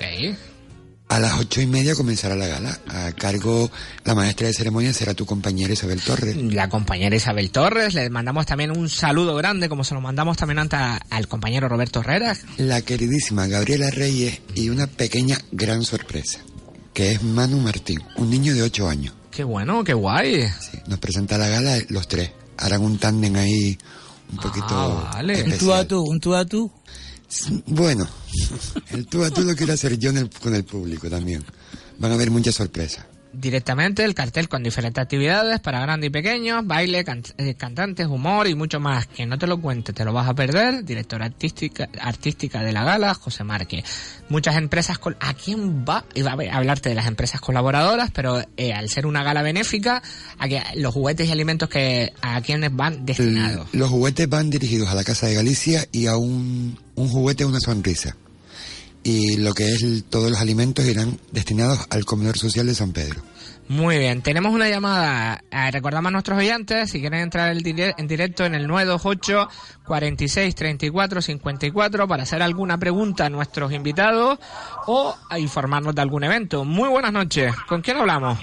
A 1.08 1.20
las 1.20 1.38
ocho 1.38 1.60
y 1.60 1.66
media 1.66 1.94
comenzará 1.94 2.34
la 2.34 2.46
gala. 2.46 2.78
A 2.88 3.12
cargo, 3.12 3.70
la 4.04 4.14
maestra 4.14 4.46
de 4.48 4.54
ceremonia 4.54 4.92
será 4.92 5.14
tu 5.14 5.26
compañera 5.26 5.72
Isabel 5.72 6.00
Torres. 6.00 6.34
La 6.36 6.68
compañera 6.68 7.14
Isabel 7.14 7.50
Torres, 7.50 7.94
le 7.94 8.08
mandamos 8.10 8.46
también 8.46 8.76
un 8.76 8.88
saludo 8.88 9.34
grande, 9.36 9.68
como 9.68 9.84
se 9.84 9.94
lo 9.94 10.00
mandamos 10.00 10.36
también 10.36 10.58
antes 10.58 10.80
al 11.10 11.28
compañero 11.28 11.68
Roberto 11.68 12.00
Herrera. 12.00 12.36
La 12.56 12.80
queridísima 12.82 13.46
Gabriela 13.46 13.90
Reyes 13.90 14.40
y 14.54 14.70
una 14.70 14.86
pequeña 14.86 15.38
gran 15.52 15.84
sorpresa, 15.84 16.40
que 16.94 17.12
es 17.12 17.22
Manu 17.22 17.58
Martín, 17.60 18.00
un 18.16 18.30
niño 18.30 18.54
de 18.54 18.62
ocho 18.62 18.88
años. 18.88 19.14
Qué 19.30 19.44
bueno, 19.44 19.84
qué 19.84 19.94
guay. 19.94 20.48
Sí, 20.48 20.78
nos 20.86 20.98
presenta 21.00 21.36
la 21.38 21.48
gala 21.48 21.78
los 21.90 22.08
tres. 22.08 22.30
Harán 22.56 22.82
un 22.82 22.98
tándem 22.98 23.34
ahí 23.36 23.76
un 24.32 24.38
poquito 24.38 24.66
Ah, 24.70 25.10
vale. 25.14 25.42
Un 25.44 25.58
tú 25.58 25.72
a 25.72 25.86
tú, 25.86 26.02
un 26.02 26.18
tú 26.18 26.34
a 26.34 26.44
tú. 26.44 26.70
Bueno, 27.66 28.06
el 28.90 29.06
tú 29.06 29.24
a 29.24 29.30
tú 29.30 29.42
lo 29.42 29.54
quiero 29.56 29.72
hacer 29.72 29.98
yo 29.98 30.10
en 30.10 30.18
el- 30.18 30.30
con 30.30 30.54
el 30.54 30.64
público 30.64 31.08
también. 31.10 31.44
Van 31.98 32.10
a 32.10 32.14
haber 32.14 32.30
muchas 32.30 32.54
sorpresas. 32.54 33.06
Directamente 33.36 34.04
el 34.04 34.14
cartel 34.14 34.48
con 34.48 34.62
diferentes 34.62 35.02
actividades 35.02 35.60
para 35.60 35.80
grandes 35.80 36.08
y 36.08 36.10
pequeños, 36.10 36.66
baile, 36.66 37.04
can- 37.04 37.22
eh, 37.38 37.54
cantantes, 37.54 38.06
humor 38.06 38.46
y 38.46 38.54
mucho 38.54 38.80
más. 38.80 39.06
Que 39.06 39.26
no 39.26 39.36
te 39.38 39.46
lo 39.46 39.60
cuente, 39.60 39.92
te 39.92 40.04
lo 40.04 40.12
vas 40.12 40.28
a 40.28 40.34
perder. 40.34 40.84
Directora 40.84 41.26
artística, 41.26 41.88
artística 42.00 42.62
de 42.62 42.72
la 42.72 42.84
gala, 42.84 43.12
José 43.14 43.44
Márquez. 43.44 43.84
Muchas 44.28 44.56
empresas... 44.56 44.98
col- 44.98 45.16
¿A 45.20 45.34
quién 45.34 45.84
va? 45.84 46.04
Iba 46.14 46.32
a 46.32 46.56
hablarte 46.56 46.88
de 46.88 46.94
las 46.94 47.06
empresas 47.06 47.40
colaboradoras, 47.40 48.10
pero 48.12 48.40
eh, 48.56 48.72
al 48.72 48.88
ser 48.88 49.06
una 49.06 49.22
gala 49.24 49.42
benéfica, 49.42 50.02
a 50.38 50.48
que 50.48 50.62
los 50.76 50.94
juguetes 50.94 51.28
y 51.28 51.32
alimentos 51.32 51.68
que 51.68 52.12
a 52.22 52.40
quienes 52.40 52.74
van 52.74 53.04
destinados. 53.04 53.68
Los 53.72 53.90
juguetes 53.90 54.28
van 54.28 54.50
dirigidos 54.50 54.88
a 54.88 54.94
la 54.94 55.04
Casa 55.04 55.26
de 55.26 55.34
Galicia 55.34 55.86
y 55.92 56.06
a 56.06 56.16
un, 56.16 56.78
un 56.94 57.08
juguete, 57.08 57.44
una 57.44 57.60
sonrisa. 57.60 58.16
Y 59.04 59.36
lo 59.36 59.52
que 59.52 59.64
es 59.72 59.82
el- 59.82 60.02
todos 60.04 60.30
los 60.30 60.40
alimentos 60.40 60.84
irán 60.86 61.18
destinados 61.30 61.86
al 61.90 62.04
comedor 62.06 62.38
social 62.38 62.66
de 62.66 62.74
San 62.74 62.92
Pedro. 62.92 63.20
Muy 63.68 63.98
bien, 63.98 64.20
tenemos 64.22 64.52
una 64.52 64.68
llamada. 64.68 65.42
Eh, 65.50 65.70
recordamos 65.70 66.08
a 66.08 66.12
nuestros 66.12 66.36
oyentes, 66.38 66.90
si 66.90 67.00
quieren 67.00 67.20
entrar 67.20 67.50
el 67.50 67.62
dire- 67.62 67.94
en 67.96 68.06
directo 68.06 68.44
en 68.44 68.54
el 68.54 68.66
928 68.66 69.48
46 69.86 70.54
34 70.54 71.22
54 71.22 72.06
para 72.08 72.22
hacer 72.24 72.42
alguna 72.42 72.76
pregunta 72.78 73.26
a 73.26 73.30
nuestros 73.30 73.72
invitados 73.72 74.38
o 74.86 75.14
a 75.30 75.38
informarnos 75.38 75.94
de 75.94 76.02
algún 76.02 76.24
evento. 76.24 76.64
Muy 76.64 76.88
buenas 76.90 77.12
noches. 77.12 77.54
¿Con 77.68 77.80
quién 77.80 77.96
hablamos? 77.98 78.38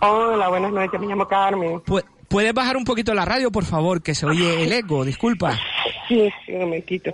Hola, 0.00 0.48
buenas 0.48 0.72
noches, 0.72 1.00
me 1.00 1.06
llamo 1.06 1.26
Carmen. 1.26 1.80
Pu- 1.80 2.04
¿Puedes 2.28 2.52
bajar 2.54 2.76
un 2.76 2.84
poquito 2.84 3.14
la 3.14 3.24
radio, 3.24 3.50
por 3.50 3.64
favor, 3.64 4.02
que 4.02 4.14
se 4.14 4.26
oye 4.26 4.62
el 4.64 4.72
eco? 4.72 5.04
Disculpa. 5.04 5.58
Sí, 6.08 6.28
sí, 6.44 6.52
un 6.52 6.60
momentito. 6.62 7.10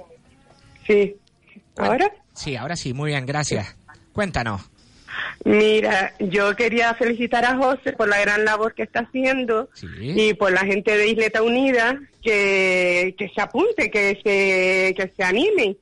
Sí. 0.87 1.15
¿Ahora? 1.79 2.11
Sí, 2.35 2.57
ahora 2.57 2.77
sí, 2.77 2.95
muy 2.95 3.11
bien, 3.11 3.27
gracias. 3.27 3.77
Cuéntanos. 4.13 4.63
Mira, 5.45 6.13
yo 6.19 6.55
quería 6.55 6.95
felicitar 6.95 7.45
a 7.45 7.57
José 7.57 7.93
por 7.93 8.09
la 8.09 8.21
gran 8.21 8.45
labor 8.45 8.75
que 8.75 8.83
está 8.83 9.01
haciendo 9.01 9.69
y 10.01 10.35
por 10.35 10.53
la 10.53 10.61
gente 10.61 10.97
de 10.97 11.09
Isleta 11.09 11.43
Unida 11.43 11.99
que, 12.23 13.15
que 13.19 13.29
se 13.29 13.41
apunte, 13.41 13.91
que 13.91 14.21
se, 14.23 14.95
que 14.95 15.13
se 15.17 15.23
animen 15.23 15.77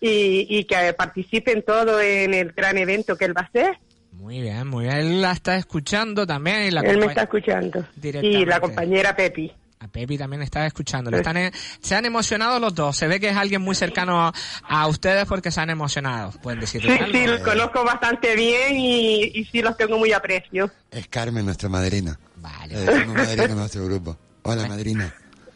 y, 0.00 0.46
y 0.48 0.64
que 0.64 0.92
participen 0.92 1.62
todo 1.62 2.00
en 2.00 2.34
el 2.34 2.52
gran 2.52 2.76
evento 2.76 3.16
que 3.16 3.24
él 3.24 3.36
va 3.36 3.42
a 3.42 3.44
hacer. 3.44 3.78
Muy 4.12 4.42
bien, 4.42 4.66
muy 4.68 4.84
bien. 4.84 4.96
Él 4.98 5.22
la 5.22 5.32
está 5.32 5.56
escuchando 5.56 6.26
también. 6.26 6.64
Y 6.64 6.70
la 6.70 6.82
él 6.82 6.98
me 6.98 7.06
está 7.06 7.22
escuchando. 7.22 7.84
Y 8.02 8.44
la 8.44 8.60
compañera 8.60 9.16
Pepi. 9.16 9.50
A 9.82 9.88
Pepi 9.88 10.16
también 10.16 10.42
está 10.42 10.64
escuchando. 10.64 11.10
Le 11.10 11.16
están, 11.18 11.36
se 11.80 11.96
han 11.96 12.04
emocionado 12.04 12.60
los 12.60 12.72
dos. 12.72 12.96
Se 12.96 13.08
ve 13.08 13.18
que 13.18 13.30
es 13.30 13.36
alguien 13.36 13.62
muy 13.62 13.74
cercano 13.74 14.20
a, 14.28 14.32
a 14.68 14.86
ustedes 14.86 15.26
porque 15.26 15.50
se 15.50 15.60
han 15.60 15.70
emocionado. 15.70 16.30
Pueden 16.40 16.60
decir 16.60 16.80
Sí, 16.80 16.88
sí, 17.10 17.26
los 17.26 17.40
conozco 17.40 17.82
bastante 17.84 18.36
bien 18.36 18.76
y, 18.76 19.24
y 19.24 19.44
sí 19.46 19.60
los 19.60 19.76
tengo 19.76 19.98
muy 19.98 20.12
aprecio. 20.12 20.70
Es 20.90 21.08
Carmen, 21.08 21.44
nuestra 21.44 21.68
madrina. 21.68 22.16
Vale. 22.36 22.74
Le 22.74 22.80
decimos 22.80 23.16
madrina 23.16 23.54
nuestro 23.56 23.84
grupo. 23.86 24.16
Hola, 24.42 24.68
madrina. 24.68 25.12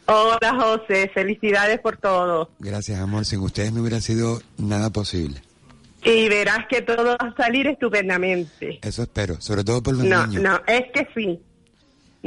Hola 0.07 0.55
José, 0.59 1.09
felicidades 1.13 1.79
por 1.79 1.95
todo. 1.97 2.49
Gracias, 2.59 2.99
amor. 2.99 3.23
Sin 3.25 3.39
ustedes 3.39 3.71
no 3.71 3.79
hubiera 3.81 4.01
sido 4.01 4.41
nada 4.57 4.89
posible. 4.89 5.41
Y 6.03 6.27
verás 6.29 6.59
que 6.69 6.81
todo 6.81 7.17
va 7.19 7.27
a 7.27 7.33
salir 7.35 7.67
estupendamente. 7.67 8.79
Eso 8.81 9.03
espero, 9.03 9.39
sobre 9.41 9.63
todo 9.63 9.81
por 9.83 9.95
los 9.95 10.05
No, 10.05 10.27
niños. 10.27 10.43
no, 10.43 10.61
es 10.67 10.83
que 10.93 11.07
sí. 11.15 11.39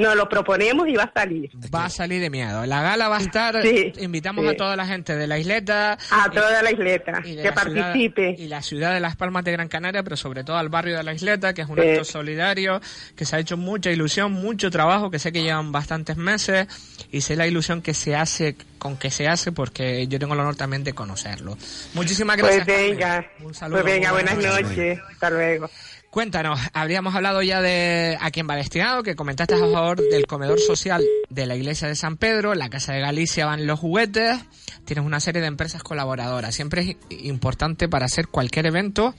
Nos 0.01 0.17
lo 0.17 0.29
proponemos 0.29 0.89
y 0.89 0.95
va 0.97 1.05
a 1.05 1.13
salir. 1.13 1.51
Va 1.75 1.85
a 1.85 1.91
salir 1.91 2.21
de 2.21 2.31
miedo. 2.31 2.65
La 2.67 2.83
gala 2.83 3.09
va 3.09 3.19
a 3.19 3.21
estar. 3.21 3.61
Sí, 3.63 3.93
invitamos 3.99 4.45
sí. 4.45 4.51
a 4.51 4.57
toda 4.57 4.75
la 4.77 4.87
gente 4.87 5.15
de 5.17 5.27
la 5.27 5.39
isleta. 5.39 5.99
A 6.11 6.31
toda 6.31 6.63
la 6.63 6.71
isleta, 6.73 7.21
que 7.23 7.35
la 7.35 7.43
ciudad- 7.43 7.55
participe. 7.55 8.35
y 8.39 8.47
la 8.49 8.63
ciudad 8.63 8.95
de 8.95 9.01
Las 9.01 9.17
Palmas 9.17 9.45
de 9.45 9.53
Gran 9.53 9.69
Canaria, 9.69 10.03
pero 10.03 10.17
sobre 10.17 10.43
todo 10.45 10.57
al 10.57 10.69
barrio 10.71 10.97
de 10.97 11.03
la 11.03 11.13
isleta, 11.13 11.53
que 11.55 11.63
es 11.63 11.69
un 11.69 11.77
Sí. 11.81 11.89
acto 11.89 12.05
solidario, 12.05 12.81
que 13.15 13.25
se 13.25 13.37
ha 13.37 13.39
hecho 13.39 13.57
mucha 13.57 13.91
ilusión, 13.91 14.33
mucho 14.33 14.71
trabajo, 14.71 15.11
que 15.11 15.19
sé 15.19 15.33
que 15.33 15.43
llevan 15.43 15.71
bastantes 15.73 16.17
meses, 16.17 16.67
y 17.13 17.21
sé 17.21 17.37
la 17.37 17.47
ilusión 17.47 17.83
que 17.83 17.93
se 17.95 18.17
hace, 18.17 18.57
con 18.79 18.97
que 18.97 19.11
se 19.11 19.29
hace, 19.29 19.53
porque 19.53 20.07
yo 20.07 20.19
tengo 20.19 20.33
el 20.35 20.41
honor 20.41 20.57
también 20.57 20.83
de 20.85 20.95
conocerlo. 20.95 21.57
Muchísimas 21.95 22.37
gracias. 22.37 22.65
Pues 22.65 22.77
venga, 22.91 23.27
Un 23.43 23.53
saludo, 23.55 23.83
pues 23.83 23.95
venga, 23.95 24.13
buenas 24.13 24.37
noches. 24.39 24.99
Hasta 25.13 25.31
luego. 25.31 25.69
Cuéntanos, 26.11 26.59
habríamos 26.73 27.15
hablado 27.15 27.41
ya 27.41 27.61
de 27.61 28.19
a 28.21 28.33
quién 28.33 28.49
va 28.51 28.57
destinado, 28.57 29.05
que 29.05 29.15
comentaste 29.15 29.55
a 29.55 29.59
favor 29.59 30.03
del 30.11 30.27
comedor 30.27 30.59
social 30.59 31.05
de 31.29 31.47
la 31.47 31.55
iglesia 31.55 31.87
de 31.87 31.95
San 31.95 32.17
Pedro, 32.17 32.57
la 32.57 32.69
Casa 32.69 32.93
de 32.93 33.01
Galicia 33.01 33.47
van 33.47 33.65
los 33.65 33.79
juguetes, 33.79 34.41
tienes 34.85 35.05
una 35.05 35.21
serie 35.21 35.41
de 35.41 35.47
empresas 35.47 35.85
colaboradoras. 35.85 36.53
Siempre 36.53 36.99
es 37.09 37.25
importante 37.25 37.89
para 37.89 38.07
hacer 38.07 38.27
cualquier 38.27 38.67
evento 38.67 39.15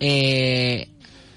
eh, 0.00 0.90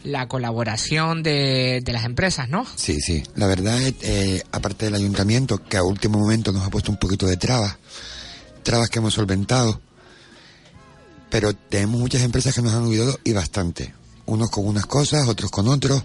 la 0.04 0.28
colaboración 0.28 1.24
de, 1.24 1.80
de 1.82 1.94
las 1.94 2.04
empresas, 2.04 2.50
¿no? 2.50 2.66
Sí, 2.76 3.00
sí. 3.00 3.24
La 3.36 3.48
verdad 3.48 3.82
es, 3.82 3.94
eh, 4.02 4.44
aparte 4.52 4.86
del 4.86 4.96
ayuntamiento, 4.96 5.64
que 5.64 5.78
a 5.78 5.84
último 5.84 6.20
momento 6.20 6.52
nos 6.52 6.68
ha 6.68 6.70
puesto 6.70 6.92
un 6.92 6.98
poquito 6.98 7.26
de 7.28 7.38
trabas, 7.38 7.78
trabas 8.62 8.90
que 8.90 9.00
hemos 9.00 9.14
solventado, 9.14 9.80
pero 11.30 11.54
tenemos 11.54 11.98
muchas 11.98 12.24
empresas 12.24 12.54
que 12.54 12.62
nos 12.62 12.74
han 12.74 12.88
ayudado 12.88 13.18
y 13.24 13.32
bastante. 13.32 14.01
Unos 14.26 14.50
con 14.50 14.68
unas 14.68 14.86
cosas, 14.86 15.28
otros 15.28 15.52
con 15.52 15.68
otros. 15.68 16.04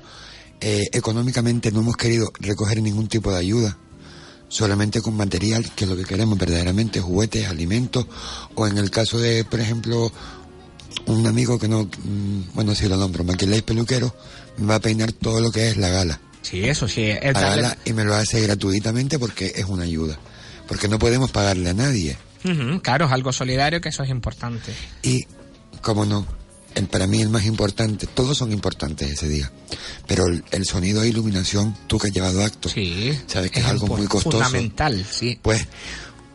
Eh, 0.60 0.88
económicamente 0.92 1.70
no 1.70 1.80
hemos 1.80 1.96
querido 1.96 2.32
recoger 2.40 2.80
ningún 2.80 3.08
tipo 3.08 3.30
de 3.30 3.38
ayuda, 3.38 3.76
solamente 4.48 5.02
con 5.02 5.16
material, 5.16 5.70
que 5.74 5.84
es 5.84 5.90
lo 5.90 5.96
que 5.96 6.04
queremos 6.04 6.38
verdaderamente, 6.38 7.00
juguetes, 7.00 7.46
alimentos, 7.46 8.06
o 8.54 8.66
en 8.66 8.78
el 8.78 8.90
caso 8.90 9.18
de, 9.18 9.44
por 9.44 9.60
ejemplo, 9.60 10.10
un 11.06 11.26
amigo 11.26 11.58
que 11.58 11.68
no, 11.68 11.84
mm, 11.84 12.54
bueno, 12.54 12.74
si 12.74 12.88
lo 12.88 12.96
nombro, 12.96 13.22
Maquillaje 13.22 13.62
Peluquero, 13.62 14.14
me 14.56 14.66
va 14.66 14.76
a 14.76 14.80
peinar 14.80 15.12
todo 15.12 15.40
lo 15.40 15.52
que 15.52 15.68
es 15.68 15.76
la 15.76 15.88
gala. 15.88 16.20
Sí, 16.42 16.64
eso 16.64 16.86
sí. 16.86 17.08
La 17.22 17.32
gala 17.32 17.76
y 17.84 17.92
me 17.92 18.04
lo 18.04 18.14
hace 18.14 18.40
gratuitamente 18.40 19.18
porque 19.18 19.52
es 19.56 19.64
una 19.64 19.82
ayuda. 19.82 20.18
Porque 20.68 20.88
no 20.88 20.98
podemos 20.98 21.30
pagarle 21.30 21.70
a 21.70 21.74
nadie. 21.74 22.16
Claro, 22.82 23.06
es 23.06 23.12
algo 23.12 23.32
solidario, 23.32 23.80
que 23.80 23.88
eso 23.88 24.04
es 24.04 24.10
importante. 24.10 24.72
Y, 25.02 25.26
como 25.82 26.04
no, 26.04 26.26
para 26.84 27.06
mí 27.06 27.22
el 27.22 27.30
más 27.30 27.46
importante, 27.46 28.06
todos 28.06 28.36
son 28.36 28.52
importantes 28.52 29.10
ese 29.10 29.28
día. 29.28 29.50
Pero 30.06 30.26
el, 30.26 30.44
el 30.50 30.66
sonido 30.66 31.02
e 31.02 31.08
iluminación, 31.08 31.74
tú 31.86 31.98
que 31.98 32.08
has 32.08 32.12
llevado 32.14 32.44
acto, 32.44 32.68
sabes 33.26 33.50
que 33.50 33.60
es, 33.60 33.66
algo 33.66 33.86
muy 33.86 34.06
costoso. 34.06 34.36
Fundamental, 34.38 35.06
sí. 35.10 35.38
Pues, 35.40 35.66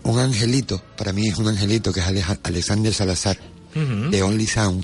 un 0.03 0.17
angelito, 0.19 0.83
para 0.97 1.13
mí 1.13 1.27
es 1.27 1.37
un 1.37 1.47
angelito 1.47 1.93
que 1.93 1.99
es 1.99 2.05
Aleja- 2.07 2.39
Alexander 2.43 2.91
Salazar, 2.93 3.37
de 3.75 4.23
Only 4.23 4.47
Sound, 4.47 4.83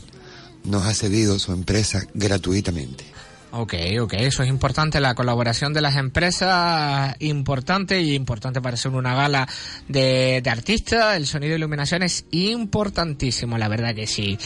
nos 0.64 0.86
ha 0.86 0.94
cedido 0.94 1.40
su 1.40 1.52
empresa 1.54 2.06
gratuitamente. 2.14 3.04
Ok, 3.52 3.74
ok, 4.02 4.14
eso 4.20 4.44
es 4.44 4.50
importante, 4.50 5.00
la 5.00 5.16
colaboración 5.16 5.74
de 5.74 5.82
las 5.82 5.96
empresas, 5.96 7.16
importante 7.20 8.02
y 8.02 8.14
importante 8.14 8.62
para 8.62 8.76
ser 8.76 8.92
una 8.92 9.16
gala 9.16 9.48
de, 9.88 10.42
de 10.44 10.50
artistas, 10.50 11.16
el 11.16 11.26
sonido 11.26 11.54
e 11.54 11.58
iluminación 11.58 12.04
es 12.04 12.26
importantísimo, 12.32 13.58
la 13.58 13.70
verdad 13.70 13.96
que 13.96 14.06
sí. 14.06 14.38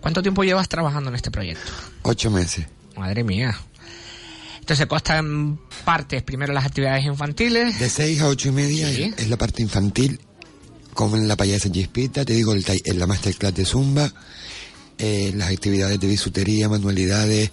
¿Cuánto 0.00 0.20
tiempo 0.20 0.44
llevas 0.44 0.68
trabajando 0.68 1.08
en 1.08 1.16
este 1.16 1.30
proyecto? 1.30 1.72
Ocho 2.02 2.30
meses. 2.30 2.66
Madre 2.96 3.24
mía. 3.24 3.58
Entonces 4.60 4.86
consta 4.86 5.18
en 5.18 5.58
partes, 5.84 6.22
primero 6.22 6.52
las 6.52 6.66
actividades 6.66 7.04
infantiles. 7.04 7.78
De 7.78 7.88
6 7.88 8.20
a 8.20 8.28
ocho 8.28 8.50
y 8.50 8.52
media 8.52 8.90
es, 8.90 9.18
es 9.18 9.28
la 9.30 9.38
parte 9.38 9.62
infantil, 9.62 10.20
como 10.92 11.16
en 11.16 11.26
la 11.26 11.36
payasa 11.36 11.72
Chispita, 11.72 12.26
te 12.26 12.34
digo, 12.34 12.52
el, 12.52 12.64
la 12.94 13.06
masterclass 13.06 13.54
de 13.54 13.64
Zumba, 13.64 14.12
eh, 14.98 15.32
las 15.34 15.50
actividades 15.50 15.98
de 15.98 16.06
bisutería, 16.06 16.68
manualidades 16.68 17.50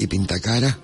y 0.00 0.06
pintacara. 0.06 0.78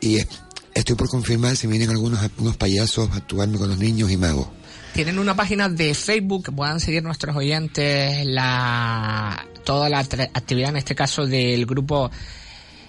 Y 0.00 0.16
es- 0.16 0.28
estoy 0.74 0.96
por 0.96 1.08
confirmar 1.08 1.56
si 1.56 1.66
vienen 1.66 1.90
algunos 1.90 2.20
unos 2.38 2.56
payasos 2.56 3.10
a 3.10 3.16
actuarme 3.16 3.58
con 3.58 3.68
los 3.68 3.78
niños 3.78 4.10
y 4.10 4.16
magos. 4.16 4.48
Tienen 4.94 5.18
una 5.18 5.36
página 5.36 5.68
de 5.68 5.92
Facebook 5.94 6.46
que 6.46 6.52
puedan 6.52 6.80
seguir 6.80 7.02
nuestros 7.02 7.36
oyentes 7.36 8.26
la 8.26 9.46
toda 9.64 9.88
la 9.90 10.02
tra- 10.04 10.30
actividad, 10.32 10.70
en 10.70 10.76
este 10.76 10.94
caso 10.94 11.26
del 11.26 11.66
grupo 11.66 12.10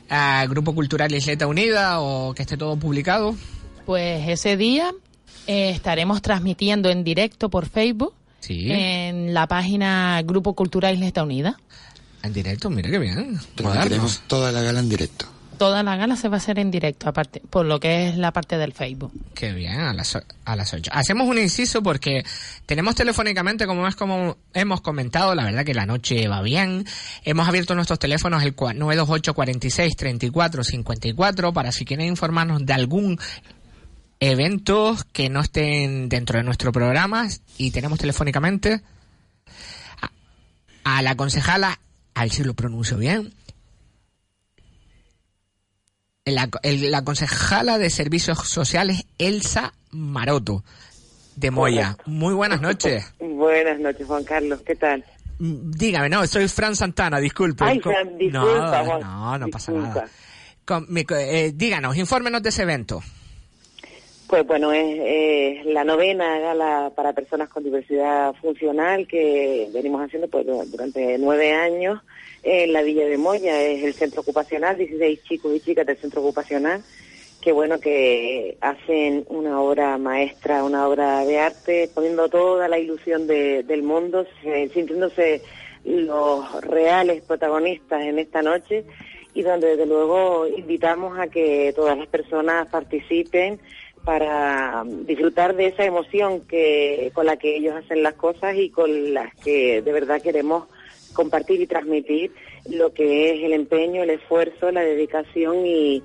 ah, 0.09 0.45
Grupo 0.49 0.73
Cultural 0.73 1.13
Isleta 1.13 1.47
Unida 1.47 1.99
o 1.99 2.33
que 2.33 2.43
esté 2.43 2.55
todo 2.55 2.77
publicado. 2.77 3.35
Pues 3.85 4.27
ese 4.29 4.55
día 4.55 4.91
eh, 5.47 5.69
estaremos 5.71 6.21
transmitiendo 6.21 6.89
en 6.89 7.03
directo 7.03 7.49
por 7.49 7.67
Facebook 7.67 8.13
Sí. 8.39 8.67
en 8.71 9.33
la 9.33 9.47
página 9.47 10.21
Grupo 10.23 10.53
Cultural 10.53 10.93
Isleta 10.93 11.23
Unida. 11.23 11.57
En 12.23 12.31
directo, 12.31 12.69
mira 12.69 12.89
qué 12.89 12.99
bien. 12.99 13.37
Tenemos 13.55 14.21
toda 14.27 14.51
la 14.53 14.61
gala 14.61 14.79
en 14.79 14.87
directo. 14.89 15.25
Toda 15.57 15.81
la 15.83 15.95
gala 15.95 16.15
se 16.15 16.29
va 16.29 16.35
a 16.35 16.37
hacer 16.37 16.59
en 16.59 16.69
directo, 16.71 17.09
aparte, 17.09 17.41
por 17.49 17.65
lo 17.65 17.79
que 17.79 18.09
es 18.09 18.17
la 18.17 18.31
parte 18.31 18.57
del 18.57 18.73
Facebook. 18.73 19.11
Qué 19.33 19.53
bien, 19.53 19.79
a 19.79 19.93
las, 19.93 20.17
a 20.45 20.55
las 20.55 20.73
8. 20.73 20.91
Hacemos 20.93 21.27
un 21.27 21.37
inciso 21.39 21.81
porque 21.81 22.23
tenemos 22.65 22.93
telefónicamente, 22.95 23.65
como 23.65 23.87
es 23.87 23.95
como 23.95 24.37
hemos 24.53 24.81
comentado, 24.81 25.33
la 25.35 25.43
verdad 25.43 25.65
que 25.65 25.73
la 25.73 25.85
noche 25.85 26.27
va 26.27 26.41
bien. 26.41 26.85
Hemos 27.23 27.47
abierto 27.47 27.73
nuestros 27.75 27.97
teléfonos 27.99 28.43
el 28.43 28.55
cua- 28.55 28.75
928 28.75 29.33
46 29.33 29.95
34 29.95 30.63
54 30.63 31.53
para 31.53 31.71
si 31.71 31.85
quieren 31.85 32.05
informarnos 32.07 32.65
de 32.65 32.73
algún 32.73 33.19
evento 34.19 34.95
que 35.13 35.29
no 35.29 35.41
estén 35.41 36.09
dentro 36.09 36.37
de 36.39 36.43
nuestro 36.43 36.71
programa 36.71 37.27
y 37.57 37.71
tenemos 37.71 37.99
telefónicamente 37.99 38.81
a, 40.01 40.97
a 40.97 41.01
la 41.01 41.15
concejala, 41.15 41.79
a 42.15 42.21
ver 42.21 42.31
si 42.31 42.43
lo 42.43 42.53
pronuncio 42.55 42.97
bien, 42.97 43.33
la, 46.35 46.49
el- 46.63 46.91
la 46.91 47.03
concejala 47.03 47.77
de 47.77 47.89
Servicios 47.89 48.39
Sociales, 48.47 49.05
Elsa 49.17 49.73
Maroto, 49.91 50.63
de 51.35 51.51
Moya. 51.51 51.97
Muy 52.05 52.33
buenas 52.33 52.61
noches. 52.61 53.13
Buenas 53.19 53.79
noches, 53.79 54.05
Juan 54.07 54.23
Carlos. 54.23 54.61
¿Qué 54.65 54.75
tal? 54.75 55.03
Mm, 55.39 55.71
Dígame, 55.71 56.09
no, 56.09 56.25
soy 56.27 56.47
Fran 56.47 56.75
Santana, 56.75 57.19
disculpe. 57.19 57.63
Ay, 57.63 57.79
Fran, 57.79 58.17
disculpa, 58.17 58.83
no, 58.83 58.99
no, 58.99 59.37
no 59.37 59.47
pasa 59.49 59.71
disculpa. 59.71 59.95
nada. 59.99 60.09
Con- 60.65 60.85
mi 60.89 61.03
co- 61.05 61.15
eh, 61.15 61.51
díganos, 61.55 61.95
infórmenos 61.95 62.41
de 62.43 62.49
ese 62.49 62.63
evento. 62.63 63.01
Pues 64.27 64.45
bueno, 64.45 64.73
es, 64.73 64.99
es 65.61 65.65
la 65.67 65.85
novena 65.85 66.37
gala 66.39 66.91
para 66.95 67.13
personas 67.13 67.47
con 67.47 67.63
diversidad 67.63 68.33
funcional 68.41 69.07
que 69.07 69.69
venimos 69.73 70.01
haciendo 70.05 70.27
pues, 70.27 70.45
du- 70.45 70.65
durante 70.65 71.17
nueve 71.17 71.53
años 71.53 72.01
en 72.43 72.73
la 72.73 72.81
Villa 72.81 73.05
de 73.05 73.17
Moya. 73.17 73.61
Es 73.61 73.83
el 73.83 73.93
centro 73.93 74.21
ocupacional, 74.21 74.77
16 74.77 75.23
chicos 75.23 75.55
y 75.55 75.59
chicas 75.59 75.85
del 75.85 75.97
centro 75.97 76.21
ocupacional 76.21 76.83
que 77.41 77.51
bueno 77.51 77.79
que 77.79 78.57
hacen 78.61 79.23
una 79.29 79.61
obra 79.61 79.97
maestra, 79.99 80.63
una 80.63 80.87
obra 80.87 81.23
de 81.23 81.37
arte, 81.39 81.89
poniendo 81.93 82.27
toda 82.29 82.67
la 82.67 82.79
ilusión 82.79 83.27
de- 83.27 83.61
del 83.63 83.83
mundo, 83.83 84.25
se- 84.41 84.67
sintiéndose 84.69 85.43
los 85.85 86.59
reales 86.61 87.21
protagonistas 87.21 88.01
en 88.01 88.17
esta 88.19 88.41
noche 88.41 88.83
y 89.35 89.43
donde 89.43 89.67
desde 89.67 89.85
luego 89.85 90.47
invitamos 90.47 91.17
a 91.19 91.27
que 91.27 91.71
todas 91.75 91.97
las 91.97 92.07
personas 92.07 92.67
participen 92.69 93.59
para 94.03 94.83
disfrutar 94.85 95.55
de 95.55 95.67
esa 95.67 95.85
emoción 95.85 96.41
que 96.41 97.11
con 97.13 97.27
la 97.27 97.37
que 97.37 97.55
ellos 97.55 97.75
hacen 97.75 98.03
las 98.03 98.15
cosas 98.15 98.55
y 98.57 98.69
con 98.71 99.13
las 99.13 99.33
que 99.35 99.81
de 99.83 99.91
verdad 99.93 100.21
queremos 100.21 100.65
compartir 101.17 101.59
y 101.59 101.65
transmitir 101.65 102.31
lo 102.69 102.93
que 102.93 103.33
es 103.33 103.43
el 103.43 103.53
empeño, 103.53 104.03
el 104.03 104.11
esfuerzo, 104.11 104.71
la 104.71 104.81
dedicación 104.81 105.65
y, 105.65 106.03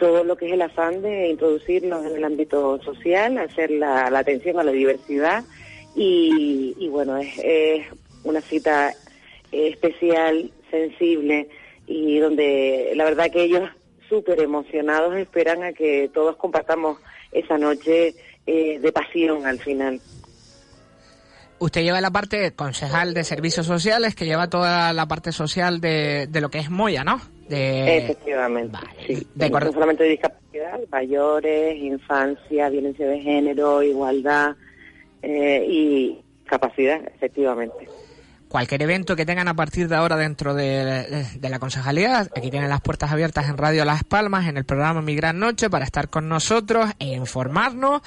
todo 0.00 0.24
lo 0.24 0.36
que 0.36 0.46
es 0.46 0.52
el 0.52 0.62
afán 0.62 1.02
de 1.02 1.28
introducirnos 1.28 2.04
en 2.04 2.16
el 2.16 2.24
ámbito 2.24 2.82
social, 2.82 3.38
hacer 3.38 3.70
la, 3.70 4.06
atención 4.06 4.58
a 4.58 4.64
la 4.64 4.72
diversidad 4.72 5.44
y, 5.94 6.88
bueno, 6.90 7.16
es, 7.16 7.38
es 7.38 7.86
una 8.24 8.40
cita 8.40 8.90
eh, 9.52 9.68
especial, 9.68 10.50
sensible 10.70 11.48
y 11.86 12.18
donde 12.18 12.92
la 12.96 13.04
verdad 13.04 13.30
que 13.30 13.44
ellos 13.44 13.70
súper 14.08 14.40
emocionados 14.40 15.16
esperan 15.16 15.62
a 15.62 15.72
que 15.72 16.10
todos 16.12 16.36
compartamos 16.36 16.98
esa 17.30 17.58
noche 17.58 18.14
eh, 18.46 18.78
de 18.80 18.92
pasión 18.92 19.46
al 19.46 19.60
final. 19.60 20.00
Usted 21.60 21.82
lleva 21.82 22.00
la 22.00 22.10
parte 22.10 22.52
concejal 22.52 23.14
de 23.14 23.24
servicios 23.24 23.66
sociales, 23.66 24.14
que 24.14 24.26
lleva 24.26 24.48
toda 24.48 24.92
la 24.92 25.06
parte 25.06 25.32
social 25.32 25.80
de, 25.80 26.26
de 26.28 26.40
lo 26.40 26.50
que 26.50 26.58
es 26.58 26.70
Moya, 26.70 27.02
¿no? 27.04 27.20
De, 27.48 27.98
Efectivamente, 27.98 28.78
sí. 29.06 29.26
de 29.34 29.50
no 29.50 29.72
solamente 29.72 30.04
de 30.04 30.10
discapacidad, 30.10 30.78
mayores, 30.92 31.76
infancia, 31.78 32.68
violencia 32.68 33.06
de 33.06 33.20
género, 33.20 33.82
igualdad 33.82 34.54
eh, 35.22 35.64
y 35.66 36.20
capacidad, 36.44 37.00
efectivamente. 37.14 37.88
cualquier 38.48 38.82
evento 38.82 39.16
que 39.16 39.26
tengan 39.26 39.48
a 39.48 39.54
partir 39.54 39.88
de 39.88 39.96
ahora 39.96 40.16
dentro 40.16 40.54
de, 40.54 41.26
de 41.38 41.48
la 41.48 41.58
concejalía, 41.58 42.20
aquí 42.20 42.50
tienen 42.50 42.68
las 42.68 42.80
puertas 42.82 43.10
abiertas 43.12 43.48
en 43.48 43.56
Radio 43.58 43.84
Las 43.84 44.04
Palmas, 44.04 44.46
en 44.46 44.56
el 44.58 44.64
programa 44.64 45.00
Mi 45.02 45.16
Gran 45.16 45.38
Noche, 45.38 45.70
para 45.70 45.84
estar 45.84 46.08
con 46.08 46.28
nosotros 46.28 46.90
e 46.98 47.06
informarnos. 47.14 48.02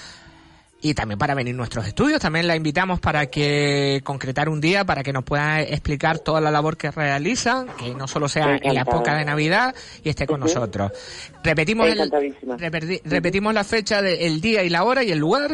Y 0.84 0.96
también 0.96 1.20
para 1.20 1.36
venir 1.36 1.54
a 1.54 1.58
nuestros 1.58 1.86
estudios, 1.86 2.20
también 2.20 2.48
la 2.48 2.56
invitamos 2.56 3.00
para 3.00 3.28
que 3.28 4.02
concretar 4.04 4.50
un 4.50 4.60
día, 4.60 4.84
para 4.84 5.04
que 5.04 5.14
nos 5.14 5.24
pueda 5.24 5.62
explicar 5.62 6.18
toda 6.18 6.42
la 6.42 6.50
labor 6.50 6.76
que 6.76 6.90
realizan, 6.90 7.68
que 7.78 7.94
no 7.94 8.08
solo 8.08 8.28
sea 8.28 8.56
en 8.62 8.74
la 8.74 8.82
época 8.82 9.16
de 9.16 9.24
Navidad 9.26 9.76
y 10.04 10.10
esté 10.10 10.26
con 10.26 10.40
nosotros. 10.40 10.92
Repetimos, 11.44 11.88
el, 11.88 11.98
la 13.54 13.64
fecha, 13.64 14.02
de- 14.02 14.26
el 14.26 14.42
día 14.42 14.64
y 14.64 14.70
la 14.70 14.84
hora 14.84 15.04
y 15.04 15.12
el 15.12 15.20
lugar. 15.20 15.52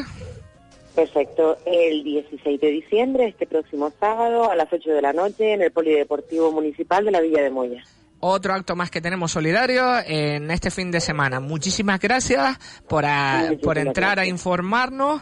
Perfecto. 0.95 1.57
El 1.65 2.03
16 2.03 2.59
de 2.59 2.67
diciembre, 2.71 3.27
este 3.27 3.45
próximo 3.45 3.91
sábado, 3.99 4.49
a 4.49 4.55
las 4.55 4.71
8 4.71 4.89
de 4.91 5.01
la 5.01 5.13
noche, 5.13 5.53
en 5.53 5.61
el 5.61 5.71
Polideportivo 5.71 6.51
Municipal 6.51 7.05
de 7.05 7.11
la 7.11 7.19
Villa 7.21 7.41
de 7.43 7.49
Moya. 7.51 7.83
Otro 8.19 8.53
acto 8.53 8.75
más 8.75 8.89
que 8.89 8.99
tenemos 8.99 9.31
solidario 9.31 9.97
en 10.05 10.49
este 10.49 10.71
fin 10.71 10.89
de 10.91 10.99
semana. 10.99 11.39
Muchísimas 11.39 11.99
gracias 11.99 12.57
por, 12.89 13.05
a- 13.05 13.51
por 13.61 13.77
entrar 13.77 14.19
a 14.19 14.25
informarnos 14.25 15.21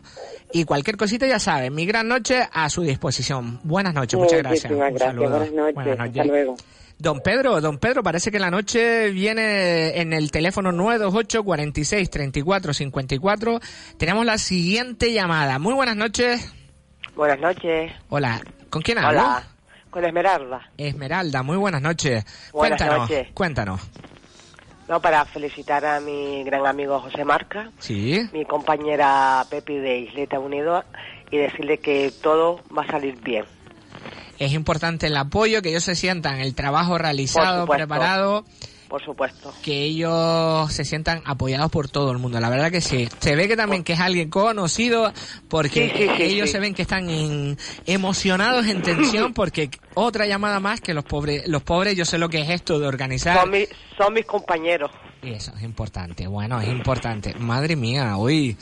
y 0.53 0.63
cualquier 0.63 0.95
cosita 0.95 1.27
ya 1.27 1.39
saben, 1.39 1.73
mi 1.75 1.85
gran 1.85 2.07
noche 2.07 2.47
a 2.53 2.69
su 2.69 2.83
disposición. 2.83 3.59
Buenas 3.63 3.93
noches, 3.93 4.17
muchas 4.19 4.39
gracias. 4.39 4.71
Un 4.71 4.79
gracias. 4.79 5.15
Buenas 5.15 5.51
noches. 5.51 5.73
Buenas 5.75 5.91
Hasta 5.99 6.05
noches. 6.05 6.25
luego. 6.27 6.55
Don 6.97 7.19
Pedro, 7.19 7.59
don 7.59 7.77
Pedro, 7.77 8.01
parece 8.03 8.31
que 8.31 8.39
la 8.39 8.49
noche 8.49 9.09
viene 9.11 9.99
en 9.99 10.13
el 10.13 10.31
teléfono 10.31 10.71
928 10.71 11.43
46 11.43 12.09
34 12.09 12.73
54. 12.73 13.59
Tenemos 13.97 14.25
la 14.25 14.37
siguiente 14.37 15.11
llamada. 15.11 15.59
Muy 15.59 15.73
buenas 15.73 15.97
noches. 15.97 16.49
Buenas 17.13 17.39
noches. 17.41 17.91
Hola, 18.07 18.41
¿con 18.69 18.81
quién 18.81 18.99
hablo? 18.99 19.19
Hola. 19.19 19.47
Con 19.95 20.03
Esmeralda. 20.03 20.59
Esmeralda, 20.77 21.41
muy 21.41 21.55
buenas 21.55 21.81
noches. 21.81 22.25
Buenas 22.51 22.77
cuéntanos, 22.81 23.09
noches. 23.09 23.27
cuéntanos. 23.33 23.81
No, 24.89 24.99
para 24.99 25.23
felicitar 25.23 25.85
a 25.85 26.01
mi 26.01 26.43
gran 26.43 26.67
amigo 26.67 26.99
José 26.99 27.23
Marca, 27.23 27.71
Sí. 27.79 28.29
mi 28.33 28.43
compañera 28.43 29.45
Pepi 29.49 29.77
de 29.77 29.99
Isleta 29.99 30.37
Unido 30.37 30.83
y 31.31 31.37
decirle 31.37 31.77
que 31.77 32.11
todo 32.21 32.59
va 32.77 32.81
a 32.83 32.87
salir 32.91 33.21
bien. 33.21 33.45
Es 34.37 34.51
importante 34.51 35.07
el 35.07 35.15
apoyo, 35.15 35.61
que 35.61 35.69
ellos 35.69 35.85
se 35.85 35.95
sientan 35.95 36.41
el 36.41 36.55
trabajo 36.55 36.97
realizado, 36.97 37.65
preparado, 37.65 38.43
Por 38.87 39.03
supuesto. 39.03 39.53
que 39.63 39.83
ellos 39.83 40.71
se 40.71 40.85
sientan 40.85 41.21
apoyados 41.25 41.71
por 41.71 41.89
todo 41.89 42.11
el 42.11 42.17
mundo. 42.19 42.39
La 42.39 42.49
verdad 42.49 42.71
que 42.71 42.81
sí. 42.81 43.09
Se 43.19 43.35
ve 43.35 43.47
que 43.47 43.57
también 43.57 43.83
que 43.83 43.93
es 43.93 43.99
alguien 43.99 44.29
conocido, 44.29 45.11
porque 45.49 45.89
Sí, 45.89 45.97
sí, 46.05 46.09
sí, 46.17 46.23
ellos 46.23 46.49
se 46.51 46.59
ven 46.59 46.73
que 46.73 46.83
están 46.83 47.09
en- 47.09 47.57
emocionados, 47.85 48.67
en 48.67 48.81
tensión, 48.81 49.33
porque 49.33 49.69
otra 49.95 50.25
llamada 50.27 50.59
más 50.59 50.81
que 50.81 50.93
los 50.93 51.03
pobres, 51.03 51.47
los 51.47 51.63
pobres, 51.63 51.95
yo 51.95 52.05
sé 52.05 52.17
lo 52.17 52.29
que 52.29 52.41
es 52.41 52.49
esto 52.49 52.79
de 52.79 52.87
organizar. 52.87 53.39
Son, 53.39 53.49
mi- 53.51 53.65
son 53.97 54.13
mis 54.13 54.25
compañeros. 54.25 54.91
Y 55.23 55.31
eso 55.33 55.51
es 55.57 55.63
importante, 55.63 56.27
bueno, 56.27 56.61
es 56.61 56.67
importante. 56.69 57.33
Madre 57.35 57.75
mía, 57.75 58.15
uy. 58.17 58.55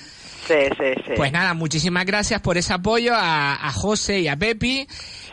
Sí, 0.47 0.53
sí, 0.77 1.01
sí. 1.05 1.11
Pues 1.15 1.31
nada, 1.31 1.53
muchísimas 1.53 2.05
gracias 2.05 2.41
por 2.41 2.57
ese 2.57 2.73
apoyo 2.73 3.13
a, 3.15 3.65
a 3.67 3.71
José 3.71 4.19
y 4.21 4.27
a 4.27 4.35
Pepi. 4.37 4.87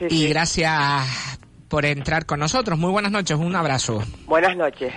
y 0.08 0.28
gracias 0.28 1.38
por 1.70 1.86
entrar 1.86 2.26
con 2.26 2.40
nosotros. 2.40 2.78
Muy 2.78 2.90
buenas 2.90 3.12
noches, 3.12 3.38
un 3.38 3.54
abrazo. 3.54 4.02
Buenas 4.26 4.56
noches. 4.56 4.92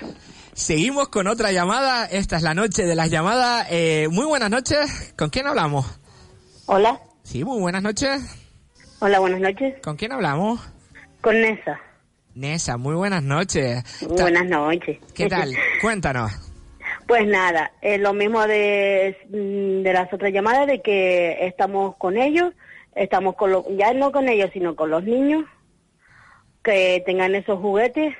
Seguimos 0.54 1.08
con 1.08 1.28
otra 1.28 1.52
llamada. 1.52 2.06
Esta 2.06 2.36
es 2.36 2.44
la 2.44 2.56
noche 2.56 2.84
de 2.84 2.96
las 2.96 3.10
llamadas. 3.12 3.68
Eh, 3.70 4.08
muy 4.12 4.26
buenas 4.26 4.50
noches. 4.50 5.14
¿Con 5.16 5.30
quién 5.30 5.48
hablamos? 5.48 5.86
Hola. 6.66 7.00
Sí, 7.22 7.46
muy 7.46 7.60
buenas 7.60 7.84
noches. 7.84 8.22
Hola, 9.00 9.20
buenas 9.20 9.40
noches. 9.40 9.76
¿Con 9.82 9.96
quién 9.96 10.12
hablamos? 10.12 10.60
Con 11.22 11.40
Nessa. 11.40 11.80
Nesa, 12.34 12.78
muy 12.78 12.96
buenas 12.96 13.22
noches. 13.22 13.84
Muy 14.02 14.20
buenas 14.20 14.46
noches. 14.48 14.98
¿Qué 15.14 15.28
tal? 15.28 15.54
Cuéntanos. 15.82 16.32
Pues 17.08 17.28
nada, 17.28 17.72
es 17.82 18.00
lo 18.00 18.14
mismo 18.14 18.48
de, 18.48 19.16
de 19.30 19.94
las 19.94 20.12
otras 20.12 20.34
llamadas, 20.34 20.66
de 20.68 20.82
que 20.82 21.46
estamos 21.46 21.96
con 21.98 22.18
ellos, 22.18 22.54
estamos 22.96 23.36
con 23.36 23.52
los, 23.52 23.66
ya 23.78 23.94
no 23.94 24.12
con 24.12 24.30
ellos, 24.30 24.50
sino 24.54 24.76
con 24.76 24.90
los 24.90 25.04
niños, 25.04 25.44
que 26.64 27.04
tengan 27.06 27.36
esos 27.36 27.60
juguetes 27.60 28.16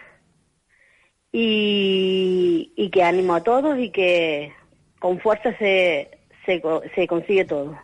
y, 1.32 2.72
y 2.76 2.90
que 2.90 3.04
ánimo 3.04 3.36
a 3.36 3.44
todos 3.44 3.80
y 3.80 3.90
que 3.92 4.52
con 5.00 5.20
fuerza 5.20 5.56
se, 5.58 6.10
se, 6.46 6.62
co- 6.62 6.82
se 6.96 7.08
consigue 7.08 7.46
todo. 7.46 7.78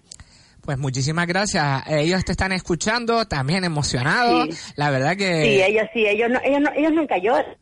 Pues 0.62 0.78
muchísimas 0.78 1.26
gracias. 1.26 1.84
Ellos 1.88 2.24
te 2.26 2.34
están 2.34 2.51
escuchando, 2.51 3.26
también 3.28 3.64
emocionados. 3.64 4.74
La 4.76 4.91
verdad 4.91 5.18
que... 5.18 5.43
Sí, 5.43 5.62
ellos 5.64 5.88
sí, 5.93 6.05
ellos 6.05 6.30
no, 6.30 6.39
ellos 6.43 6.62
no, 6.62 6.72
ellos 6.76 6.91
nunca 6.93 7.18
lloran. 7.18 7.57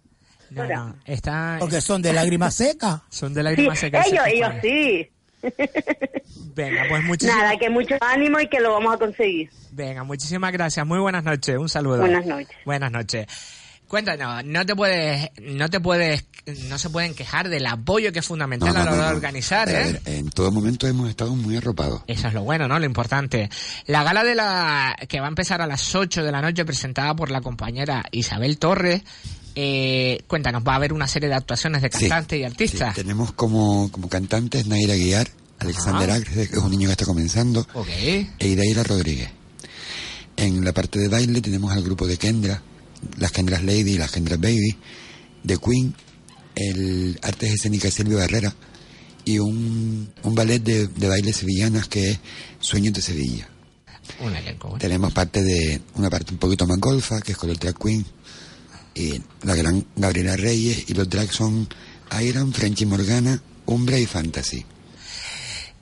No, 0.50 0.66
no, 0.66 0.96
están... 1.06 1.60
Porque 1.60 1.80
son 1.82 2.02
de 2.02 2.14
lágrimas 2.14 2.56
secas. 2.56 3.02
Son 3.10 3.34
de 3.34 3.42
Sí, 3.42 3.44
lágrimas 3.44 3.80
secas. 3.80 4.08
ellos, 4.08 4.24
ellos 4.28 4.52
sí. 4.62 5.10
Venga, 6.56 6.84
pues 6.90 7.04
muchísimas... 7.04 7.38
Nada, 7.38 7.58
que 7.58 7.70
mucho 7.70 7.96
ánimo 8.02 8.40
y 8.40 8.48
que 8.48 8.60
lo 8.60 8.74
vamos 8.74 8.96
a 8.96 8.98
conseguir. 8.98 9.50
Venga, 9.72 10.04
muchísimas 10.04 10.52
gracias. 10.52 10.86
Muy 10.86 11.00
buenas 11.00 11.24
noches. 11.24 11.56
Un 11.58 11.70
saludo. 11.70 12.00
Buenas 12.00 12.26
noches. 12.26 12.58
Buenas 12.66 12.92
noches. 12.92 13.28
Cuéntanos, 13.88 14.44
no 14.44 14.66
te 14.66 14.76
puedes, 14.76 15.30
no 15.42 15.70
te 15.70 15.80
puedes, 15.80 16.26
no 16.68 16.78
se 16.78 16.90
pueden 16.90 17.16
quejar 17.16 17.48
del 17.48 17.66
apoyo 17.66 18.12
que 18.12 18.20
es 18.20 18.26
fundamental 18.26 18.74
No, 18.74 18.74
no, 18.74 18.82
a 18.82 18.84
la 18.84 18.92
hora 18.92 19.02
no, 19.04 19.10
de 19.12 19.16
organizar, 19.16 19.70
A 19.70 19.72
¿eh? 19.72 19.94
ver, 19.94 20.02
en 20.18 20.30
todo 20.30 20.52
momento 20.52 20.88
hemos 20.88 21.10
estado 21.10 21.34
muy 21.34 21.56
arropados. 21.56 22.02
Eso 22.06 22.28
es 22.28 22.34
lo 22.34 22.44
bueno, 22.44 22.68
¿no? 22.68 22.78
Lo 22.80 22.86
importante. 22.86 23.50
La 23.86 24.04
gala 24.04 24.26
de 24.26 24.36
la 24.36 24.94
que 25.08 25.22
va 25.22 25.28
a 25.28 25.30
empezar 25.30 25.62
a 25.62 25.68
las 25.68 25.96
8 25.96 26.22
de 26.22 26.32
la 26.34 26.42
noche, 26.42 26.66
presentada 26.66 27.16
por 27.16 27.32
la 27.32 27.40
compañera 27.40 28.04
Isabel 28.12 28.60
Torres. 28.60 29.04
Eh, 29.60 30.22
cuéntanos, 30.28 30.62
va 30.66 30.74
a 30.74 30.76
haber 30.76 30.94
una 30.94 31.08
serie 31.08 31.30
de 31.30 31.34
actuaciones 31.36 31.82
de 31.82 31.90
Sí, 31.92 32.02
cantantes 32.02 32.40
y 32.40 32.44
artistas. 32.44 32.94
Sí, 32.96 33.02
tenemos 33.02 33.32
como, 33.32 33.92
como 33.92 34.08
cantantes 34.08 34.68
Naira 34.68 34.94
Guiar, 34.94 35.28
Alexander. 35.58 36.12
Agres, 36.12 36.50
que 36.50 36.56
es 36.58 36.62
un 36.62 36.70
niño 36.70 36.88
que 36.88 36.92
está 36.92 37.06
comenzando, 37.06 37.68
Ok. 37.74 37.88
e 37.90 38.28
Iraira 38.40 38.84
Rodríguez. 38.84 39.30
En 40.36 40.64
la 40.64 40.74
parte 40.74 41.00
de 41.00 41.08
baile 41.08 41.42
tenemos 41.42 41.72
al 41.72 41.82
grupo 41.82 42.06
de 42.06 42.18
Kendra, 42.18 42.62
las 43.18 43.32
Kendras 43.32 43.64
Lady 43.64 43.94
y 43.94 43.98
las 43.98 44.12
Kendras 44.12 44.40
Baby, 44.40 44.78
de 45.44 45.58
Queen, 45.58 45.96
el 46.56 47.20
Artes 47.24 47.54
Escénicas 47.54 47.96
Silvio 47.96 48.20
Barrera 48.20 48.54
y 49.26 49.40
un, 49.40 50.08
un 50.22 50.36
ballet 50.36 50.60
de, 50.62 50.88
de 50.88 51.08
baile 51.08 51.34
sevillanas 51.34 51.88
que 51.88 52.12
es 52.12 52.20
Sueños 52.60 52.94
de 52.94 53.02
Sevilla. 53.02 53.50
Un 54.22 54.36
elenco. 54.36 54.68
bueno. 54.70 54.80
Tenemos 54.80 55.12
parte 55.14 55.42
de 55.42 55.82
una 55.96 56.12
parte 56.12 56.32
un 56.34 56.38
poquito 56.38 56.68
más 56.68 56.78
golfa, 56.80 57.20
que 57.22 57.32
es 57.32 57.38
con 57.40 57.50
el 57.50 57.58
drag 57.58 57.76
queen, 57.78 58.06
y 58.98 59.22
la 59.44 59.56
gran 59.56 59.86
Gabriela 59.96 60.36
Reyes, 60.36 60.90
y 60.90 60.94
los 60.94 61.10
drags 61.10 61.36
son 61.36 61.68
Iron, 62.22 62.54
Frenchy 62.54 62.86
Morgana, 62.86 63.40
Umbra 63.66 63.98
y 64.00 64.06
Fantasy. 64.06 64.66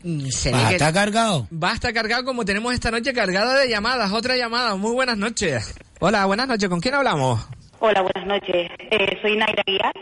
Mm, 0.04 0.28
se 0.30 0.52
¿Va 0.52 0.58
ve 0.60 0.64
a 0.66 0.70
que- 0.70 0.76
estar 0.76 0.94
cargado? 0.94 1.48
Va 1.52 1.72
a 1.72 1.74
estar 1.76 1.94
cargado 1.94 2.24
como 2.26 2.46
tenemos 2.46 2.74
esta 2.74 2.92
noche 2.92 3.14
cargada 3.14 3.58
de 3.60 3.70
llamadas. 3.70 4.12
Otra 4.12 4.36
llamada. 4.38 4.76
Muy 4.76 4.92
buenas 4.92 5.18
noches. 5.18 5.74
Hola, 6.00 6.26
buenas 6.26 6.48
noches. 6.48 6.70
¿Con 6.70 6.80
quién 6.80 6.94
hablamos? 6.94 7.48
Hola, 7.80 8.02
buenas 8.02 8.28
noches. 8.28 8.70
Eh, 8.92 9.18
soy 9.22 9.36
Naira 9.38 9.64
Guiar. 9.66 9.94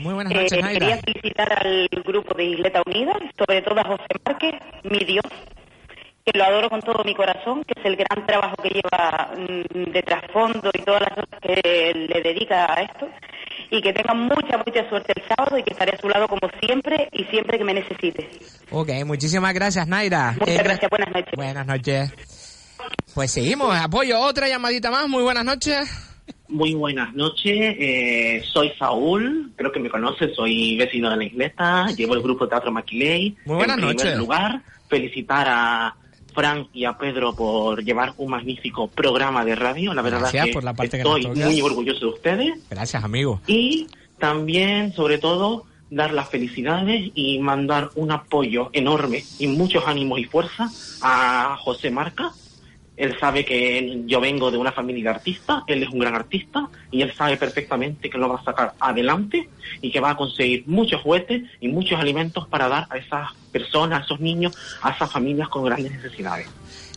Muy 0.00 0.12
buenas 0.12 0.32
Eh, 0.34 0.36
noches, 0.42 0.60
Naira. 0.62 0.78
Quería 0.78 0.98
felicitar 0.98 1.52
al 1.66 1.88
grupo 2.04 2.34
de 2.36 2.44
Isleta 2.44 2.82
Unida, 2.86 3.14
sobre 3.38 3.62
todo 3.62 3.80
a 3.80 3.84
José 3.84 4.04
Márquez, 4.26 4.54
mi 4.84 4.98
Dios, 5.06 5.24
que 6.26 6.36
lo 6.36 6.44
adoro 6.44 6.68
con 6.68 6.80
todo 6.82 7.04
mi 7.04 7.14
corazón, 7.14 7.62
que 7.64 7.78
es 7.80 7.86
el 7.86 7.94
gran 7.96 8.26
trabajo 8.26 8.56
que 8.60 8.70
lleva 8.70 9.30
mm, 9.36 9.92
de 9.92 10.02
trasfondo 10.02 10.70
y 10.74 10.82
todas 10.82 11.02
las 11.02 11.10
cosas 11.14 11.40
que 11.40 12.08
le 12.12 12.20
dedica 12.20 12.66
a 12.72 12.82
esto. 12.82 13.08
Y 13.70 13.80
que 13.80 13.92
tenga 13.92 14.12
mucha, 14.14 14.58
mucha 14.58 14.88
suerte 14.88 15.12
el 15.16 15.22
sábado 15.28 15.56
y 15.58 15.62
que 15.62 15.70
estaré 15.72 15.92
a 15.96 16.00
su 16.00 16.08
lado 16.08 16.26
como 16.28 16.48
siempre 16.60 17.08
y 17.12 17.24
siempre 17.24 17.58
que 17.58 17.64
me 17.64 17.74
necesite. 17.74 18.28
Ok, 18.70 18.90
muchísimas 19.04 19.54
gracias, 19.54 19.86
Naira. 19.86 20.32
Muchas 20.38 20.48
Eh, 20.56 20.62
gracias, 20.62 20.90
buenas 20.90 21.14
noches. 21.14 21.32
Buenas 21.36 21.66
noches. 21.66 22.14
Pues 23.14 23.30
seguimos, 23.30 23.74
apoyo, 23.74 24.20
otra 24.20 24.48
llamadita 24.48 24.90
más, 24.90 25.08
muy 25.08 25.22
buenas 25.22 25.44
noches. 25.44 25.88
Muy 26.48 26.74
buenas 26.74 27.12
noches, 27.14 27.56
eh, 27.56 28.42
soy 28.52 28.70
Saúl, 28.78 29.52
creo 29.56 29.72
que 29.72 29.80
me 29.80 29.90
conocen, 29.90 30.32
soy 30.34 30.76
vecino 30.76 31.10
de 31.10 31.16
la 31.16 31.24
isleta, 31.24 31.86
llevo 31.96 32.14
el 32.14 32.22
grupo 32.22 32.46
Teatro 32.48 32.70
Maquiley. 32.70 33.36
Muy 33.46 33.56
buenas 33.56 33.76
en 33.78 33.80
primer 33.86 33.96
noches. 33.96 34.18
lugar, 34.18 34.60
felicitar 34.88 35.46
a 35.48 35.96
Frank 36.36 36.68
y 36.74 36.84
a 36.84 36.98
Pedro 36.98 37.34
por 37.34 37.82
llevar 37.82 38.12
un 38.18 38.30
magnífico 38.30 38.88
programa 38.88 39.44
de 39.44 39.56
radio, 39.56 39.94
la 39.94 40.02
verdad 40.02 40.20
Gracias 40.20 40.46
que 40.46 40.52
por 40.52 40.62
la 40.62 40.74
parte 40.74 40.98
que 40.98 41.02
estoy 41.02 41.26
muy 41.26 41.60
orgulloso 41.62 42.00
de 42.00 42.12
ustedes. 42.12 42.58
Gracias, 42.70 43.02
amigo. 43.02 43.40
Y 43.46 43.88
también, 44.18 44.92
sobre 44.92 45.16
todo, 45.16 45.64
dar 45.90 46.12
las 46.12 46.28
felicidades 46.28 47.10
y 47.14 47.38
mandar 47.38 47.90
un 47.94 48.12
apoyo 48.12 48.70
enorme 48.74 49.24
y 49.38 49.46
muchos 49.46 49.84
ánimos 49.86 50.18
y 50.18 50.24
fuerza 50.24 50.68
a 51.00 51.56
José 51.58 51.90
Marca. 51.90 52.32
Él 52.96 53.14
sabe 53.20 53.44
que 53.44 54.02
yo 54.06 54.20
vengo 54.20 54.50
de 54.50 54.56
una 54.56 54.72
familia 54.72 55.04
de 55.04 55.10
artistas, 55.16 55.62
él 55.66 55.82
es 55.82 55.90
un 55.90 55.98
gran 55.98 56.14
artista 56.14 56.68
y 56.90 57.02
él 57.02 57.12
sabe 57.14 57.36
perfectamente 57.36 58.08
que 58.08 58.16
lo 58.18 58.28
va 58.28 58.40
a 58.40 58.44
sacar 58.44 58.74
adelante 58.80 59.48
y 59.82 59.90
que 59.90 60.00
va 60.00 60.10
a 60.10 60.16
conseguir 60.16 60.64
muchos 60.66 61.02
juguetes 61.02 61.42
y 61.60 61.68
muchos 61.68 62.00
alimentos 62.00 62.46
para 62.48 62.68
dar 62.68 62.86
a 62.90 62.96
esas 62.96 63.28
personas, 63.52 64.00
a 64.00 64.04
esos 64.04 64.20
niños, 64.20 64.54
a 64.82 64.90
esas 64.92 65.10
familias 65.12 65.48
con 65.48 65.64
grandes 65.64 65.92
necesidades. 65.92 66.46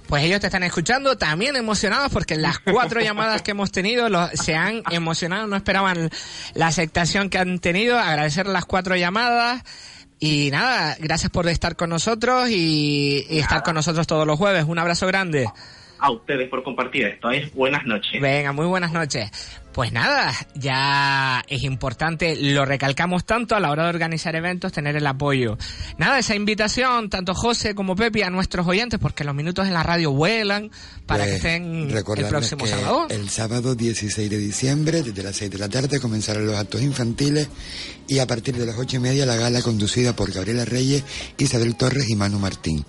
Pues 0.07 0.23
ellos 0.23 0.39
te 0.39 0.47
están 0.47 0.63
escuchando 0.63 1.17
también 1.17 1.55
emocionados 1.55 2.11
porque 2.11 2.35
las 2.35 2.57
cuatro 2.59 2.99
llamadas 3.01 3.41
que 3.43 3.51
hemos 3.51 3.71
tenido 3.71 4.09
lo- 4.09 4.27
se 4.29 4.55
han 4.55 4.81
emocionado, 4.89 5.45
no 5.47 5.55
esperaban 5.55 6.09
la 6.55 6.67
aceptación 6.67 7.29
que 7.29 7.37
han 7.37 7.59
tenido. 7.59 7.99
Agradecer 7.99 8.47
las 8.47 8.65
cuatro 8.65 8.95
llamadas. 8.95 9.63
Y 10.21 10.49
nada, 10.51 10.97
gracias 10.99 11.31
por 11.31 11.47
estar 11.47 11.75
con 11.75 11.91
nosotros 11.91 12.49
y, 12.49 13.23
y 13.29 13.39
estar 13.39 13.61
con 13.63 13.75
nosotros 13.75 14.07
todos 14.07 14.25
los 14.25 14.37
jueves. 14.39 14.65
Un 14.67 14.79
abrazo 14.79 15.05
grande. 15.07 15.47
A 15.99 16.11
ustedes 16.11 16.49
por 16.49 16.63
compartir 16.63 17.05
esto. 17.05 17.31
¿eh? 17.31 17.49
Buenas 17.53 17.85
noches. 17.85 18.21
Venga, 18.21 18.51
muy 18.53 18.65
buenas 18.65 18.91
noches. 18.93 19.29
Pues 19.73 19.91
nada, 19.93 20.33
ya 20.55 21.43
es 21.47 21.63
importante, 21.63 22.35
lo 22.35 22.65
recalcamos 22.65 23.23
tanto 23.23 23.55
a 23.55 23.59
la 23.59 23.69
hora 23.69 23.83
de 23.83 23.89
organizar 23.89 24.35
eventos, 24.35 24.71
tener 24.73 24.95
el 24.95 25.05
apoyo. 25.05 25.57
Nada, 25.97 26.19
esa 26.19 26.35
invitación, 26.35 27.09
tanto 27.09 27.33
José 27.35 27.75
como 27.75 27.95
Pepe, 27.95 28.23
a 28.23 28.29
nuestros 28.29 28.65
oyentes, 28.67 28.99
porque 28.99 29.23
los 29.23 29.35
minutos 29.35 29.67
en 29.67 29.73
la 29.73 29.83
radio 29.83 30.11
vuelan 30.11 30.71
para 31.05 31.25
que 31.25 31.31
Pues, 31.31 31.45
estén 31.45 31.91
el 31.91 32.25
próximo 32.25 32.65
que 32.65 32.71
sábado. 32.71 33.07
El 33.09 33.29
sábado 33.29 33.75
16 33.75 34.29
de 34.29 34.37
diciembre, 34.37 35.03
desde 35.03 35.23
las 35.23 35.35
6 35.37 35.51
de 35.51 35.57
la 35.59 35.69
tarde, 35.69 35.99
comenzarán 35.99 36.45
los 36.45 36.57
actos 36.57 36.81
infantiles 36.81 37.47
y 38.07 38.19
a 38.19 38.27
partir 38.27 38.55
de 38.57 38.65
las 38.65 38.75
8 38.77 38.97
y 38.97 38.99
media 38.99 39.25
la 39.25 39.35
gala 39.35 39.61
conducida 39.61 40.15
por 40.15 40.31
Gabriela 40.31 40.65
Reyes, 40.65 41.03
Isabel 41.37 41.75
Torres 41.75 42.09
y 42.09 42.15
Manu 42.15 42.39
Martín, 42.39 42.83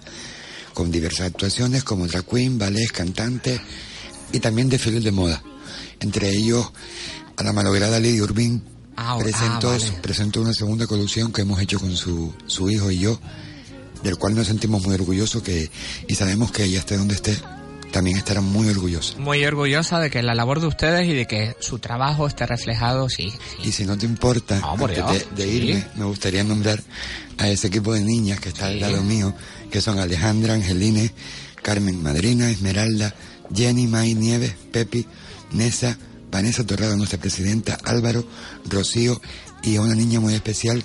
con 0.80 0.90
diversas 0.90 1.26
actuaciones 1.26 1.84
como 1.84 2.06
drag 2.06 2.24
queen, 2.24 2.58
ballet, 2.58 2.90
cantantes 2.90 3.60
y 4.32 4.40
también 4.40 4.70
desfiles 4.70 5.04
de 5.04 5.12
moda. 5.12 5.42
Entre 6.00 6.30
ellos, 6.30 6.72
a 7.36 7.42
la 7.42 7.52
malograda 7.52 8.00
Lidia 8.00 8.22
Urbín 8.22 8.62
Ah, 8.96 9.18
presentó, 9.18 9.68
ah, 9.68 9.78
vale. 9.78 9.98
presentó 10.00 10.40
una 10.40 10.54
segunda 10.54 10.86
colusión 10.86 11.34
que 11.34 11.42
hemos 11.42 11.60
hecho 11.60 11.78
con 11.78 11.94
su, 11.94 12.34
su 12.46 12.70
hijo 12.70 12.90
y 12.90 12.98
yo, 12.98 13.20
del 14.02 14.16
cual 14.16 14.34
nos 14.34 14.46
sentimos 14.46 14.82
muy 14.82 14.94
orgullosos 14.94 15.42
que, 15.42 15.70
y 16.08 16.14
sabemos 16.14 16.50
que 16.50 16.64
ella 16.64 16.78
esté 16.78 16.96
donde 16.96 17.14
esté, 17.14 17.36
también 17.92 18.16
estará 18.16 18.40
muy 18.40 18.68
orgullosa. 18.68 19.18
Muy 19.18 19.44
orgullosa 19.44 20.00
de 20.00 20.08
que 20.08 20.22
la 20.22 20.34
labor 20.34 20.60
de 20.60 20.66
ustedes 20.66 21.06
y 21.06 21.12
de 21.12 21.26
que 21.26 21.56
su 21.60 21.78
trabajo 21.78 22.26
esté 22.26 22.46
reflejado, 22.46 23.10
sí. 23.10 23.32
Y 23.64 23.72
si 23.72 23.84
no 23.84 23.98
te 23.98 24.06
importa, 24.06 24.60
por 24.78 24.90
antes 24.92 25.28
de, 25.36 25.44
de 25.44 25.50
sí. 25.50 25.58
irme, 25.58 25.86
me 25.96 26.04
gustaría 26.06 26.42
nombrar 26.42 26.82
a 27.36 27.48
ese 27.48 27.66
equipo 27.66 27.92
de 27.92 28.00
niñas 28.00 28.40
que 28.40 28.48
está 28.50 28.66
al 28.68 28.80
lado 28.80 29.02
mío, 29.02 29.34
que 29.70 29.80
son 29.80 29.98
Alejandra, 29.98 30.54
Angeline, 30.54 31.12
Carmen 31.62 32.02
Madrina, 32.02 32.50
Esmeralda, 32.50 33.14
Jenny, 33.54 33.86
May 33.86 34.14
Nieves, 34.14 34.54
Pepi, 34.72 35.06
Nessa, 35.52 35.98
Vanessa 36.30 36.64
Torrado, 36.64 36.96
nuestra 36.96 37.18
presidenta, 37.18 37.78
Álvaro, 37.84 38.24
Rocío 38.68 39.20
y 39.62 39.76
a 39.76 39.80
una 39.82 39.94
niña 39.94 40.20
muy 40.20 40.34
especial 40.34 40.84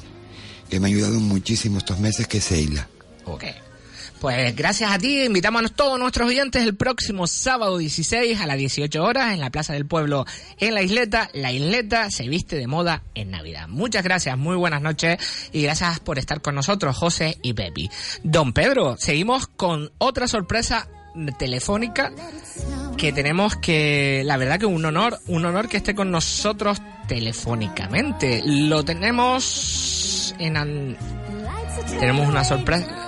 que 0.69 0.79
me 0.79 0.87
ha 0.87 0.89
ayudado 0.89 1.19
muchísimo 1.19 1.77
estos 1.77 1.99
meses, 1.99 2.27
que 2.27 2.39
es 2.39 2.45
Seila. 2.45 2.89
Ok. 3.25 3.43
Pues 4.19 4.55
gracias 4.55 4.91
a 4.91 4.97
ti, 4.97 5.23
invitamos 5.23 5.65
a 5.65 5.69
todos 5.69 5.99
nuestros 5.99 6.27
oyentes 6.27 6.63
el 6.63 6.75
próximo 6.75 7.27
sábado 7.27 7.77
16 7.77 8.39
a 8.39 8.47
las 8.47 8.57
18 8.57 9.03
horas 9.03 9.33
en 9.33 9.39
la 9.39 9.49
Plaza 9.49 9.73
del 9.73 9.85
Pueblo 9.85 10.25
en 10.59 10.73
la 10.73 10.81
isleta. 10.81 11.29
La 11.33 11.51
isleta 11.51 12.09
se 12.09 12.27
viste 12.27 12.55
de 12.55 12.65
moda 12.65 13.03
en 13.13 13.31
Navidad. 13.31 13.67
Muchas 13.67 14.03
gracias, 14.03 14.37
muy 14.37 14.55
buenas 14.55 14.81
noches 14.81 15.19
y 15.51 15.63
gracias 15.63 15.99
por 15.99 16.17
estar 16.17 16.41
con 16.41 16.55
nosotros, 16.55 16.97
José 16.97 17.37
y 17.41 17.53
Pepi. 17.53 17.89
Don 18.23 18.53
Pedro, 18.53 18.95
seguimos 18.97 19.47
con 19.47 19.91
otra 19.97 20.27
sorpresa 20.27 20.87
telefónica 21.37 22.11
que 22.97 23.13
tenemos 23.13 23.55
que, 23.55 24.23
la 24.25 24.37
verdad 24.37 24.59
que 24.59 24.65
un 24.65 24.85
honor, 24.85 25.19
un 25.27 25.45
honor 25.45 25.67
que 25.67 25.77
esté 25.77 25.93
con 25.93 26.11
nosotros 26.11 26.81
telefónicamente. 27.07 28.41
Lo 28.45 28.83
tenemos 28.83 30.33
en... 30.39 30.97
Tenemos 31.99 32.27
una 32.27 32.43
sorpresa. 32.43 33.04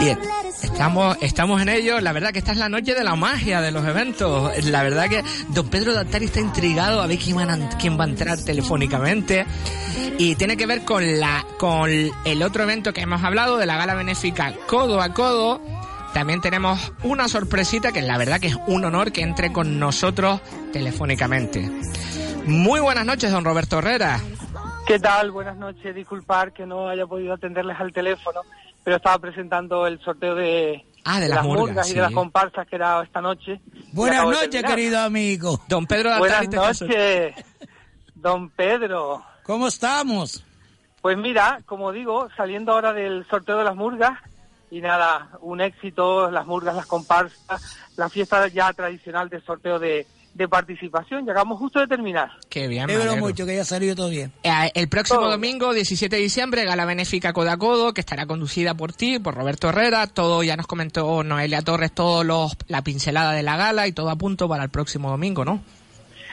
Bien, 0.00 0.18
estamos, 0.62 1.16
estamos 1.20 1.60
en 1.62 1.68
ello. 1.68 2.00
La 2.00 2.12
verdad 2.12 2.30
que 2.32 2.38
esta 2.38 2.52
es 2.52 2.58
la 2.58 2.68
noche 2.68 2.94
de 2.94 3.02
la 3.04 3.16
magia 3.16 3.60
de 3.60 3.70
los 3.70 3.84
eventos. 3.86 4.64
La 4.66 4.82
verdad 4.82 5.08
que 5.08 5.22
don 5.48 5.68
Pedro 5.68 5.94
Dattari 5.94 6.26
está 6.26 6.40
intrigado 6.40 7.00
a 7.00 7.06
ver 7.06 7.18
quién, 7.18 7.36
van 7.36 7.50
a- 7.50 7.68
quién 7.78 7.98
va 7.98 8.04
a 8.04 8.08
entrar 8.08 8.38
telefónicamente. 8.38 9.46
Y 10.18 10.34
tiene 10.36 10.56
que 10.56 10.66
ver 10.66 10.84
con, 10.84 11.18
la, 11.20 11.44
con 11.58 11.90
el 11.90 12.42
otro 12.42 12.62
evento 12.64 12.92
que 12.92 13.02
hemos 13.02 13.22
hablado 13.22 13.56
de 13.56 13.66
la 13.66 13.76
gala 13.76 13.94
benéfica 13.94 14.52
Codo 14.66 15.00
a 15.00 15.12
Codo. 15.12 15.60
También 16.14 16.40
tenemos 16.40 16.92
una 17.02 17.28
sorpresita 17.28 17.92
que 17.92 18.00
la 18.02 18.16
verdad 18.16 18.40
que 18.40 18.46
es 18.48 18.56
un 18.66 18.84
honor 18.84 19.12
que 19.12 19.22
entre 19.22 19.52
con 19.52 19.78
nosotros 19.78 20.40
telefónicamente. 20.72 21.70
Muy 22.46 22.80
buenas 22.80 23.04
noches, 23.04 23.30
don 23.30 23.44
Roberto 23.44 23.78
Herrera. 23.78 24.20
¿Qué 24.86 24.98
tal? 24.98 25.30
Buenas 25.32 25.56
noches. 25.56 25.94
Disculpar 25.94 26.52
que 26.52 26.64
no 26.64 26.88
haya 26.88 27.06
podido 27.06 27.34
atenderles 27.34 27.76
al 27.80 27.92
teléfono, 27.92 28.40
pero 28.86 28.98
estaba 28.98 29.18
presentando 29.18 29.84
el 29.88 30.00
sorteo 30.00 30.36
de, 30.36 30.86
Ah, 31.02 31.18
de 31.18 31.28
las 31.28 31.44
murgas, 31.44 31.88
y 31.88 31.90
sí. 31.90 31.96
de 31.96 32.02
las 32.02 32.12
comparsas 32.12 32.68
que 32.68 32.76
era 32.76 33.02
esta 33.02 33.20
noche. 33.20 33.60
Buenas 33.90 34.24
de 34.24 34.30
noches, 34.30 34.62
querido 34.62 35.00
amigo. 35.00 35.60
Don 35.66 35.88
Pedro 35.88 36.16
Buenas 36.20 36.48
noches, 36.48 37.34
don 38.14 38.48
Pedro. 38.50 39.24
¿Cómo 39.42 39.66
estamos? 39.66 40.44
Pues 41.02 41.18
mira, 41.18 41.62
como 41.66 41.90
digo, 41.90 42.28
saliendo 42.36 42.70
ahora 42.70 42.92
del 42.92 43.26
sorteo 43.28 43.58
de 43.58 43.64
las 43.64 43.74
murgas, 43.74 44.20
y 44.70 44.80
nada, 44.80 45.30
un 45.40 45.60
éxito, 45.60 46.30
las 46.30 46.46
murgas, 46.46 46.76
las 46.76 46.86
comparsas, 46.86 47.76
la 47.96 48.08
fiesta 48.08 48.46
ya 48.46 48.72
tradicional 48.72 49.28
de 49.28 49.40
sorteo 49.40 49.80
de, 49.80 50.06
de 50.36 50.48
participación. 50.48 51.24
Llegamos 51.24 51.58
justo 51.58 51.80
de 51.80 51.86
terminar. 51.86 52.30
Qué 52.50 52.68
bien, 52.68 52.84
alegro. 52.84 53.16
mucho 53.16 53.46
que 53.46 53.52
haya 53.52 53.64
salido 53.64 53.94
todo 53.96 54.10
bien. 54.10 54.32
Eh, 54.42 54.70
El 54.74 54.88
próximo 54.88 55.20
Todo. 55.20 55.30
domingo, 55.30 55.72
17 55.72 56.14
de 56.14 56.22
diciembre, 56.22 56.64
gala 56.64 56.84
benéfica 56.84 57.32
Codo 57.32 57.50
a 57.50 57.56
Codo, 57.56 57.94
que 57.94 58.00
estará 58.02 58.26
conducida 58.26 58.74
por 58.74 58.92
ti, 58.92 59.18
por 59.18 59.34
Roberto 59.34 59.68
Herrera. 59.70 60.06
Todo 60.06 60.42
ya 60.42 60.56
nos 60.56 60.66
comentó 60.66 61.22
Noelia 61.24 61.62
Torres, 61.62 61.92
todo 61.92 62.22
los, 62.22 62.56
la 62.68 62.82
pincelada 62.82 63.32
de 63.32 63.42
la 63.42 63.56
gala 63.56 63.86
y 63.86 63.92
todo 63.92 64.10
a 64.10 64.16
punto 64.16 64.48
para 64.48 64.62
el 64.62 64.70
próximo 64.70 65.08
domingo, 65.10 65.44
¿no? 65.44 65.62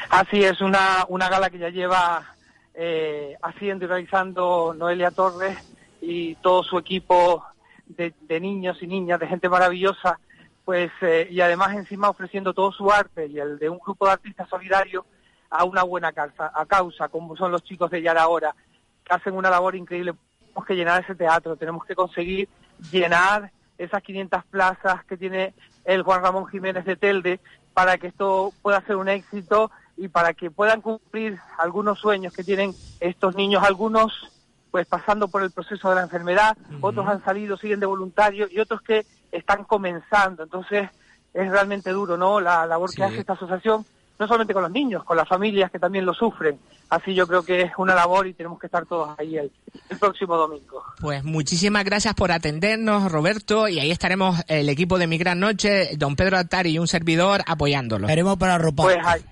Así 0.10 0.44
es, 0.44 0.60
una, 0.62 1.06
una 1.08 1.30
gala 1.30 1.50
que 1.50 1.58
ya 1.60 1.70
lleva 1.70 2.36
eh, 2.76 3.36
haciendo 3.42 3.86
y 3.86 3.88
realizando 3.88 4.76
Noelia 4.78 5.12
Torres 5.12 5.58
y 6.02 6.36
todo 6.36 6.62
su 6.64 6.78
equipo 6.78 7.46
de, 7.88 8.14
de 8.28 8.40
niños 8.42 8.78
y 8.82 8.88
niñas, 8.88 9.20
de 9.20 9.28
gente 9.28 9.48
maravillosa, 9.48 10.20
pues 10.66 10.92
eh, 11.02 11.28
y 11.30 11.42
además 11.42 11.76
encima 11.76 12.10
ofreciendo 12.10 12.54
todo 12.54 12.72
su 12.72 12.92
arte 12.92 13.28
y 13.28 13.40
el 13.40 13.60
de 13.60 13.70
un 13.70 13.80
grupo 13.80 14.06
de 14.06 14.14
artistas 14.14 14.48
solidarios 14.50 15.06
a 15.50 15.66
una 15.66 15.84
buena 15.84 16.12
causa, 16.14 16.52
a 16.54 16.66
causa 16.66 17.10
como 17.10 17.36
son 17.36 17.52
los 17.52 17.64
chicos 17.64 17.92
de 17.92 18.02
Ya 18.02 18.12
era 18.12 18.28
hora, 18.28 18.56
que 19.04 19.14
hacen 19.14 19.36
una 19.36 19.50
labor 19.50 19.76
increíble. 19.76 20.14
Tenemos 20.40 20.66
que 20.66 20.76
llenar 20.76 21.04
ese 21.04 21.16
teatro, 21.16 21.56
tenemos 21.56 21.86
que 21.86 21.96
conseguir 21.96 22.48
llenar 22.92 23.52
esas 23.78 24.02
500 24.02 24.46
plazas 24.46 25.04
que 25.06 25.18
tiene 25.18 25.54
el 25.86 26.04
Juan 26.04 26.22
Ramón 26.22 26.48
Jiménez 26.48 26.86
de 26.86 26.96
Telde 26.96 27.40
para 27.74 27.98
que 27.98 28.08
esto 28.08 28.54
pueda 28.62 28.82
ser 28.82 28.96
un 28.96 29.10
éxito 29.10 29.72
y 29.98 30.08
para 30.08 30.34
que 30.34 30.50
puedan 30.50 30.82
cumplir 30.82 31.38
algunos 31.58 32.00
sueños 32.00 32.34
que 32.34 32.44
tienen 32.44 32.74
estos 33.00 33.36
niños, 33.36 33.64
algunos 33.64 34.32
pues 34.72 34.88
pasando 34.88 35.28
por 35.28 35.44
el 35.44 35.52
proceso 35.52 35.90
de 35.90 35.96
la 35.96 36.02
enfermedad, 36.02 36.58
otros 36.82 37.08
han 37.08 37.24
salido, 37.24 37.58
siguen 37.58 37.80
de 37.80 37.86
voluntarios 37.86 38.52
y 38.52 38.60
otros 38.60 38.82
que 38.82 39.06
están 39.34 39.64
comenzando. 39.66 40.44
Entonces 40.44 40.90
es 41.34 41.50
realmente 41.50 41.90
duro, 41.92 42.16
¿no? 42.18 42.40
La 42.40 42.66
labor 42.66 42.94
que 42.94 43.04
hace 43.04 43.20
esta 43.20 43.34
asociación, 43.34 43.86
no 44.20 44.28
solamente 44.28 44.54
con 44.54 44.62
los 44.64 44.72
niños, 44.72 45.04
con 45.04 45.18
las 45.18 45.28
familias 45.28 45.72
que 45.72 45.80
también 45.80 46.06
lo 46.06 46.14
sufren. 46.14 46.60
Así 46.90 47.16
yo 47.16 47.26
creo 47.28 47.42
que 47.44 47.62
es 47.62 47.72
una 47.78 47.96
labor 47.96 48.28
y 48.28 48.34
tenemos 48.34 48.60
que 48.60 48.68
estar 48.68 48.86
todos 48.86 49.18
ahí 49.18 49.38
el, 49.38 49.52
el 49.90 49.98
próximo 49.98 50.38
domingo. 50.38 50.84
Pues 51.02 51.24
muchísimas 51.24 51.84
gracias 51.84 52.14
por 52.14 52.32
atendernos, 52.32 53.12
Roberto, 53.12 53.68
y 53.68 53.80
ahí 53.80 53.90
estaremos 53.90 54.40
el 54.48 54.70
equipo 54.70 55.00
de 55.00 55.08
Mi 55.08 55.18
Gran 55.18 55.40
Noche, 55.40 55.98
don 55.98 56.16
Pedro 56.16 56.38
Atari 56.38 56.70
y 56.72 56.80
un 56.80 56.88
servidor 56.88 57.42
apoyándolo. 57.48 58.08
Haremos 58.08 58.38
para 58.38 58.60
ropa. 58.60 58.84
Pues 58.84 58.98
ahí- 59.04 59.26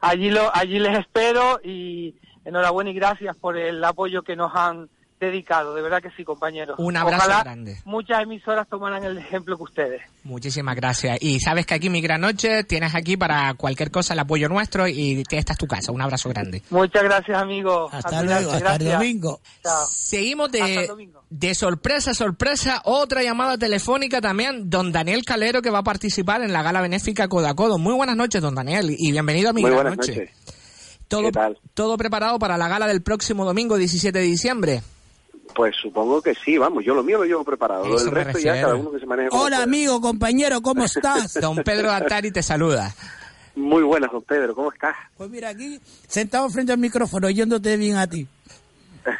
allí, 0.00 0.30
lo, 0.30 0.50
allí 0.56 0.78
les 0.78 0.98
espero 1.00 1.60
y 1.62 2.14
enhorabuena 2.46 2.88
y 2.90 2.94
gracias 2.94 3.36
por 3.36 3.58
el 3.58 3.84
apoyo 3.84 4.22
que 4.22 4.36
nos 4.36 4.52
han 4.54 4.88
dedicado. 5.20 5.74
De 5.74 5.82
verdad 5.82 6.02
que 6.02 6.10
sí, 6.16 6.24
compañeros. 6.24 6.76
Un 6.78 6.96
abrazo 6.96 7.24
Ojalá 7.26 7.42
grande. 7.44 7.76
muchas 7.84 8.22
emisoras 8.22 8.68
tomaran 8.68 9.02
el 9.04 9.18
ejemplo 9.18 9.56
que 9.56 9.62
ustedes. 9.62 10.02
Muchísimas 10.24 10.76
gracias. 10.76 11.18
Y 11.20 11.40
sabes 11.40 11.66
que 11.66 11.74
aquí 11.74 11.88
Mi 11.90 12.00
Gran 12.00 12.20
Noche 12.20 12.64
tienes 12.64 12.94
aquí 12.94 13.16
para 13.16 13.54
cualquier 13.54 13.90
cosa 13.90 14.12
el 14.14 14.18
apoyo 14.20 14.48
nuestro 14.48 14.86
y 14.88 15.22
esta 15.30 15.52
es 15.52 15.58
tu 15.58 15.66
casa. 15.66 15.92
Un 15.92 16.02
abrazo 16.02 16.28
grande. 16.28 16.62
Muchas 16.70 17.02
gracias, 17.02 17.38
amigos. 17.40 17.92
Hasta 17.94 18.22
luego, 18.22 18.50
hasta 18.52 18.56
el 18.56 18.62
gracias. 18.78 18.92
domingo. 18.98 19.40
Chao. 19.62 19.86
Seguimos 19.88 20.52
de, 20.52 20.74
el 20.82 20.86
domingo. 20.86 21.22
de 21.30 21.54
sorpresa 21.54 22.10
a 22.10 22.14
sorpresa, 22.14 22.82
otra 22.84 23.22
llamada 23.22 23.56
telefónica 23.58 24.20
también, 24.20 24.68
don 24.68 24.92
Daniel 24.92 25.24
Calero 25.24 25.62
que 25.62 25.70
va 25.70 25.78
a 25.78 25.82
participar 25.84 26.42
en 26.42 26.52
la 26.52 26.62
gala 26.62 26.80
benéfica 26.80 27.28
Codo 27.28 27.48
a 27.48 27.54
Codo. 27.54 27.78
Muy 27.78 27.94
buenas 27.94 28.16
noches, 28.16 28.42
don 28.42 28.54
Daniel, 28.54 28.94
y 28.98 29.12
bienvenido 29.12 29.50
a 29.50 29.52
mi 29.52 29.62
Muy 29.62 29.70
gran 29.70 29.82
buenas 29.84 29.98
noche. 29.98 30.12
noches. 30.20 30.36
todo, 31.08 31.30
todo 31.74 31.96
preparado 31.96 32.38
para 32.38 32.56
la 32.58 32.68
gala 32.68 32.86
del 32.86 33.02
próximo 33.02 33.44
domingo 33.44 33.76
17 33.76 34.18
de 34.18 34.24
diciembre. 34.24 34.82
Pues 35.54 35.74
supongo 35.80 36.20
que 36.20 36.34
sí, 36.34 36.58
vamos, 36.58 36.84
yo 36.84 36.94
lo 36.94 37.02
mío 37.02 37.18
lo 37.18 37.24
llevo 37.24 37.44
preparado. 37.44 37.84
Eso 37.96 38.10
me 38.10 38.24
resto 38.24 38.38
ya 38.38 38.52
refiero. 38.52 38.68
cada 38.68 38.74
uno 38.80 38.90
que 38.90 39.00
se 39.00 39.06
maneje 39.06 39.28
como 39.30 39.42
Hola 39.42 39.56
pueda. 39.56 39.64
amigo, 39.64 40.00
compañero, 40.00 40.60
¿cómo 40.60 40.84
estás? 40.84 41.34
Don 41.34 41.56
Pedro 41.64 41.90
Atari 41.92 42.30
te 42.30 42.42
saluda. 42.42 42.94
Muy 43.54 43.82
buenas, 43.82 44.12
don 44.12 44.22
Pedro, 44.22 44.54
¿cómo 44.54 44.70
estás? 44.70 44.94
Pues 45.16 45.30
mira, 45.30 45.48
aquí 45.48 45.80
sentado 46.06 46.48
frente 46.50 46.72
al 46.72 46.78
micrófono, 46.78 47.26
oyéndote 47.28 47.76
bien 47.76 47.96
a 47.96 48.06
ti. 48.06 48.26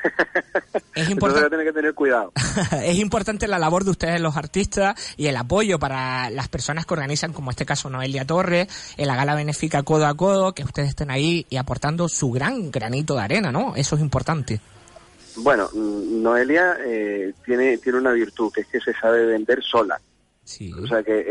Es 0.94 1.10
importante, 1.10 1.50
tener 1.50 1.66
que 1.66 1.72
tener 1.72 1.94
cuidado. 1.94 2.32
es 2.82 2.98
importante 2.98 3.46
la 3.46 3.58
labor 3.58 3.84
de 3.84 3.90
ustedes 3.90 4.20
los 4.20 4.36
artistas 4.36 4.98
y 5.16 5.26
el 5.26 5.36
apoyo 5.36 5.78
para 5.78 6.30
las 6.30 6.48
personas 6.48 6.86
que 6.86 6.94
organizan, 6.94 7.32
como 7.34 7.50
en 7.50 7.52
este 7.52 7.66
caso 7.66 7.90
Noelia 7.90 8.24
Torres, 8.24 8.66
en 8.96 9.06
la 9.06 9.14
gala 9.14 9.34
benéfica 9.34 9.82
Codo 9.82 10.06
a 10.06 10.14
Codo, 10.14 10.54
que 10.54 10.64
ustedes 10.64 10.88
estén 10.88 11.10
ahí 11.10 11.46
y 11.50 11.56
aportando 11.56 12.08
su 12.08 12.30
gran 12.32 12.70
granito 12.70 13.14
de 13.14 13.22
arena, 13.22 13.52
¿no? 13.52 13.76
Eso 13.76 13.96
es 13.96 14.00
importante. 14.02 14.60
Bueno, 15.36 15.68
mm, 15.72 16.22
Noelia 16.22 16.78
eh, 16.84 17.34
tiene, 17.44 17.78
tiene 17.78 17.98
una 17.98 18.12
virtud, 18.12 18.52
que 18.52 18.62
es 18.62 18.66
que 18.68 18.80
se 18.80 18.92
sabe 18.94 19.26
vender 19.26 19.62
sola. 19.62 20.00
O 20.80 20.86
sea 20.86 21.02
que 21.02 21.18
eh, 21.18 21.24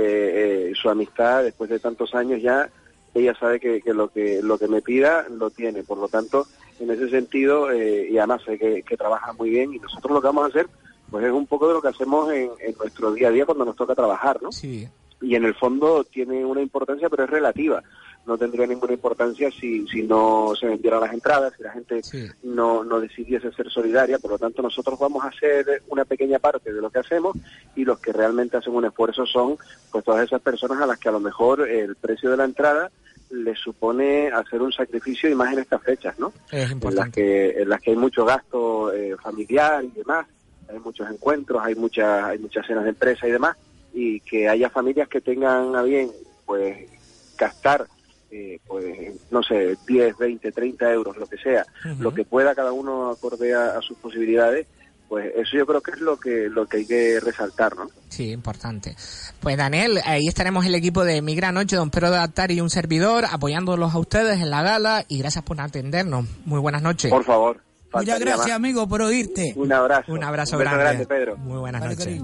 eh, 0.70 0.74
su 0.76 0.90
amistad, 0.90 1.44
después 1.44 1.70
de 1.70 1.80
tantos 1.80 2.14
años 2.14 2.42
ya, 2.42 2.70
ella 3.14 3.34
sabe 3.40 3.62
que, 3.62 3.82
que 3.82 3.94
lo 3.94 4.10
que 4.10 4.42
lo 4.44 4.58
que 4.58 4.68
me 4.68 4.82
pida 4.82 5.26
lo 5.30 5.50
tiene. 5.50 5.84
Por 5.84 5.98
lo 5.98 6.10
tanto, 6.10 6.48
en 6.80 6.92
ese 6.92 7.10
sentido, 7.10 7.72
eh, 7.72 8.10
y 8.12 8.18
además 8.18 8.42
sé 8.46 8.58
que, 8.60 8.84
que 8.84 8.98
trabaja 8.98 9.32
muy 9.34 9.50
bien 9.50 9.74
y 9.74 9.80
nosotros 9.80 10.12
lo 10.12 10.22
que 10.22 10.28
vamos 10.28 10.44
a 10.44 10.48
hacer, 10.48 10.68
pues 11.10 11.26
es 11.26 11.32
un 11.32 11.48
poco 11.48 11.70
de 11.70 11.76
lo 11.76 11.82
que 11.82 11.88
hacemos 11.88 12.30
en, 12.32 12.52
en 12.60 12.76
nuestro 12.78 13.14
día 13.14 13.30
a 13.30 13.32
día 13.32 13.46
cuando 13.46 13.64
nos 13.64 13.78
toca 13.78 13.96
trabajar, 13.96 14.42
¿no? 14.44 14.52
Sí. 14.52 14.88
y 15.22 15.36
en 15.36 15.46
el 15.46 15.56
fondo 15.56 16.04
tiene 16.04 16.44
una 16.44 16.62
importancia, 16.62 17.10
pero 17.10 17.24
es 17.24 17.30
relativa. 17.30 17.82
No 18.26 18.38
tendría 18.38 18.66
ninguna 18.66 18.94
importancia 18.94 19.52
si, 19.52 19.88
si 19.88 20.02
no 20.04 20.54
se 20.60 20.68
vendieran 20.68 21.02
las 21.02 21.14
entradas, 21.14 21.54
si 21.56 21.64
la 21.64 21.72
gente 21.72 22.02
no, 22.44 22.84
no 22.84 23.00
decidiese 23.00 23.52
ser 23.52 23.70
solidaria. 23.70 24.18
Por 24.18 24.32
lo 24.32 24.40
tanto, 24.40 24.62
nosotros 24.62 24.98
vamos 24.98 25.24
a 25.24 25.28
hacer 25.28 25.84
una 25.90 26.06
pequeña 26.06 26.40
parte 26.40 26.74
de 26.74 26.82
lo 26.82 26.90
que 26.90 27.00
hacemos 27.00 27.38
y 27.76 27.86
los 27.86 28.00
que 28.00 28.12
realmente 28.12 28.58
hacen 28.58 28.74
un 28.74 28.86
esfuerzo 28.86 29.26
son 29.26 29.58
pues 29.92 30.04
todas 30.04 30.26
esas 30.26 30.42
personas 30.42 30.82
a 30.82 30.88
las 30.88 30.98
que 30.98 31.10
a 31.10 31.12
lo 31.12 31.20
mejor 31.20 31.68
el 31.70 31.96
precio 31.96 32.32
de 32.32 32.38
la 32.38 32.46
entrada 32.46 32.92
les 33.30 33.60
supone 33.60 34.30
hacer 34.30 34.62
un 34.62 34.72
sacrificio 34.72 35.30
y 35.30 35.36
más 35.36 35.52
en 35.54 35.60
estas 35.60 35.82
fechas, 35.82 36.18
¿no? 36.20 36.32
Es 36.52 36.72
en 36.72 36.96
las 36.96 37.10
que 37.10 37.62
en 37.62 37.70
las 37.70 37.82
que 37.82 37.92
hay 37.92 37.98
mucho 37.98 38.26
gasto 38.26 38.94
eh, 38.94 39.16
familiar 39.22 39.84
y 39.84 39.90
demás 39.90 40.28
hay 40.70 40.80
muchos 40.80 41.10
encuentros 41.10 41.62
hay 41.64 41.76
muchas 41.76 42.24
hay 42.24 42.40
muchas 42.40 42.66
cenas 42.66 42.84
de 42.84 42.90
empresa 42.90 43.28
y 43.28 43.32
demás 43.32 43.56
y 43.94 44.20
que 44.22 44.48
haya 44.48 44.70
familias 44.70 45.08
que 45.08 45.22
tengan 45.22 45.76
a 45.76 45.84
bien 45.84 46.12
pues 46.46 46.90
gastar 47.38 47.88
eh, 48.32 48.60
pues 48.68 48.86
no 49.32 49.42
sé 49.44 49.76
10 49.88 50.18
20 50.18 50.52
30 50.52 50.92
euros 50.92 51.18
lo 51.18 51.28
que 51.28 51.38
sea 51.38 51.66
lo 52.00 52.14
que 52.14 52.26
pueda 52.26 52.56
cada 52.56 52.72
uno 52.72 53.10
acorde 53.10 53.54
a, 53.54 53.78
a 53.78 53.82
sus 53.82 53.98
posibilidades 53.98 54.68
pues 55.08 55.32
eso 55.36 55.58
yo 55.58 55.66
creo 55.68 55.82
que 55.82 55.92
es 55.92 56.00
lo 56.02 56.18
que 56.18 56.50
lo 56.50 56.66
que 56.66 56.78
hay 56.78 56.86
que 56.88 57.20
resaltar 57.20 57.76
no 57.76 57.88
Sí, 58.10 58.32
importante. 58.32 58.96
Pues 59.42 59.58
Daniel, 59.58 60.00
ahí 60.06 60.26
estaremos 60.28 60.66
el 60.66 60.74
equipo 60.74 61.04
de 61.04 61.22
Mi 61.22 61.36
Gran 61.36 61.54
Noche, 61.56 61.76
don 61.76 61.90
Pedro 61.90 62.12
de 62.12 62.18
Atari 62.20 62.54
y 62.56 62.62
un 62.62 62.70
servidor, 62.70 63.26
apoyándolos 63.30 63.94
a 63.94 63.98
ustedes 64.00 64.40
en 64.40 64.50
la 64.50 64.64
gala 64.64 65.04
y 65.10 65.20
gracias 65.20 65.44
por 65.44 65.60
atendernos. 65.60 66.26
Muy 66.46 66.62
buenas 66.62 66.82
noches. 66.82 67.12
por 67.12 67.26
favor 67.26 67.60
Muchas 67.94 68.20
gracias, 68.22 68.48
más. 68.48 68.56
amigo, 68.56 68.88
por 68.88 69.02
oírte. 69.02 69.54
un 69.58 69.72
abrazo 69.74 70.14
Un 70.14 70.24
abrazo 70.24 70.56
Un 70.58 70.64
grande. 70.64 71.06
Pedro 71.06 71.36
Muy 71.38 71.58
buenas 71.60 71.84
noches. 71.84 72.22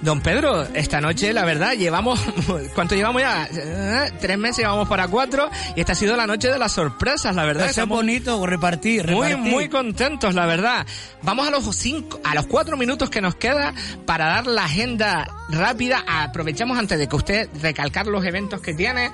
Don 0.00 0.20
Pedro, 0.20 0.62
esta 0.74 1.00
noche, 1.00 1.32
la 1.32 1.44
verdad, 1.44 1.72
llevamos, 1.72 2.20
¿cuánto 2.74 2.94
llevamos 2.94 3.20
ya? 3.20 3.48
Eh, 3.52 4.12
Tres 4.20 4.38
meses, 4.38 4.58
llevamos 4.58 4.88
para 4.88 5.08
cuatro, 5.08 5.50
y 5.74 5.80
esta 5.80 5.92
ha 5.92 5.96
sido 5.96 6.16
la 6.16 6.26
noche 6.26 6.48
de 6.48 6.58
las 6.58 6.70
sorpresas, 6.70 7.34
la 7.34 7.44
verdad. 7.44 7.68
Eso 7.68 7.82
es 7.82 7.88
bonito, 7.88 8.46
repartir, 8.46 9.10
muy, 9.10 9.28
repartir. 9.28 9.52
muy 9.52 9.68
contentos, 9.68 10.34
la 10.34 10.46
verdad. 10.46 10.86
Vamos 11.22 11.48
a 11.48 11.50
los 11.50 11.74
cinco, 11.74 12.20
a 12.22 12.34
los 12.36 12.46
cuatro 12.46 12.76
minutos 12.76 13.10
que 13.10 13.20
nos 13.20 13.34
queda 13.34 13.74
para 14.06 14.26
dar 14.26 14.46
la 14.46 14.66
agenda 14.66 15.26
rápida. 15.48 16.04
Aprovechamos 16.06 16.78
antes 16.78 16.96
de 16.96 17.08
que 17.08 17.16
usted 17.16 17.48
recalcar 17.60 18.06
los 18.06 18.24
eventos 18.24 18.60
que 18.60 18.74
tiene, 18.74 19.10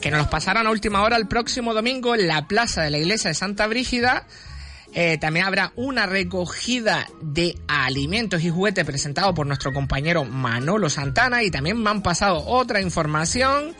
que 0.00 0.10
nos 0.12 0.18
los 0.18 0.28
pasaron 0.28 0.68
a 0.68 0.70
última 0.70 1.02
hora 1.02 1.16
el 1.16 1.26
próximo 1.26 1.74
domingo 1.74 2.14
en 2.14 2.28
la 2.28 2.46
plaza 2.46 2.82
de 2.82 2.90
la 2.90 2.98
iglesia 2.98 3.28
de 3.30 3.34
Santa 3.34 3.66
Brígida. 3.66 4.24
Eh, 4.94 5.18
también 5.18 5.46
habrá 5.46 5.72
una 5.76 6.06
recogida 6.06 7.06
de 7.20 7.58
alimentos 7.68 8.42
y 8.42 8.50
juguetes 8.50 8.84
presentado 8.84 9.34
por 9.34 9.46
nuestro 9.46 9.72
compañero 9.72 10.24
Manolo 10.24 10.88
Santana 10.88 11.42
y 11.42 11.50
también 11.50 11.82
me 11.82 11.90
han 11.90 12.02
pasado 12.02 12.44
otra 12.46 12.80
información. 12.80 13.74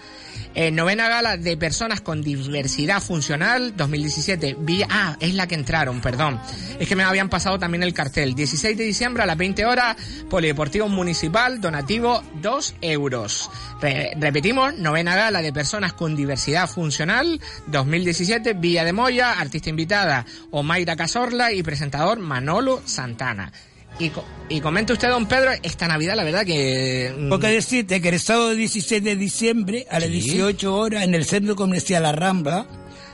Eh, 0.54 0.70
novena 0.70 1.08
gala 1.08 1.36
de 1.36 1.56
personas 1.56 2.00
con 2.00 2.22
diversidad 2.22 3.00
funcional 3.02 3.76
2017. 3.76 4.56
Vi- 4.58 4.82
ah, 4.88 5.16
es 5.20 5.34
la 5.34 5.46
que 5.46 5.54
entraron, 5.54 6.00
perdón. 6.00 6.40
Es 6.80 6.88
que 6.88 6.96
me 6.96 7.04
habían 7.04 7.28
pasado 7.28 7.58
también 7.58 7.82
el 7.82 7.94
cartel. 7.94 8.34
16 8.34 8.76
de 8.76 8.84
diciembre 8.84 9.22
a 9.22 9.26
las 9.26 9.36
20 9.36 9.64
horas, 9.66 9.96
Polideportivo 10.28 10.88
Municipal, 10.88 11.60
donativo 11.60 12.22
2 12.42 12.74
euros. 12.80 13.50
Re- 13.80 14.12
repetimos, 14.18 14.74
novena 14.78 15.14
gala 15.14 15.42
de 15.42 15.52
personas 15.52 15.92
con 15.92 16.16
diversidad 16.16 16.68
funcional 16.68 17.40
2017, 17.68 18.54
Villa 18.54 18.84
de 18.84 18.92
Moya, 18.92 19.32
artista 19.38 19.70
invitada 19.70 20.26
Omaira 20.50 20.96
Casorla 20.96 21.52
y 21.52 21.62
presentador 21.62 22.18
Manolo 22.18 22.82
Santana. 22.84 23.52
Y, 24.00 24.10
co- 24.10 24.24
y 24.48 24.60
comente 24.60 24.92
usted, 24.92 25.08
don 25.08 25.26
Pedro, 25.26 25.50
esta 25.62 25.88
Navidad, 25.88 26.14
la 26.16 26.24
verdad 26.24 26.44
que... 26.46 27.12
mm, 27.18 27.28
Porque 27.28 27.48
decirte 27.48 28.00
que 28.00 28.10
el 28.10 28.20
sábado 28.20 28.50
16 28.54 29.02
de 29.02 29.16
diciembre 29.16 29.86
a 29.90 29.98
las 30.00 30.08
Sí. 30.08 30.20
18 30.20 30.74
horas 30.74 31.04
en 31.04 31.14
el 31.14 31.24
Centro 31.24 31.56
Comercial 31.56 32.04
La 32.04 32.12
Rambla, 32.12 32.66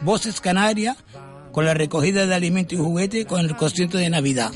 Voces 0.03 0.41
Canarias, 0.41 0.97
con 1.53 1.65
la 1.65 1.73
recogida 1.73 2.27
de 2.27 2.35
alimentos 2.35 2.75
y 2.79 2.83
juguetes 2.83 3.27
con 3.27 3.41
el 3.41 3.55
concierto 3.57 3.97
de 3.97 4.11
Navidad. 4.11 4.51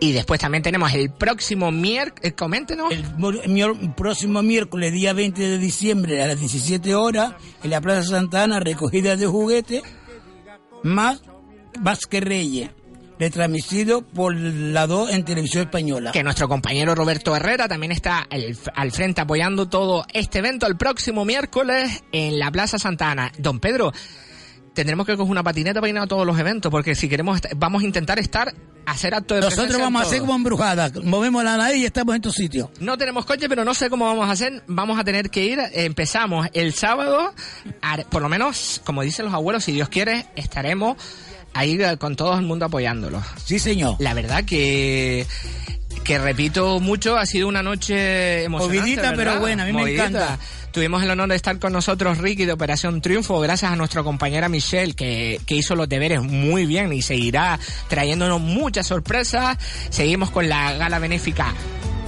Y 0.00 0.12
después 0.12 0.40
también 0.40 0.62
tenemos 0.62 0.94
el 0.94 1.10
próximo 1.10 1.70
miércoles, 1.72 2.32
coméntenos. 2.36 2.92
El, 2.92 3.94
próximo 3.96 4.40
miércoles, 4.42 4.92
día 4.92 5.12
20 5.12 5.42
de 5.42 5.58
diciembre, 5.58 6.22
a 6.22 6.28
las 6.28 6.38
17 6.38 6.94
horas, 6.94 7.34
en 7.62 7.70
la 7.70 7.80
Plaza 7.80 8.04
Santana, 8.08 8.60
recogida 8.60 9.16
de 9.16 9.26
juguetes, 9.26 9.82
más 10.84 11.20
Vázquez 11.80 12.22
Reyes, 12.22 12.70
retransmitido 13.18 14.02
por 14.02 14.34
la 14.34 14.86
2 14.86 15.10
en 15.10 15.24
televisión 15.24 15.64
española. 15.64 16.12
que 16.12 16.22
nuestro 16.22 16.48
compañero 16.48 16.94
Roberto 16.94 17.34
Herrera 17.34 17.68
también 17.68 17.92
está 17.92 18.18
al, 18.18 18.56
al 18.74 18.92
frente 18.92 19.20
apoyando 19.20 19.66
todo 19.66 20.04
este 20.12 20.38
evento 20.38 20.66
el 20.66 20.76
próximo 20.76 21.24
miércoles 21.24 22.02
en 22.12 22.38
la 22.38 22.50
Plaza 22.50 22.78
Santana. 22.78 23.32
Don 23.38 23.60
Pedro, 23.60 23.92
tendremos 24.74 25.06
que 25.06 25.16
coger 25.16 25.30
una 25.30 25.42
patineta 25.42 25.80
para 25.80 25.90
ir 25.90 25.98
a 25.98 26.06
todos 26.06 26.26
los 26.26 26.38
eventos, 26.38 26.70
porque 26.70 26.94
si 26.94 27.08
queremos, 27.08 27.40
vamos 27.56 27.82
a 27.82 27.86
intentar 27.86 28.18
estar, 28.18 28.52
hacer 28.84 29.14
acto 29.14 29.34
de 29.34 29.40
Nosotros 29.40 29.80
vamos 29.80 30.02
a 30.02 30.06
hacer 30.06 30.20
como 30.20 30.34
embrujada, 30.34 30.90
movemos 31.02 31.42
la 31.44 31.56
nariz 31.56 31.78
y 31.78 31.86
estamos 31.86 32.14
en 32.14 32.20
tu 32.22 32.30
sitio. 32.30 32.70
No 32.80 32.98
tenemos 32.98 33.24
coche, 33.24 33.48
pero 33.48 33.64
no 33.64 33.72
sé 33.72 33.88
cómo 33.88 34.04
vamos 34.04 34.28
a 34.28 34.32
hacer. 34.32 34.62
Vamos 34.66 34.98
a 34.98 35.04
tener 35.04 35.30
que 35.30 35.44
ir. 35.44 35.60
Empezamos 35.72 36.48
el 36.52 36.74
sábado, 36.74 37.32
por 38.10 38.20
lo 38.20 38.28
menos, 38.28 38.82
como 38.84 39.02
dicen 39.02 39.24
los 39.24 39.34
abuelos, 39.34 39.64
si 39.64 39.72
Dios 39.72 39.88
quiere, 39.88 40.26
estaremos 40.36 40.96
ahí 41.54 41.80
eh, 41.80 41.96
con 41.96 42.16
todo 42.16 42.34
el 42.34 42.42
mundo 42.42 42.66
apoyándolos. 42.66 43.22
Sí, 43.44 43.58
señor. 43.58 43.96
La 43.98 44.14
verdad 44.14 44.44
que 44.44 45.26
que 46.02 46.18
repito 46.18 46.80
mucho, 46.80 47.16
ha 47.16 47.24
sido 47.24 47.48
una 47.48 47.62
noche 47.62 48.44
emocionante. 48.44 48.80
Movidita, 48.80 49.02
¿verdad? 49.10 49.16
pero 49.16 49.40
buena, 49.40 49.62
a 49.62 49.66
mí 49.66 49.72
me 49.72 49.80
Movidita. 49.80 50.06
encanta. 50.06 50.38
Tuvimos 50.70 51.02
el 51.02 51.10
honor 51.10 51.28
de 51.30 51.36
estar 51.36 51.58
con 51.58 51.72
nosotros 51.72 52.18
Ricky 52.18 52.44
de 52.44 52.52
Operación 52.52 53.00
Triunfo, 53.00 53.40
gracias 53.40 53.72
a 53.72 53.76
nuestra 53.76 54.02
compañera 54.02 54.48
Michelle, 54.48 54.94
que, 54.94 55.40
que 55.46 55.54
hizo 55.54 55.74
los 55.76 55.88
deberes 55.88 56.20
muy 56.22 56.66
bien 56.66 56.92
y 56.92 57.00
seguirá 57.00 57.58
trayéndonos 57.88 58.40
muchas 58.40 58.86
sorpresas. 58.88 59.56
Seguimos 59.88 60.30
con 60.30 60.48
la 60.48 60.74
gala 60.74 60.98
benéfica 60.98 61.54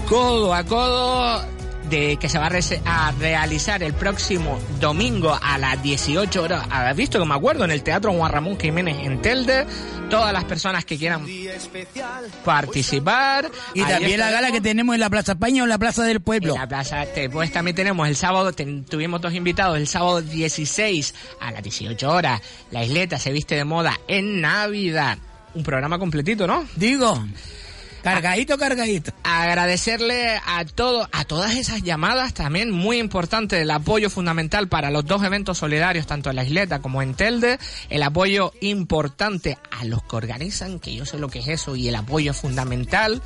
codo 0.09 0.55
a 0.55 0.63
codo 0.65 1.45
de 1.89 2.17
que 2.17 2.29
se 2.29 2.39
va 2.39 2.47
a, 2.85 3.13
realizar 3.19 3.83
el 3.83 3.95
próximo 3.95 4.59
domingo 4.81 5.39
a 5.41 5.59
las 5.59 5.83
18 5.83 6.43
horas. 6.43 6.67
¿Has 6.71 6.97
visto 6.97 7.19
que 7.19 7.25
me 7.27 7.35
acuerdo? 7.35 7.65
En 7.65 7.71
el 7.71 7.83
Teatro 7.83 8.13
Juan 8.13 8.33
Ramón 8.33 8.59
Jiménez 8.59 8.97
en 9.05 9.21
Telde. 9.23 9.67
Todas 10.11 10.33
las 10.33 10.45
personas 10.45 10.85
que 10.85 10.97
quieran 10.97 11.27
participar. 12.45 13.51
Y 13.75 13.81
ahí 13.81 13.91
también 13.91 14.21
la 14.21 14.31
gala 14.31 14.53
que 14.53 14.61
tenemos 14.61 14.95
en 14.95 15.01
la 15.01 15.11
Plaza 15.11 15.33
España 15.33 15.63
o 15.63 15.67
en 15.67 15.71
la 15.71 15.79
Plaza 15.79 16.05
del 16.05 16.21
Pueblo. 16.21 16.55
En 16.55 16.61
la 16.61 16.69
plaza, 16.69 17.05
después 17.15 17.53
también 17.53 17.75
tenemos 17.75 18.07
el 18.09 18.17
sábado, 18.17 18.53
ten- 18.53 18.85
tuvimos 18.85 19.21
dos 19.21 19.35
invitados, 19.35 19.77
el 19.77 19.87
sábado 19.89 20.23
16 20.23 21.15
a 21.41 21.51
las 21.51 21.63
18 21.63 22.11
horas, 22.11 22.41
la 22.71 22.85
isleta 22.85 23.19
se 23.19 23.33
viste 23.33 23.57
de 23.57 23.65
moda 23.65 23.99
en 24.09 24.41
Navidad. 24.41 25.19
Un 25.55 25.63
programa 25.63 25.99
completito, 25.99 26.47
¿no? 26.47 26.65
Digo, 26.77 27.25
cargadito, 28.15 28.59
cargadito. 28.59 29.13
Agradecerle 29.23 30.41
a 30.47 30.65
todo, 30.65 31.09
a 31.13 31.25
todas 31.25 31.57
esas 31.57 31.83
llamadas, 31.83 32.35
también 32.35 32.71
muy 32.71 32.99
importante 32.99 33.61
el 33.61 33.71
apoyo 33.71 34.11
fundamental 34.11 34.69
para 34.69 34.91
los 34.91 35.05
dos 35.05 35.23
eventos 35.25 35.59
solidarios, 35.59 36.07
tanto 36.07 36.31
en 36.31 36.37
la 36.37 36.45
isleta 36.45 36.81
como 36.81 37.03
en 37.03 37.15
Telde, 37.15 37.59
el 37.91 38.03
apoyo 38.03 38.53
importante 38.61 39.59
a 39.71 39.85
los 39.85 40.03
que 40.03 40.17
organizan, 40.17 40.79
que 40.79 40.95
yo 40.95 41.05
sé 41.05 41.19
lo 41.19 41.29
que 41.29 41.41
es 41.41 41.49
eso, 41.49 41.77
y 41.77 41.89
el 41.89 41.97
apoyo 41.97 42.33
fundamental. 42.33 43.23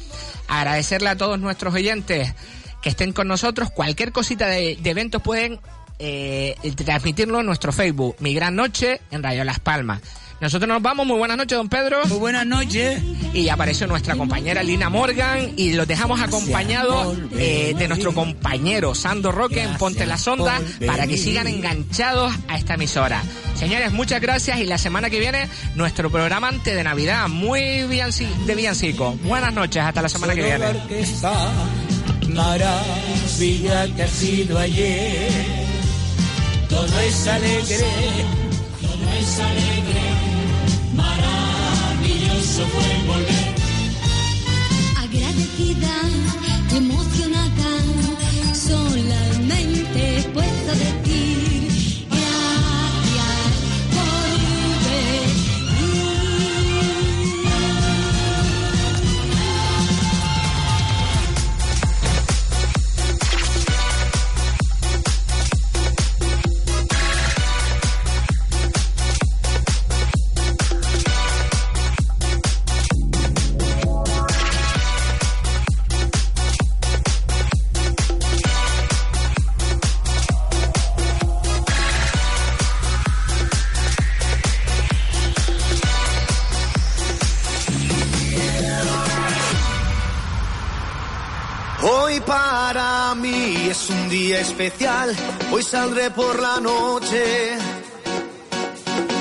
Agradecerle 0.48 1.10
a 1.10 1.16
todos 1.16 1.38
nuestros 1.38 1.74
oyentes 1.74 2.34
que 2.82 2.88
estén 2.88 3.12
con 3.12 3.28
nosotros, 3.28 3.70
cualquier 3.70 4.12
cosita 4.12 4.46
de, 4.46 4.78
de 4.80 4.90
eventos 4.90 5.20
pueden 5.20 5.60
eh, 5.98 6.56
transmitirlo 6.82 7.40
en 7.40 7.46
nuestro 7.46 7.72
Facebook, 7.72 8.16
Mi 8.20 8.34
Gran 8.34 8.56
Noche 8.56 9.02
en 9.10 9.22
Radio 9.22 9.44
Las 9.44 9.60
Palmas. 9.60 10.00
Nosotros 10.40 10.68
nos 10.68 10.82
vamos. 10.82 11.06
Muy 11.06 11.18
buenas 11.18 11.36
noches, 11.36 11.56
don 11.56 11.68
Pedro. 11.68 12.04
Muy 12.06 12.18
buenas 12.18 12.46
noches. 12.46 13.02
Y 13.32 13.48
apareció 13.48 13.86
nuestra 13.86 14.16
compañera 14.16 14.62
Lina 14.62 14.88
Morgan 14.88 15.52
y 15.56 15.72
los 15.74 15.86
dejamos 15.86 16.20
acompañados 16.20 17.16
eh, 17.32 17.74
de 17.78 17.88
nuestro 17.88 18.12
compañero 18.12 18.94
Sando 18.94 19.30
Roque 19.30 19.62
en 19.62 19.76
Ponte 19.76 20.06
la 20.06 20.18
Sonda 20.18 20.60
para 20.86 21.06
que 21.06 21.16
sigan 21.16 21.46
enganchados 21.46 22.32
a 22.48 22.56
esta 22.56 22.74
emisora. 22.74 23.22
Señores, 23.54 23.92
muchas 23.92 24.20
gracias 24.20 24.58
y 24.58 24.64
la 24.64 24.78
semana 24.78 25.10
que 25.10 25.20
viene 25.20 25.48
nuestro 25.74 26.10
programa 26.10 26.48
antes 26.48 26.74
de 26.74 26.82
Navidad, 26.82 27.28
muy 27.28 27.84
bien 27.84 28.08
de 28.46 28.54
villancico. 28.54 29.12
Buenas 29.24 29.52
noches, 29.52 29.82
hasta 29.82 30.02
la 30.02 30.08
semana 30.08 30.34
que 30.34 30.42
viene. 30.42 30.64
maravilla 32.28 33.94
que 33.94 34.02
ha 34.02 34.08
sido 34.08 34.58
ayer, 34.58 35.30
todo 36.68 37.00
es 37.00 37.26
alegre, 37.28 37.86
todo 38.80 39.12
es 39.18 39.38
alegre, 39.40 40.09
maravilloso 41.00 42.62
fue 42.72 42.90
volver. 43.06 43.54
Agradecida, 45.04 45.94
emocionada, 46.76 47.70
solamente 48.54 50.02
puedo 50.34 50.72
decir 50.84 51.29
especial, 94.40 95.14
hoy 95.52 95.62
saldré 95.62 96.10
por 96.10 96.40
la 96.40 96.58
noche. 96.60 97.56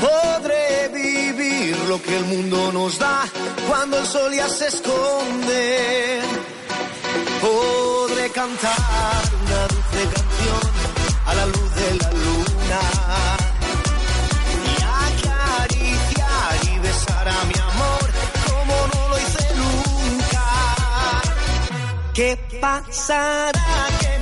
Podré 0.01 0.89
vivir 0.93 1.77
lo 1.87 2.01
que 2.01 2.17
el 2.17 2.25
mundo 2.25 2.71
nos 2.71 2.97
da 2.97 3.23
cuando 3.67 3.99
el 3.99 4.05
sol 4.05 4.33
ya 4.33 4.47
se 4.47 4.67
esconde. 4.67 6.21
Podré 7.41 8.29
cantar 8.29 9.21
una 9.43 9.61
dulce 9.67 10.01
canción 10.15 10.71
a 11.25 11.33
la 11.35 11.45
luz 11.47 11.75
de 11.75 11.95
la 12.01 12.11
luna. 12.11 12.81
Y 14.67 14.75
acariciar 15.09 16.55
y 16.73 16.79
besar 16.79 17.27
a 17.27 17.43
mi 17.45 17.59
amor 17.71 18.05
como 18.49 18.75
no 18.93 19.09
lo 19.09 19.17
hice 19.17 19.47
nunca. 19.61 20.45
¿Qué 22.13 22.37
pasará? 22.61 23.87
¿Qué? 23.99 24.18